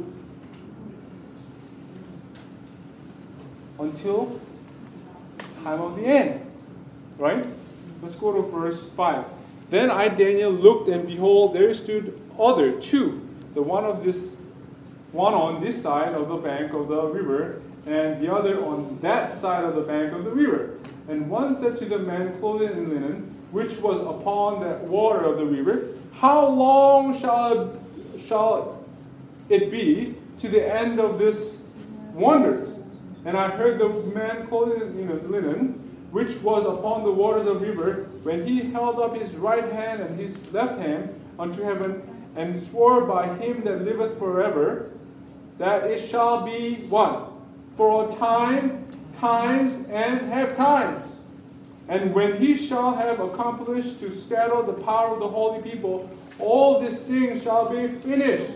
until 3.78 4.40
time 5.62 5.80
of 5.80 5.95
the 5.95 6.05
end. 6.05 6.51
Right? 7.18 7.47
Let's 8.03 8.16
go 8.16 8.32
to 8.32 8.43
verse 8.51 8.82
5. 8.82 9.24
Then 9.68 9.90
I, 9.90 10.09
Daniel, 10.09 10.51
looked, 10.51 10.88
and 10.88 11.07
behold, 11.07 11.55
there 11.55 11.72
stood 11.72 12.20
other 12.38 12.72
two, 12.72 13.26
the 13.55 13.62
one 13.62 13.84
of 13.84 14.03
this 14.03 14.36
one 15.12 15.34
on 15.34 15.62
this 15.62 15.80
side 15.80 16.14
of 16.14 16.28
the 16.28 16.36
bank 16.36 16.72
of 16.72 16.88
the 16.88 17.03
river, 17.03 17.61
and 17.86 18.20
the 18.20 18.34
other 18.34 18.64
on 18.64 18.99
that 19.03 19.32
side 19.32 19.62
of 19.62 19.74
the 19.74 19.82
bank 19.82 20.12
of 20.12 20.24
the 20.24 20.30
river. 20.30 20.78
And 21.09 21.28
one 21.28 21.61
said 21.61 21.78
to 21.78 21.84
the 21.84 21.99
man 21.99 22.38
clothed 22.40 22.76
in 22.76 22.88
linen, 22.88 23.36
which 23.51 23.76
was 23.78 24.01
upon 24.01 24.61
the 24.61 24.76
water 24.86 25.22
of 25.22 25.36
the 25.36 25.45
river, 25.45 25.88
How 26.14 26.49
long 26.49 27.18
shall, 27.18 27.78
shall 28.26 28.84
it 29.48 29.70
be 29.70 30.16
to 30.38 30.48
the 30.48 30.66
end 30.66 30.98
of 31.00 31.18
this 31.18 31.58
wonders? 32.14 32.78
And 33.24 33.36
I 33.36 33.50
heard 33.50 33.78
the 33.78 33.88
man 34.14 34.46
clothed 34.48 34.96
in 34.96 35.30
linen, 35.30 35.78
which 36.10 36.36
was 36.42 36.64
upon 36.64 37.04
the 37.04 37.12
waters 37.12 37.46
of 37.46 37.60
the 37.60 37.66
river, 37.66 38.08
when 38.22 38.44
he 38.46 38.70
held 38.72 38.98
up 38.98 39.16
his 39.16 39.32
right 39.34 39.72
hand 39.72 40.02
and 40.02 40.18
his 40.18 40.36
left 40.52 40.78
hand 40.78 41.18
unto 41.38 41.62
heaven, 41.62 42.02
and 42.36 42.62
swore 42.62 43.02
by 43.02 43.34
him 43.36 43.62
that 43.64 43.82
liveth 43.82 44.18
forever, 44.18 44.90
that 45.58 45.84
it 45.84 46.00
shall 46.08 46.44
be 46.44 46.76
one 46.88 47.26
For 47.76 48.08
a 48.08 48.12
time, 48.12 48.86
times, 49.18 49.86
and 49.88 50.20
half 50.32 50.56
times. 50.56 51.04
And 51.88 52.14
when 52.14 52.38
he 52.38 52.56
shall 52.56 52.94
have 52.94 53.20
accomplished 53.20 54.00
to 54.00 54.14
scatter 54.14 54.62
the 54.62 54.72
power 54.72 55.14
of 55.14 55.20
the 55.20 55.28
holy 55.28 55.62
people, 55.62 56.10
all 56.43 56.80
these 56.80 57.01
things 57.01 57.43
shall 57.43 57.68
be 57.68 57.88
finished. 57.88 58.51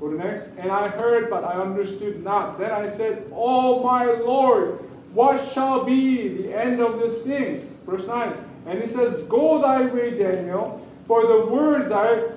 Go 0.00 0.10
to 0.10 0.16
next. 0.16 0.46
And 0.56 0.70
I 0.70 0.88
heard, 0.88 1.28
but 1.28 1.44
I 1.44 1.60
understood 1.60 2.22
not. 2.22 2.58
Then 2.58 2.70
I 2.70 2.88
said, 2.88 3.30
Oh 3.34 3.82
my 3.82 4.04
Lord, 4.04 4.78
what 5.12 5.50
shall 5.52 5.84
be 5.84 6.28
the 6.28 6.54
end 6.54 6.80
of 6.80 7.00
these 7.00 7.22
things? 7.22 7.64
Verse 7.84 8.06
9. 8.06 8.32
And 8.66 8.80
he 8.80 8.86
says, 8.86 9.22
Go 9.22 9.60
thy 9.60 9.86
way, 9.86 10.16
Daniel, 10.16 10.86
for 11.06 11.26
the 11.26 11.46
words 11.46 11.90
are 11.90 12.34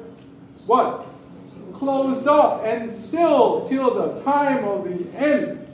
what? 0.66 1.06
Closed 1.74 2.28
up 2.28 2.64
and 2.66 2.89
sealed 2.89 3.70
till 3.70 3.93
the 3.93 4.22
time 4.24 4.64
of 4.64 4.84
the 4.84 5.18
end. 5.18 5.68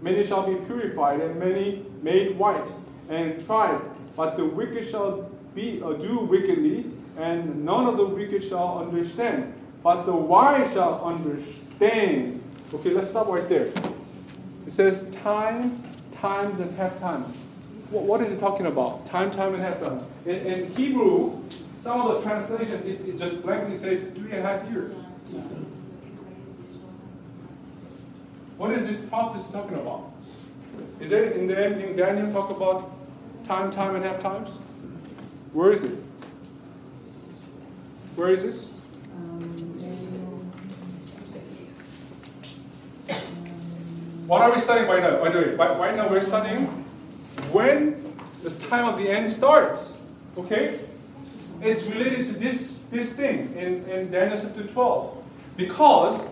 Many 0.00 0.24
shall 0.24 0.46
be 0.46 0.54
purified, 0.66 1.20
and 1.20 1.38
many 1.40 1.84
made 2.02 2.38
white 2.38 2.68
and 3.08 3.44
tried. 3.46 3.80
But 4.16 4.36
the 4.36 4.44
wicked 4.44 4.88
shall 4.88 5.30
be 5.54 5.82
uh, 5.82 5.92
do 5.92 6.20
wickedly, 6.20 6.86
and 7.16 7.64
none 7.64 7.86
of 7.86 7.96
the 7.96 8.04
wicked 8.04 8.44
shall 8.44 8.78
understand. 8.78 9.54
But 9.82 10.04
the 10.04 10.12
wise 10.12 10.72
shall 10.72 11.02
understand. 11.04 12.42
Okay, 12.74 12.90
let's 12.90 13.10
stop 13.10 13.28
right 13.28 13.48
there. 13.48 13.68
It 14.66 14.72
says 14.72 15.08
time, 15.10 15.82
times, 16.12 16.60
and 16.60 16.76
half 16.76 16.98
times. 17.00 17.34
What, 17.90 18.04
what 18.04 18.20
is 18.20 18.32
it 18.32 18.40
talking 18.40 18.66
about? 18.66 19.06
Time, 19.06 19.30
time, 19.30 19.54
and 19.54 19.62
half 19.62 19.80
time. 19.80 20.02
In, 20.26 20.34
in 20.34 20.74
Hebrew, 20.74 21.40
some 21.82 22.02
of 22.02 22.16
the 22.16 22.28
translation 22.28 22.82
it, 22.84 23.08
it 23.08 23.16
just 23.16 23.42
blankly 23.42 23.74
says 23.74 24.08
three 24.08 24.32
and 24.32 24.40
a 24.40 24.42
half 24.42 24.68
years. 24.70 24.92
What 28.58 28.72
is 28.72 28.86
this 28.86 29.00
prophecy 29.08 29.52
talking 29.52 29.78
about? 29.78 30.12
Is 31.00 31.10
there 31.10 31.30
in 31.30 31.46
the 31.46 31.58
ending 31.58 31.96
Daniel 31.96 32.32
talk 32.32 32.50
about 32.50 32.90
time, 33.44 33.70
time, 33.70 33.94
and 33.94 34.04
half 34.04 34.20
times? 34.20 34.50
Where 35.52 35.72
is 35.72 35.84
it? 35.84 35.94
Where 38.16 38.30
is 38.30 38.42
this? 38.42 38.66
What 44.26 44.42
are 44.42 44.52
we 44.52 44.58
studying 44.58 44.86
by 44.86 45.00
now? 45.00 45.22
By 45.22 45.30
the 45.30 45.38
way, 45.38 45.56
by, 45.56 45.74
right 45.78 45.96
now 45.96 46.08
we're 46.08 46.20
studying 46.20 46.66
when 47.50 48.14
this 48.42 48.58
time 48.58 48.86
of 48.86 48.98
the 48.98 49.08
end 49.08 49.30
starts. 49.30 49.96
Okay? 50.36 50.80
It's 51.62 51.84
related 51.84 52.26
to 52.26 52.32
this, 52.32 52.80
this 52.90 53.14
thing 53.14 53.54
in, 53.56 53.84
in 53.88 54.10
Daniel 54.10 54.38
chapter 54.38 54.66
12. 54.66 55.24
Because, 55.56 56.26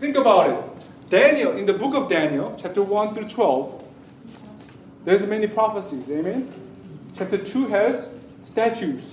think 0.00 0.16
about 0.16 0.50
it. 0.50 1.10
Daniel, 1.10 1.56
in 1.56 1.64
the 1.64 1.74
book 1.74 1.94
of 1.94 2.08
Daniel, 2.08 2.56
chapter 2.60 2.82
1 2.82 3.14
through 3.14 3.28
12, 3.28 3.84
there's 5.04 5.24
many 5.24 5.46
prophecies. 5.46 6.10
Amen? 6.10 6.52
Chapter 7.14 7.38
2 7.38 7.68
has 7.68 8.08
statues. 8.48 9.12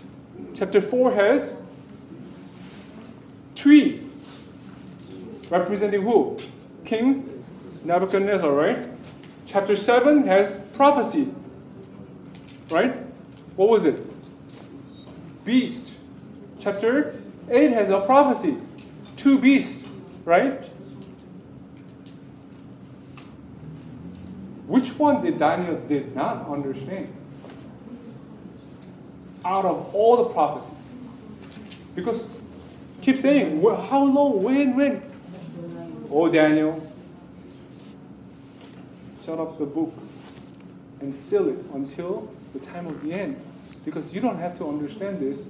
Chapter 0.53 0.79
4 0.79 1.11
has 1.11 1.55
tree. 3.53 4.01
Representing 5.49 6.03
who? 6.03 6.37
King 6.85 7.43
Nebuchadnezzar, 7.83 8.51
right? 8.51 8.87
Chapter 9.45 9.75
7 9.75 10.25
has 10.25 10.55
prophecy. 10.73 11.27
Right? 12.69 12.95
What 13.57 13.69
was 13.69 13.85
it? 13.85 14.01
Beast. 15.43 15.93
Chapter 16.59 17.21
8 17.49 17.71
has 17.71 17.89
a 17.89 17.99
prophecy. 17.99 18.57
Two 19.17 19.37
beasts, 19.37 19.85
right? 20.23 20.63
Which 24.65 24.97
one 24.97 25.21
did 25.21 25.37
Daniel 25.37 25.79
did 25.87 26.15
not 26.15 26.49
understand? 26.49 27.13
Out 29.45 29.63
of 29.63 29.93
all 29.93 30.17
the 30.17 30.33
prophecy. 30.33 30.73
Because 31.95 32.27
keep 33.01 33.17
saying, 33.17 33.61
"Wh- 33.61 33.79
how 33.89 34.03
long, 34.03 34.43
when, 34.43 34.75
when? 34.75 35.01
Oh, 36.11 36.29
Daniel, 36.29 36.81
shut 39.25 39.39
up 39.39 39.57
the 39.59 39.65
book 39.65 39.93
and 40.99 41.15
seal 41.15 41.47
it 41.49 41.57
until 41.73 42.31
the 42.53 42.59
time 42.59 42.87
of 42.87 43.01
the 43.01 43.13
end. 43.13 43.39
Because 43.85 44.13
you 44.13 44.21
don't 44.21 44.39
have 44.39 44.57
to 44.57 44.67
understand 44.67 45.19
this 45.19 45.47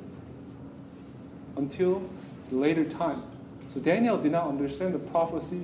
until 1.57 2.01
the 2.49 2.55
later 2.55 2.83
time. 2.83 3.23
So 3.69 3.79
Daniel 3.79 4.17
did 4.17 4.31
not 4.31 4.47
understand 4.47 4.93
the 4.93 4.99
prophecy, 4.99 5.61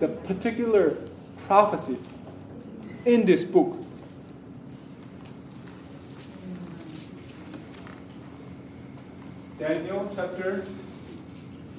the 0.00 0.08
particular 0.08 0.96
prophecy 1.36 1.98
in 3.04 3.26
this 3.26 3.44
book. 3.44 3.76
Daniel 9.62 10.10
chapter. 10.16 10.64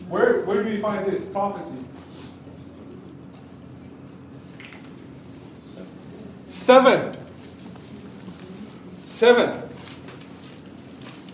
Where, 0.07 0.45
where 0.45 0.63
do 0.63 0.69
we 0.69 0.77
find 0.77 1.05
this 1.05 1.25
prophecy? 1.25 1.83
Seven. 6.47 7.13
Seven. 9.03 9.61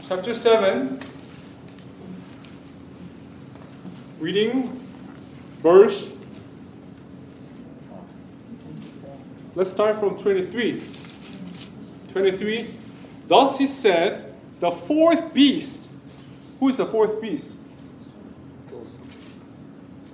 Chapter 0.07 0.33
seven. 0.33 0.99
Reading 4.19 4.83
verse. 5.61 6.11
Let's 9.53 9.69
start 9.69 9.99
from 9.99 10.17
23. 10.17 10.81
23. 12.11 12.73
Thus 13.27 13.59
he 13.59 13.67
says, 13.67 14.23
the 14.59 14.71
fourth 14.71 15.31
beast. 15.31 15.78
Who 16.60 16.70
is 16.70 16.78
the 16.78 16.86
fourth 16.86 17.22
beast? 17.22 17.49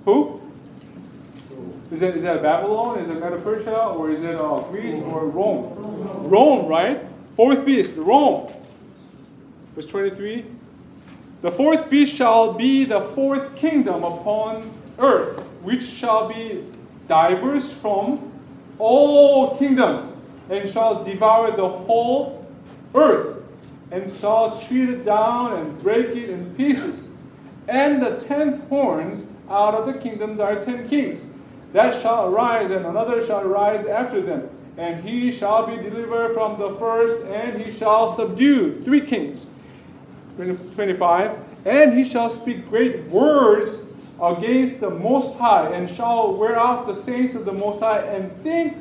Who? 0.04 0.40
Is 1.90 2.02
it, 2.02 2.16
is 2.16 2.22
that 2.22 2.42
Babylon? 2.42 2.98
Is 2.98 3.08
it 3.08 3.14
Medo 3.14 3.40
Persia? 3.40 3.88
Or 3.88 4.10
is 4.10 4.22
it 4.22 4.34
uh, 4.34 4.60
Greece 4.70 5.02
or 5.02 5.26
Rome? 5.26 6.28
Rome, 6.28 6.66
right? 6.66 7.04
Fourth 7.36 7.64
beast, 7.64 7.96
Rome. 7.96 8.52
Verse 9.74 9.86
23. 9.86 10.44
The 11.42 11.50
fourth 11.50 11.90
beast 11.90 12.14
shall 12.14 12.54
be 12.54 12.84
the 12.84 13.00
fourth 13.00 13.56
kingdom 13.56 14.04
upon 14.04 14.70
earth, 14.98 15.38
which 15.62 15.84
shall 15.84 16.28
be 16.28 16.64
diverse 17.08 17.70
from 17.70 18.32
all 18.78 19.56
kingdoms, 19.56 20.12
and 20.50 20.68
shall 20.70 21.04
devour 21.04 21.50
the 21.50 21.68
whole 21.68 22.46
earth, 22.94 23.35
and 23.90 24.14
shall 24.16 24.60
treat 24.60 24.88
it 24.88 25.04
down 25.04 25.54
and 25.54 25.82
break 25.82 26.16
it 26.16 26.30
in 26.30 26.54
pieces. 26.54 27.06
And 27.68 28.02
the 28.02 28.16
tenth 28.16 28.68
horns 28.68 29.26
out 29.48 29.74
of 29.74 29.86
the 29.86 29.98
kingdoms 30.00 30.40
are 30.40 30.64
ten 30.64 30.88
kings 30.88 31.24
that 31.72 32.00
shall 32.00 32.32
arise, 32.32 32.70
and 32.70 32.86
another 32.86 33.24
shall 33.26 33.40
arise 33.40 33.84
after 33.84 34.20
them. 34.20 34.48
And 34.78 35.04
he 35.04 35.30
shall 35.32 35.66
be 35.66 35.76
delivered 35.76 36.34
from 36.34 36.58
the 36.58 36.74
first, 36.76 37.26
and 37.26 37.60
he 37.60 37.70
shall 37.70 38.08
subdue 38.08 38.80
three 38.80 39.02
kings. 39.02 39.46
25. 40.36 41.66
And 41.66 41.92
he 41.92 42.04
shall 42.04 42.30
speak 42.30 42.68
great 42.68 43.04
words 43.04 43.84
against 44.22 44.80
the 44.80 44.90
Most 44.90 45.36
High, 45.36 45.68
and 45.68 45.90
shall 45.90 46.34
wear 46.34 46.58
out 46.58 46.86
the 46.86 46.94
saints 46.94 47.34
of 47.34 47.44
the 47.44 47.52
Most 47.52 47.80
High, 47.80 48.00
and 48.00 48.30
think 48.32 48.76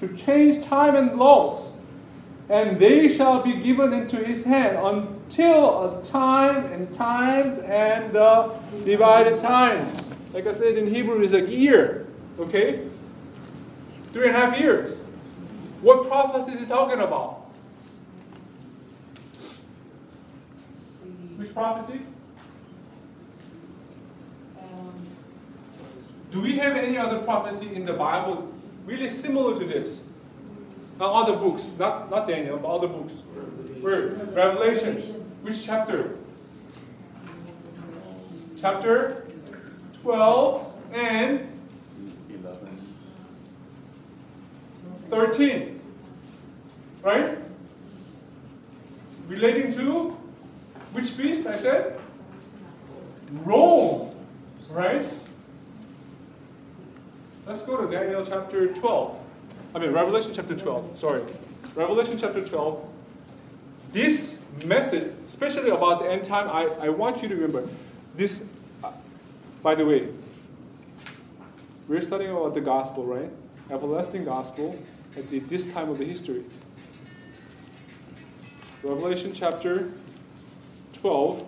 to 0.00 0.16
change 0.16 0.64
time 0.64 0.94
and 0.94 1.18
laws. 1.18 1.72
And 2.48 2.78
they 2.78 3.08
shall 3.08 3.42
be 3.42 3.54
given 3.54 3.92
into 3.92 4.16
his 4.16 4.44
hand 4.44 4.76
until 4.76 5.98
a 5.98 6.02
time 6.04 6.66
and 6.66 6.92
times 6.94 7.58
and 7.58 8.12
the 8.12 8.54
divided 8.84 9.38
times. 9.38 10.10
Like 10.32 10.46
I 10.46 10.52
said 10.52 10.76
in 10.76 10.86
Hebrew, 10.86 11.20
is 11.22 11.32
a 11.32 11.40
year. 11.40 12.06
Okay? 12.38 12.86
Three 14.12 14.28
and 14.28 14.36
a 14.36 14.38
half 14.38 14.60
years. 14.60 14.96
What 15.82 16.06
prophecy 16.08 16.52
is 16.52 16.60
he 16.60 16.66
talking 16.66 17.00
about? 17.00 17.46
Which 21.36 21.52
prophecy? 21.52 22.00
Um, 24.62 25.06
Do 26.30 26.40
we 26.40 26.58
have 26.58 26.76
any 26.76 26.96
other 26.96 27.18
prophecy 27.18 27.74
in 27.74 27.84
the 27.84 27.92
Bible 27.92 28.52
really 28.86 29.08
similar 29.08 29.58
to 29.58 29.64
this? 29.64 30.02
Now, 30.98 31.12
other 31.12 31.36
books, 31.36 31.68
not, 31.78 32.10
not 32.10 32.26
Daniel, 32.26 32.56
but 32.56 32.68
other 32.68 32.88
books. 32.88 33.12
Where? 33.80 34.08
Revelation. 34.08 34.96
Which 35.42 35.64
chapter? 35.64 36.16
Chapter 38.58 39.28
12 40.02 40.74
and 40.94 41.56
13. 45.10 45.80
Right? 47.02 47.38
Relating 49.28 49.72
to 49.74 50.16
which 50.92 51.16
beast 51.16 51.46
I 51.46 51.56
said? 51.56 51.98
Rome. 53.44 54.14
Right? 54.70 55.06
Let's 57.46 57.62
go 57.62 57.76
to 57.86 57.92
Daniel 57.92 58.24
chapter 58.24 58.68
12. 58.72 59.25
I 59.76 59.78
mean, 59.78 59.92
Revelation 59.92 60.32
chapter 60.32 60.56
12. 60.56 60.98
Sorry. 60.98 61.20
Revelation 61.74 62.16
chapter 62.16 62.42
12. 62.42 62.88
This 63.92 64.40
message, 64.64 65.12
especially 65.26 65.68
about 65.68 65.98
the 65.98 66.10
end 66.10 66.24
time, 66.24 66.48
I, 66.48 66.86
I 66.86 66.88
want 66.88 67.22
you 67.22 67.28
to 67.28 67.34
remember. 67.34 67.68
This, 68.14 68.42
uh, 68.82 68.90
by 69.62 69.74
the 69.74 69.84
way, 69.84 70.08
we're 71.88 72.00
studying 72.00 72.30
about 72.30 72.54
the 72.54 72.62
gospel, 72.62 73.04
right? 73.04 73.28
Everlasting 73.70 74.24
gospel 74.24 74.78
at 75.14 75.28
the, 75.28 75.40
this 75.40 75.66
time 75.66 75.90
of 75.90 75.98
the 75.98 76.06
history. 76.06 76.42
Revelation 78.82 79.34
chapter 79.34 79.90
12, 80.94 81.44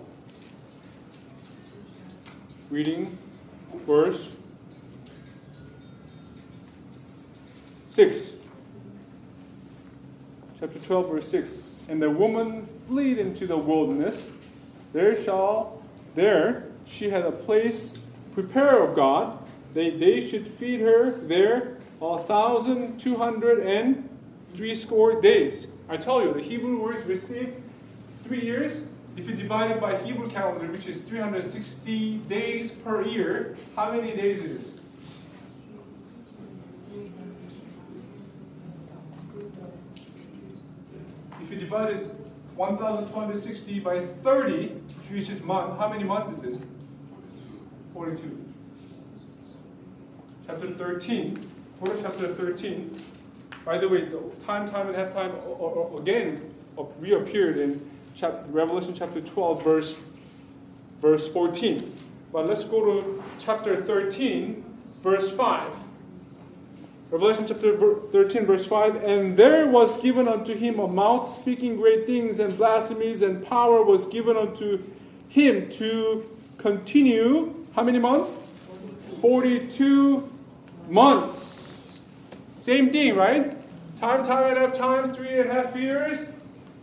reading 2.69 3.17
verse 3.87 4.33
6. 7.99 8.31
Chapter 10.61 10.79
12, 10.79 11.11
verse 11.11 11.29
6. 11.33 11.79
And 11.89 12.01
the 12.01 12.09
woman 12.09 12.69
fled 12.87 13.19
into 13.19 13.45
the 13.45 13.57
wilderness. 13.57 14.31
There 14.93 15.21
shall, 15.21 15.83
there 16.15 16.69
she 16.87 17.11
had 17.11 17.23
a 17.23 17.33
place 17.33 17.97
prepared 18.35 18.89
of 18.89 18.95
God. 18.95 19.41
They, 19.75 19.91
they 19.91 20.21
should 20.21 20.47
feed 20.47 20.79
her 20.79 21.11
there 21.11 21.79
a 22.01 22.19
thousand 22.19 23.01
two 23.01 23.17
hundred 23.17 23.67
and 23.67 24.09
three 24.55 24.77
score 24.77 25.21
days. 25.21 25.67
I 25.89 25.97
tell 25.97 26.23
you, 26.23 26.33
the 26.33 26.41
Hebrew 26.41 26.81
words 26.81 27.05
received 27.05 27.61
three 28.23 28.43
years. 28.43 28.81
If 29.17 29.29
you 29.29 29.35
divide 29.35 29.73
it 29.73 29.81
by 29.81 30.01
Hebrew 30.01 30.31
calendar, 30.31 30.71
which 30.71 30.87
is 30.87 31.01
360 31.01 32.19
days 32.29 32.71
per 32.71 33.03
year, 33.03 33.57
how 33.75 33.91
many 33.91 34.15
days 34.15 34.41
is 34.45 34.69
it? 34.69 34.78
You 41.59 41.67
divide 41.67 41.91
it 41.91 42.15
1,260 42.55 43.81
by 43.81 44.01
30, 44.01 44.69
which 45.11 45.29
is 45.29 45.43
month, 45.43 45.79
how 45.79 45.89
many 45.89 46.05
months 46.05 46.31
is 46.33 46.41
this? 46.41 46.63
42. 47.95 48.45
Chapter 50.47 50.71
13, 50.71 51.39
go 51.83 51.93
to 51.93 52.03
chapter 52.03 52.29
13. 52.29 52.91
By 53.65 53.79
the 53.79 53.89
way, 53.89 54.05
the 54.05 54.19
time, 54.45 54.69
time, 54.69 54.89
and 54.89 54.97
half 54.97 55.13
time 55.13 55.33
again 55.97 56.55
reappeared 57.01 57.59
in 57.59 57.91
Revelation 58.49 58.95
chapter 58.95 59.21
12, 59.21 59.63
verse, 59.63 60.01
verse 61.01 61.29
14. 61.29 61.93
But 62.33 62.47
let's 62.47 62.65
go 62.65 62.85
to 62.85 63.23
chapter 63.39 63.83
13, 63.85 64.65
verse 65.03 65.31
5. 65.31 65.75
Revelation 67.11 67.47
chapter 67.47 67.75
13, 68.13 68.45
verse 68.45 68.67
5 68.67 68.97
And 68.97 69.35
there 69.35 69.67
was 69.67 69.97
given 70.03 70.29
unto 70.29 70.55
him 70.55 70.79
a 70.79 70.87
mouth 70.87 71.31
speaking 71.31 71.77
great 71.77 72.05
things 72.05 72.39
and 72.39 72.55
blasphemies, 72.55 73.23
and 73.23 73.45
power 73.45 73.83
was 73.83 74.07
given 74.07 74.37
unto 74.37 74.83
him 75.27 75.71
to 75.71 76.29
continue 76.59 77.65
how 77.75 77.83
many 77.83 77.99
months? 77.99 78.39
42 79.23 80.29
months. 80.91 81.99
Same 82.61 82.91
thing, 82.91 83.17
right? 83.17 83.57
Time, 83.99 84.23
time, 84.23 84.49
and 84.49 84.59
a 84.59 84.61
half 84.61 84.75
time, 84.75 85.15
three 85.15 85.41
and 85.41 85.49
a 85.49 85.55
half 85.55 85.75
years, 85.75 86.27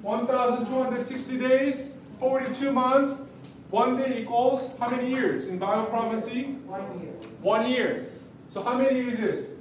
1,260 0.01 1.37
days, 1.37 1.83
42 2.19 2.71
months. 2.71 3.21
One 3.69 3.97
day 3.97 4.21
equals 4.21 4.71
how 4.79 4.89
many 4.89 5.09
years 5.09 5.45
in 5.45 5.59
Bible 5.59 5.85
prophecy? 5.85 6.43
One 6.65 6.99
year. 6.99 7.11
One 7.41 7.69
year. 7.69 8.05
So 8.49 8.63
how 8.63 8.77
many 8.77 9.01
years 9.01 9.13
is 9.13 9.19
this? 9.19 9.54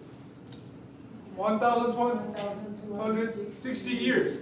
1,260 1.36 2.88
1,260. 2.88 3.90
years. 3.90 4.38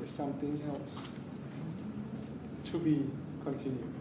or 0.00 0.06
something 0.06 0.60
else? 0.70 1.06
To 2.64 2.78
be 2.78 3.04
continued. 3.44 3.92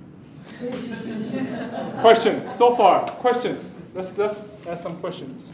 question 1.99 2.51
so 2.53 2.74
far. 2.76 3.05
Question. 3.05 3.59
Let's 3.93 4.17
let's 4.17 4.43
ask 4.65 4.84
some 4.84 4.97
questions. 4.97 5.51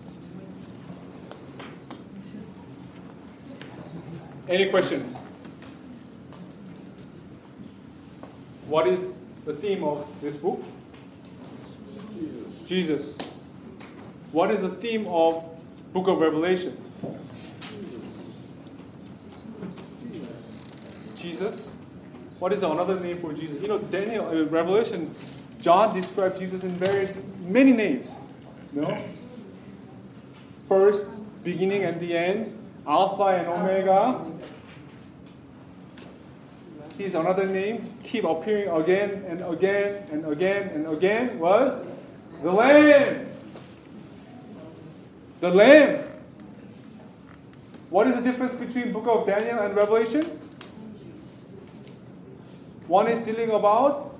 Any 4.47 4.69
questions? 4.69 5.17
What 8.67 8.87
is 8.87 9.17
the 9.43 9.53
theme 9.53 9.83
of 9.83 10.07
this 10.21 10.37
book? 10.37 10.63
Jesus. 12.67 13.17
What 14.31 14.51
is 14.51 14.61
the 14.61 14.69
theme 14.69 15.07
of 15.07 15.43
Book 15.93 16.07
of 16.07 16.19
Revelation? 16.19 16.77
Jesus. 21.37 21.71
What 22.39 22.51
is 22.53 22.63
another 22.63 22.99
name 22.99 23.17
for 23.17 23.33
Jesus? 23.33 23.61
You 23.61 23.67
know, 23.67 23.77
Daniel, 23.77 24.27
uh, 24.27 24.43
Revelation, 24.45 25.13
John 25.61 25.93
described 25.93 26.39
Jesus 26.39 26.63
in 26.63 26.71
very 26.71 27.09
many 27.41 27.73
names. 27.73 28.19
Know, 28.73 28.97
first, 30.67 31.05
beginning, 31.43 31.83
and 31.83 31.99
the 31.99 32.17
end, 32.17 32.57
Alpha 32.87 33.23
and 33.23 33.47
Omega. 33.47 34.21
His 36.97 37.13
another 37.13 37.45
name, 37.45 37.87
keep 38.03 38.23
appearing 38.23 38.69
again 38.69 39.23
and 39.27 39.41
again 39.45 40.07
and 40.11 40.25
again 40.25 40.69
and 40.69 40.87
again, 40.87 41.37
was 41.37 41.79
the 42.41 42.51
Lamb. 42.51 43.27
The 45.39 45.51
Lamb. 45.51 46.03
What 47.91 48.07
is 48.07 48.15
the 48.15 48.21
difference 48.21 48.53
between 48.53 48.91
Book 48.91 49.05
of 49.07 49.27
Daniel 49.27 49.59
and 49.59 49.75
Revelation? 49.75 50.36
One 52.87 53.07
is 53.07 53.19
dealing 53.19 53.51
about 53.51 54.15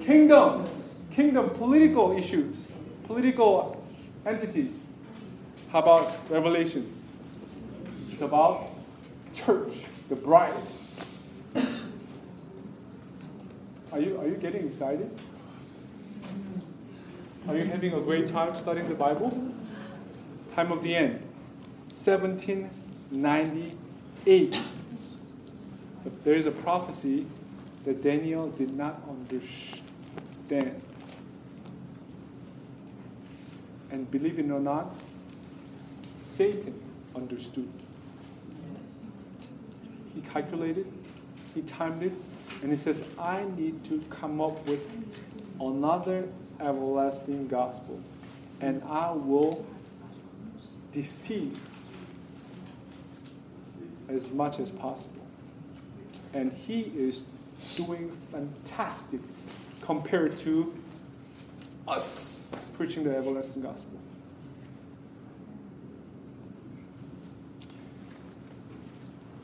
kingdom. 0.00 0.64
kingdom, 1.12 1.50
political 1.50 2.16
issues, 2.16 2.66
political 3.06 3.84
entities. 4.24 4.78
How 5.70 5.80
about 5.80 6.16
Revelation? 6.30 6.90
It's 8.10 8.22
about 8.22 8.70
church, 9.34 9.84
the 10.08 10.16
bride. 10.16 10.54
Are 13.92 14.00
you, 14.00 14.18
are 14.18 14.26
you 14.26 14.36
getting 14.36 14.66
excited? 14.66 15.10
Are 17.48 17.56
you 17.56 17.64
having 17.64 17.92
a 17.92 18.00
great 18.00 18.26
time 18.26 18.56
studying 18.56 18.88
the 18.88 18.94
Bible? 18.94 19.30
Time 20.54 20.72
of 20.72 20.82
the 20.82 20.96
end, 20.96 21.20
1798. 21.88 24.58
But 26.02 26.24
there 26.24 26.34
is 26.34 26.46
a 26.46 26.50
prophecy 26.50 27.26
that 27.84 28.02
Daniel 28.02 28.50
did 28.50 28.74
not 28.74 29.00
understand. 29.08 30.80
And 33.90 34.10
believe 34.10 34.38
it 34.38 34.50
or 34.50 34.60
not, 34.60 34.94
Satan 36.22 36.80
understood. 37.14 37.68
He 40.14 40.20
calculated, 40.20 40.86
he 41.54 41.62
timed 41.62 42.02
it, 42.02 42.12
and 42.62 42.70
he 42.70 42.76
says, 42.76 43.02
I 43.18 43.44
need 43.56 43.84
to 43.84 44.02
come 44.10 44.40
up 44.40 44.68
with 44.68 44.86
another 45.60 46.28
everlasting 46.60 47.48
gospel, 47.48 48.00
and 48.60 48.82
I 48.84 49.12
will 49.12 49.66
deceive 50.92 51.58
as 54.08 54.30
much 54.30 54.58
as 54.58 54.70
possible. 54.70 55.19
And 56.32 56.52
he 56.52 56.82
is 56.82 57.24
doing 57.76 58.16
fantastic 58.30 59.20
compared 59.80 60.36
to 60.38 60.72
us 61.88 62.46
preaching 62.74 63.04
the 63.04 63.16
everlasting 63.16 63.62
gospel. 63.62 63.98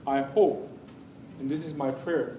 I 0.07 0.23
hope, 0.23 0.71
and 1.41 1.51
this 1.51 1.65
is 1.65 1.75
my 1.75 1.91
prayer, 1.91 2.37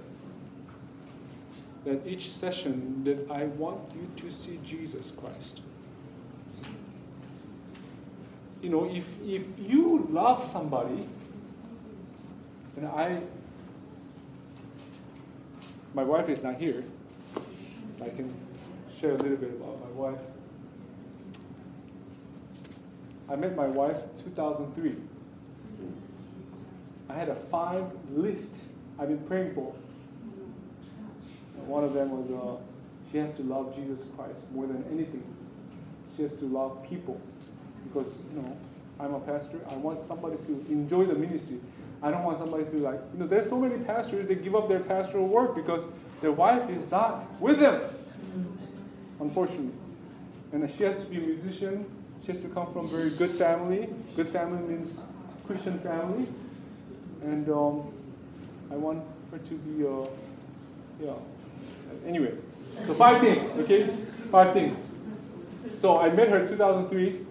that 1.84 2.08
each 2.08 2.32
session 2.32 3.04
that 3.04 3.30
I 3.30 3.46
want 3.46 3.80
you 3.94 4.10
to 4.24 4.32
see 4.32 4.60
Jesus 4.64 5.12
Christ. 5.12 5.62
You 8.62 8.70
know, 8.70 8.90
if 8.90 9.22
if 9.22 9.44
you 9.60 10.08
love 10.10 10.48
somebody, 10.48 11.08
and 12.76 12.88
I 12.88 13.22
my 15.98 16.04
wife 16.04 16.30
is 16.30 16.44
not 16.44 16.58
here. 16.58 16.84
I 18.04 18.10
can 18.10 18.32
share 19.02 19.14
a 19.14 19.18
little 19.18 19.36
bit 19.36 19.50
about 19.50 19.80
my 19.84 19.90
wife. 19.90 20.20
I 23.28 23.36
met 23.36 23.56
my 23.56 23.66
wife 23.66 23.98
2003. 24.24 24.96
I 27.10 27.14
had 27.16 27.30
a 27.30 27.36
five 27.36 27.84
list 28.12 28.58
I've 29.00 29.08
been 29.08 29.26
praying 29.26 29.56
for. 29.56 29.74
One 31.66 31.84
of 31.84 31.94
them 31.94 32.12
was 32.12 32.30
uh, 32.30 32.62
she 33.12 33.18
has 33.18 33.32
to 33.32 33.42
love 33.42 33.76
Jesus 33.76 34.06
Christ 34.16 34.46
more 34.52 34.68
than 34.68 34.86
anything. 34.92 35.24
She 36.16 36.22
has 36.22 36.34
to 36.36 36.46
love 36.46 36.88
people 36.88 37.20
because 37.88 38.16
you 38.36 38.44
know 38.44 38.56
I'm 39.00 39.16
a 39.16 39.20
pastor. 39.22 39.60
I 39.72 39.78
want 39.78 40.08
somebody 40.08 40.38
to 40.46 40.66
enjoy 40.70 41.06
the 41.06 41.16
ministry. 41.16 41.60
I 42.02 42.12
don't 42.12 42.24
want 42.24 42.38
somebody 42.38 42.66
to 42.66 42.78
like, 42.78 43.00
you 43.14 43.20
know, 43.20 43.28
there's 43.28 43.50
so 43.50 43.60
many 43.60 43.84
pastors, 43.84 44.28
they 44.28 44.36
give 44.36 44.56
up 44.56 44.68
their 44.68 44.80
pastoral 44.80 45.28
work 45.28 45.56
because 45.56 45.84
their 46.22 46.32
wife 46.32 46.70
is 46.70 46.90
not 46.92 47.40
with 47.42 47.60
them, 47.60 47.82
unfortunately. 49.20 49.72
And 50.52 50.70
she 50.70 50.84
has 50.84 50.96
to 50.98 51.06
be 51.06 51.18
a 51.18 51.22
musician. 51.22 51.86
She 52.22 52.28
has 52.28 52.42
to 52.42 52.48
come 52.48 52.72
from 52.72 52.86
a 52.86 52.88
very 52.88 53.10
good 53.12 53.30
family. 53.30 53.90
Good 54.16 54.28
family 54.28 54.60
means 54.68 55.02
Christian 55.46 55.78
family. 55.80 56.28
And 57.22 57.50
um, 57.50 57.92
I 58.72 58.76
want 58.76 59.04
her 59.32 59.38
to 59.38 59.54
be, 59.54 59.86
uh, 59.86 60.08
yeah. 61.04 61.14
Anyway, 62.06 62.34
so 62.86 62.94
five 62.94 63.22
things, 63.22 63.50
okay? 63.60 63.88
Five 64.32 64.54
things. 64.54 64.88
So 65.76 66.00
I 66.00 66.10
met 66.10 66.30
her 66.30 66.46
2003. 66.46 67.27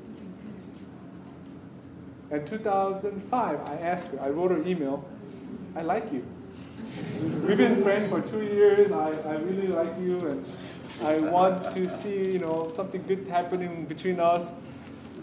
And 2.30 2.46
2005, 2.46 3.60
I 3.60 3.74
asked 3.76 4.08
her, 4.08 4.20
I 4.20 4.30
wrote 4.30 4.50
her 4.50 4.62
email, 4.66 5.04
I 5.76 5.82
like 5.82 6.12
you. 6.12 6.26
We've 7.46 7.56
been 7.56 7.82
friends 7.82 8.10
for 8.10 8.20
two 8.20 8.42
years. 8.42 8.90
I, 8.90 9.10
I 9.28 9.34
really 9.36 9.68
like 9.68 9.96
you, 10.00 10.18
and 10.18 10.44
I 11.04 11.18
want 11.18 11.70
to 11.72 11.88
see, 11.88 12.32
you 12.32 12.38
know, 12.38 12.72
something 12.74 13.02
good 13.06 13.28
happening 13.28 13.84
between 13.84 14.18
us. 14.18 14.52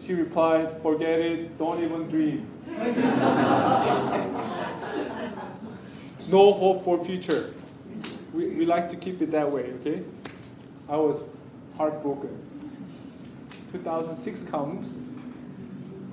She 0.05 0.13
replied, 0.13 0.71
forget 0.81 1.19
it, 1.19 1.57
don't 1.57 1.81
even 1.81 2.09
dream. 2.09 2.47
no 6.27 6.53
hope 6.53 6.83
for 6.83 7.03
future. 7.03 7.51
We, 8.33 8.47
we 8.49 8.65
like 8.65 8.89
to 8.89 8.95
keep 8.95 9.21
it 9.21 9.31
that 9.31 9.51
way, 9.51 9.73
okay? 9.81 10.03
I 10.89 10.97
was 10.97 11.23
heartbroken. 11.77 12.37
2006 13.71 14.43
comes, 14.43 15.01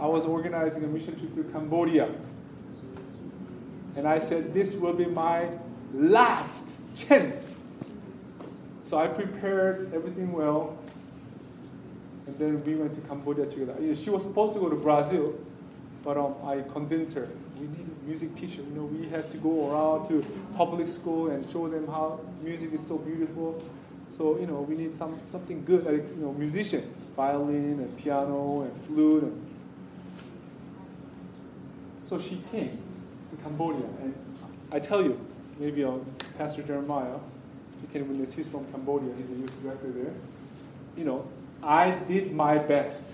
I 0.00 0.06
was 0.06 0.24
organizing 0.24 0.82
a 0.82 0.86
mission 0.86 1.18
trip 1.18 1.34
to 1.34 1.44
Cambodia. 1.52 2.08
And 3.96 4.08
I 4.08 4.18
said, 4.18 4.54
this 4.54 4.76
will 4.76 4.94
be 4.94 5.04
my 5.04 5.48
last 5.92 6.74
chance. 6.96 7.56
So 8.84 8.98
I 8.98 9.08
prepared 9.08 9.92
everything 9.94 10.32
well. 10.32 10.78
And 12.26 12.38
then 12.38 12.64
we 12.64 12.76
went 12.76 12.94
to 12.94 13.00
Cambodia 13.02 13.44
together. 13.44 13.74
She 13.94 14.08
was 14.08 14.22
supposed 14.22 14.54
to 14.54 14.60
go 14.60 14.70
to 14.70 14.76
Brazil, 14.76 15.34
but 16.02 16.16
um, 16.16 16.34
I 16.44 16.62
convinced 16.72 17.14
her. 17.16 17.28
We 17.60 17.66
need 17.66 17.86
a 17.86 18.06
music 18.06 18.34
teacher. 18.36 18.62
You 18.62 18.74
know, 18.74 18.84
we 18.84 19.08
have 19.10 19.30
to 19.32 19.36
go 19.38 19.70
around 19.70 20.06
to 20.06 20.24
public 20.56 20.88
school 20.88 21.30
and 21.30 21.48
show 21.50 21.68
them 21.68 21.86
how 21.86 22.20
music 22.42 22.72
is 22.72 22.86
so 22.86 22.96
beautiful. 22.96 23.62
So 24.08 24.38
you 24.38 24.46
know, 24.46 24.62
we 24.62 24.76
need 24.76 24.94
some 24.94 25.18
something 25.28 25.64
good, 25.64 25.84
like 25.84 26.08
you 26.08 26.16
know, 26.16 26.32
musician, 26.32 26.92
violin 27.16 27.80
and 27.80 27.96
piano 27.98 28.62
and 28.62 28.76
flute. 28.76 29.24
And 29.24 29.49
so 32.10 32.18
she 32.18 32.42
came 32.50 32.76
to 33.30 33.36
Cambodia, 33.44 33.86
and 34.02 34.12
I 34.72 34.80
tell 34.80 35.00
you, 35.00 35.24
maybe 35.60 35.84
um, 35.84 36.04
Pastor 36.36 36.60
Jeremiah, 36.60 37.18
you 37.80 37.88
can 37.92 38.08
witness. 38.08 38.32
He's 38.34 38.48
from 38.48 38.66
Cambodia. 38.72 39.14
He's 39.16 39.30
a 39.30 39.34
youth 39.34 39.62
director 39.62 39.92
there. 39.92 40.12
You 40.96 41.04
know, 41.04 41.28
I 41.62 41.92
did 41.92 42.32
my 42.34 42.58
best, 42.58 43.12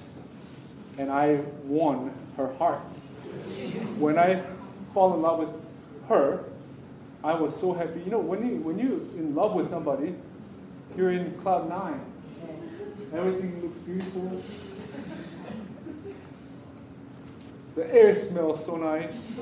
and 0.96 1.12
I 1.12 1.42
won 1.64 2.10
her 2.38 2.54
heart. 2.54 2.80
When 3.98 4.18
I 4.18 4.42
fall 4.94 5.12
in 5.12 5.20
love 5.20 5.40
with 5.40 6.08
her, 6.08 6.44
I 7.22 7.34
was 7.34 7.54
so 7.54 7.74
happy. 7.74 8.00
You 8.00 8.12
know, 8.12 8.18
when 8.18 8.48
you 8.48 8.56
when 8.62 8.78
you 8.78 9.10
in 9.18 9.34
love 9.34 9.52
with 9.52 9.68
somebody, 9.68 10.14
you're 10.96 11.10
in 11.10 11.32
cloud 11.42 11.68
nine. 11.68 12.00
Everything 13.12 13.60
looks 13.60 13.76
beautiful. 13.76 14.40
The 17.76 17.94
air 17.94 18.14
smells 18.14 18.64
so 18.64 18.76
nice. 18.76 19.36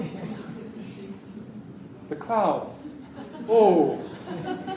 The 2.09 2.17
clouds, 2.17 2.71
oh, 3.49 4.01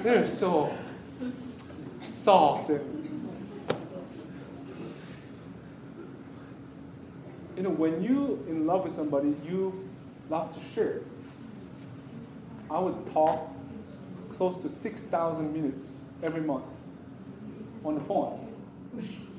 they're 0.03 0.26
so 0.26 0.74
soft 2.08 2.70
you 2.70 2.80
know 7.64 7.72
when 7.72 8.03
you 8.03 8.45
in 8.47 8.68
love 8.68 8.84
with 8.84 8.93
somebody 8.93 9.36
you 9.45 9.89
love 10.30 10.53
to 10.53 10.60
share. 10.74 11.01
I 12.70 12.80
would 12.80 13.12
talk 13.12 13.49
close 14.34 14.62
to 14.62 14.70
6000 14.70 15.53
minutes 15.53 16.01
every 16.22 16.41
month 16.41 16.66
on 17.84 17.95
the 17.95 18.01
phone 18.01 18.47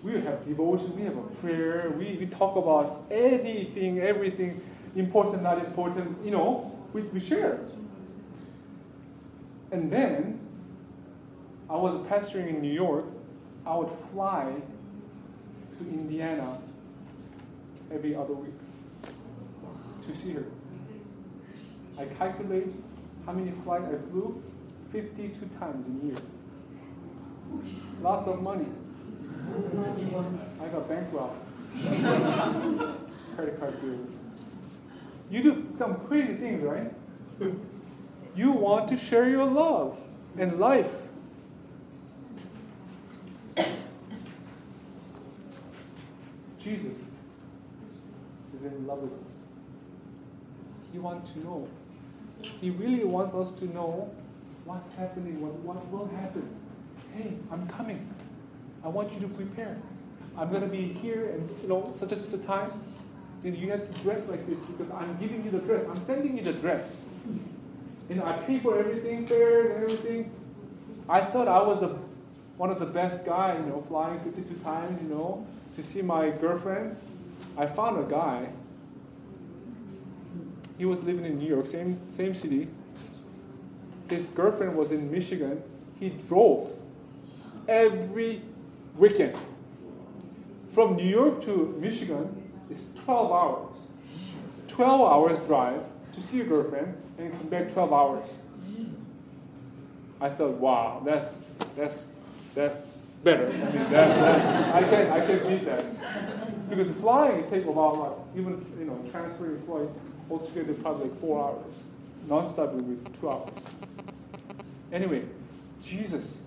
we 0.08 0.20
have 0.20 0.44
devotion 0.46 0.94
we 0.96 1.02
have 1.02 1.16
a 1.16 1.22
prayer 1.40 1.90
we, 1.90 2.16
we 2.16 2.26
talk 2.26 2.56
about 2.56 3.04
anything 3.10 4.00
everything 4.00 4.60
important 4.96 5.42
not 5.42 5.58
important 5.58 6.24
you 6.24 6.30
know 6.30 6.76
we, 6.92 7.02
we 7.02 7.20
share 7.20 7.60
and 9.70 9.90
then 9.90 10.40
i 11.68 11.76
was 11.76 11.94
pastoring 12.08 12.48
in 12.48 12.60
new 12.60 12.72
york 12.72 13.04
i 13.66 13.76
would 13.76 13.90
fly 14.12 14.52
to 15.76 15.84
indiana 15.88 16.58
every 17.92 18.14
other 18.14 18.32
week 18.32 18.54
to 20.08 20.14
see 20.14 20.32
her. 20.32 20.44
I 21.98 22.06
calculate 22.06 22.68
how 23.26 23.32
many 23.32 23.52
flights 23.62 23.86
I 23.86 24.10
flew 24.10 24.42
52 24.90 25.46
times 25.58 25.86
a 25.86 26.06
year. 26.06 26.16
Lots 28.00 28.26
of 28.26 28.42
money. 28.42 28.66
I 30.60 30.68
got 30.68 30.88
bankrupt. 30.88 31.36
Credit 33.36 33.60
card 33.60 33.80
bills. 33.80 34.16
You 35.30 35.42
do 35.42 35.66
some 35.76 35.96
crazy 36.06 36.34
things, 36.34 36.62
right? 36.62 36.92
You 38.34 38.52
want 38.52 38.88
to 38.88 38.96
share 38.96 39.28
your 39.28 39.44
love 39.44 39.98
and 40.36 40.58
life. 40.58 40.92
Jesus 46.58 46.98
is 48.54 48.64
in 48.64 48.86
love 48.86 48.98
with 48.98 49.12
us. 49.12 49.32
He 50.92 50.98
wants 50.98 51.32
to 51.32 51.38
know. 51.40 51.68
He 52.60 52.70
really 52.70 53.04
wants 53.04 53.34
us 53.34 53.52
to 53.52 53.66
know 53.66 54.10
what's 54.64 54.94
happening, 54.96 55.40
what, 55.40 55.54
what 55.54 55.88
will 55.90 56.08
happen. 56.08 56.48
Hey, 57.14 57.34
I'm 57.50 57.66
coming. 57.68 58.06
I 58.84 58.88
want 58.88 59.12
you 59.12 59.20
to 59.20 59.28
prepare. 59.28 59.76
I'm 60.36 60.50
going 60.50 60.62
to 60.62 60.68
be 60.68 60.92
here 60.92 61.30
and 61.30 61.50
you 61.62 61.68
know 61.68 61.92
such 61.94 62.12
and 62.12 62.20
such 62.20 62.32
a 62.32 62.38
time. 62.38 62.72
Then 63.42 63.54
you 63.54 63.70
have 63.70 63.86
to 63.86 64.00
dress 64.02 64.28
like 64.28 64.46
this 64.46 64.58
because 64.60 64.90
I'm 64.90 65.16
giving 65.18 65.44
you 65.44 65.50
the 65.50 65.60
dress. 65.60 65.84
I'm 65.88 66.04
sending 66.04 66.36
you 66.36 66.44
the 66.44 66.52
dress. 66.52 67.04
Know, 68.08 68.24
I 68.24 68.32
pay 68.38 68.58
for 68.58 68.78
everything, 68.78 69.26
fares 69.26 69.70
and 69.70 69.84
everything. 69.84 70.32
I 71.08 71.20
thought 71.20 71.46
I 71.46 71.62
was 71.62 71.80
the 71.80 71.88
one 72.56 72.70
of 72.70 72.80
the 72.80 72.86
best 72.86 73.24
guy, 73.24 73.56
you 73.56 73.66
know, 73.66 73.80
flying 73.82 74.18
52 74.20 74.54
times, 74.64 75.02
you 75.02 75.08
know, 75.08 75.46
to 75.74 75.84
see 75.84 76.02
my 76.02 76.30
girlfriend. 76.30 76.96
I 77.56 77.66
found 77.66 78.04
a 78.04 78.10
guy. 78.10 78.48
He 80.76 80.84
was 80.84 81.00
living 81.02 81.24
in 81.24 81.38
New 81.38 81.48
York, 81.48 81.66
same, 81.66 82.00
same 82.10 82.34
city. 82.34 82.68
His 84.10 84.28
girlfriend 84.30 84.76
was 84.76 84.90
in 84.90 85.10
Michigan. 85.10 85.62
He 86.00 86.10
drove 86.10 86.68
every 87.68 88.42
weekend. 88.98 89.36
From 90.68 90.96
New 90.96 91.06
York 91.06 91.42
to 91.44 91.76
Michigan 91.80 92.50
is 92.70 92.88
12 93.04 93.32
hours. 93.32 93.76
12 94.68 95.00
hours 95.00 95.38
drive 95.46 95.82
to 96.12 96.20
see 96.20 96.38
your 96.38 96.46
girlfriend 96.46 96.94
and 97.16 97.32
come 97.32 97.48
back 97.48 97.72
12 97.72 97.92
hours. 97.92 98.38
I 100.20 100.28
thought, 100.28 100.54
wow, 100.54 101.02
that's, 101.04 101.38
that's, 101.74 102.08
that's 102.54 102.98
better. 103.22 103.46
I 103.46 103.50
mean, 103.50 103.90
that's, 103.90 103.90
that's, 103.90 104.74
I, 104.74 104.82
can, 104.82 105.12
I 105.12 105.26
can 105.26 105.48
beat 105.48 105.64
that. 105.64 106.68
Because 106.68 106.90
flying 106.90 107.48
takes 107.48 107.66
about 107.66 107.98
like 107.98 108.12
even 108.36 108.64
you 108.78 108.84
know 108.84 109.02
transferring 109.10 109.62
flight 109.62 109.88
altogether 110.30 110.74
probably 110.74 111.08
like 111.08 111.18
four 111.18 111.42
hours. 111.42 111.84
Non-stop 112.28 112.72
will 112.72 112.82
be 112.82 113.10
two 113.18 113.30
hours. 113.30 113.66
Anyway, 114.92 115.24
Jesus 115.80 116.42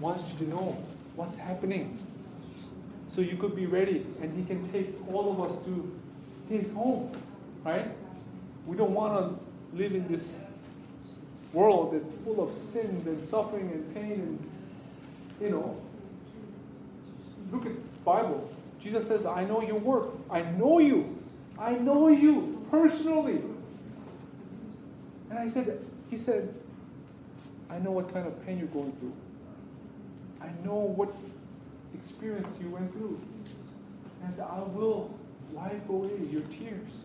wants 0.00 0.32
you 0.32 0.38
to 0.38 0.50
know 0.50 0.82
what's 1.20 1.36
happening. 1.36 1.98
So 3.06 3.20
you 3.20 3.36
could 3.36 3.54
be 3.54 3.66
ready 3.66 4.06
and 4.22 4.34
he 4.34 4.42
can 4.42 4.66
take 4.72 4.94
all 5.12 5.30
of 5.30 5.50
us 5.50 5.62
to 5.66 6.00
his 6.48 6.72
home. 6.72 7.12
Right? 7.62 7.88
We 8.66 8.74
don't 8.74 8.94
want 8.94 9.12
to 9.18 9.76
live 9.76 9.94
in 9.94 10.08
this 10.08 10.38
world 11.52 11.92
that's 11.92 12.14
full 12.24 12.42
of 12.42 12.50
sins 12.50 13.06
and 13.06 13.20
suffering 13.20 13.70
and 13.70 13.94
pain 13.94 14.12
and 14.12 14.50
you 15.42 15.50
know. 15.50 15.78
Look 17.52 17.66
at 17.66 18.04
Bible. 18.04 18.50
Jesus 18.80 19.06
says, 19.06 19.26
I 19.26 19.44
know 19.44 19.60
your 19.60 19.78
work. 19.78 20.12
I 20.30 20.40
know 20.40 20.78
you. 20.78 21.18
I 21.58 21.72
know 21.72 22.08
you 22.08 22.64
personally. 22.70 23.42
And 25.28 25.38
I 25.38 25.48
said, 25.48 25.84
he 26.08 26.16
said, 26.16 26.54
I 27.68 27.78
know 27.78 27.90
what 27.90 28.10
kind 28.10 28.26
of 28.26 28.46
pain 28.46 28.58
you're 28.58 28.68
going 28.68 28.92
through. 28.92 29.12
I 30.40 30.48
know 30.64 30.74
what 30.74 31.14
experience 31.94 32.56
you 32.60 32.70
went 32.70 32.92
through. 32.92 33.20
And 34.20 34.28
I 34.28 34.30
said, 34.30 34.46
I 34.50 34.60
will 34.60 35.14
wipe 35.52 35.88
away 35.88 36.10
your 36.30 36.42
tears. 36.42 37.00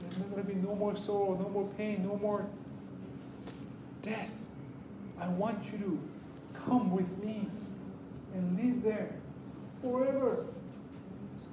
There's 0.00 0.14
going 0.14 0.42
to 0.42 0.48
be 0.48 0.54
no 0.54 0.74
more 0.74 0.96
sorrow, 0.96 1.34
no 1.40 1.48
more 1.48 1.68
pain, 1.76 2.04
no 2.06 2.16
more 2.16 2.46
death. 4.02 4.38
I 5.20 5.28
want 5.28 5.64
you 5.72 5.78
to 5.78 6.00
come 6.66 6.90
with 6.90 7.08
me 7.22 7.48
and 8.34 8.56
live 8.56 8.82
there 8.82 9.14
forever. 9.80 10.46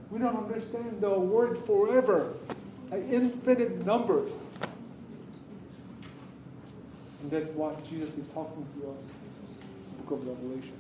We 0.10 0.20
don't 0.20 0.36
understand 0.36 1.02
the 1.02 1.12
word 1.12 1.58
forever, 1.58 2.34
like 2.89 3.04
infinite 3.10 3.86
numbers. 3.86 4.43
And 7.22 7.32
that's 7.32 7.52
what 7.52 7.84
Jesus 7.84 8.18
is 8.18 8.30
talking 8.30 8.66
to 8.82 8.89
us 8.89 9.06
book 10.10 10.22
of 10.22 10.28
Revelation. 10.28 10.74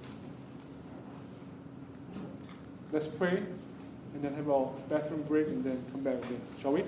Let's 2.91 3.07
pray 3.07 3.43
and 4.13 4.23
then 4.23 4.33
have 4.33 4.49
our 4.49 4.71
bathroom 4.89 5.21
break 5.23 5.47
and 5.47 5.63
then 5.63 5.83
come 5.91 6.01
back 6.01 6.17
again. 6.25 6.41
Shall 6.59 6.73
we? 6.73 6.83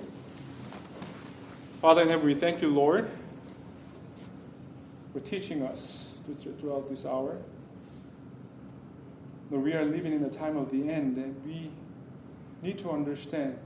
Father 1.80 2.02
in 2.02 2.08
heaven, 2.08 2.26
we 2.26 2.34
thank 2.34 2.60
you, 2.60 2.74
Lord, 2.74 3.08
for 5.12 5.20
teaching 5.20 5.62
us 5.62 6.14
throughout 6.60 6.90
this 6.90 7.06
hour. 7.06 7.38
Lord, 9.50 9.64
we 9.64 9.74
are 9.74 9.84
living 9.84 10.12
in 10.12 10.24
a 10.24 10.30
time 10.30 10.56
of 10.56 10.70
the 10.70 10.90
end 10.90 11.16
and 11.18 11.40
we 11.46 11.70
need 12.62 12.78
to 12.78 12.90
understand 12.90 13.58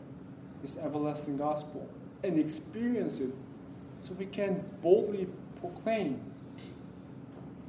this 0.61 0.77
everlasting 0.77 1.39
gospel 1.39 1.89
and 2.23 2.39
experience 2.39 3.21
it 3.21 3.31
so 4.01 4.13
we 4.15 4.27
can 4.27 4.65
boldly 4.83 5.29
proclaim. 5.61 6.21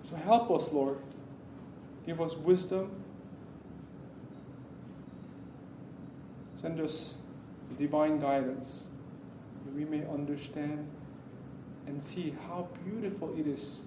So 0.10 0.16
help 0.16 0.49
us, 0.51 0.72
Lord. 0.72 0.99
Give 2.05 2.22
us 2.22 2.38
wisdom. 2.38 2.91
Send 6.55 6.80
us 6.80 7.18
divine 7.78 8.20
guidance 8.20 8.88
that 9.66 9.74
we 9.74 9.86
may 9.86 10.05
understand 10.08 10.88
and 11.86 12.01
see 12.01 12.34
how 12.47 12.68
beautiful 12.84 13.38
it 13.38 13.47
is 13.47 13.82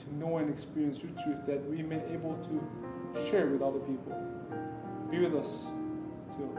to 0.00 0.14
know 0.14 0.38
and 0.38 0.50
experience 0.50 1.00
your 1.02 1.12
truth 1.22 1.46
that 1.46 1.64
we 1.68 1.82
may 1.82 2.02
able 2.12 2.36
to 2.36 3.30
share 3.30 3.46
with 3.46 3.62
other 3.62 3.78
people. 3.80 4.14
Be 5.10 5.20
with 5.20 5.34
us 5.34 5.68
till 6.36 6.52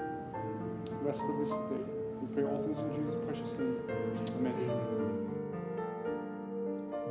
the 0.85 0.95
rest 1.03 1.23
of 1.23 1.37
this 1.37 1.51
day. 1.51 1.83
We 2.21 2.33
pray 2.33 2.43
all 2.43 2.57
things 2.57 2.79
in 2.79 2.93
Jesus' 2.93 3.15
precious 3.25 3.53
name. 3.53 3.77
Amen. 4.39 5.26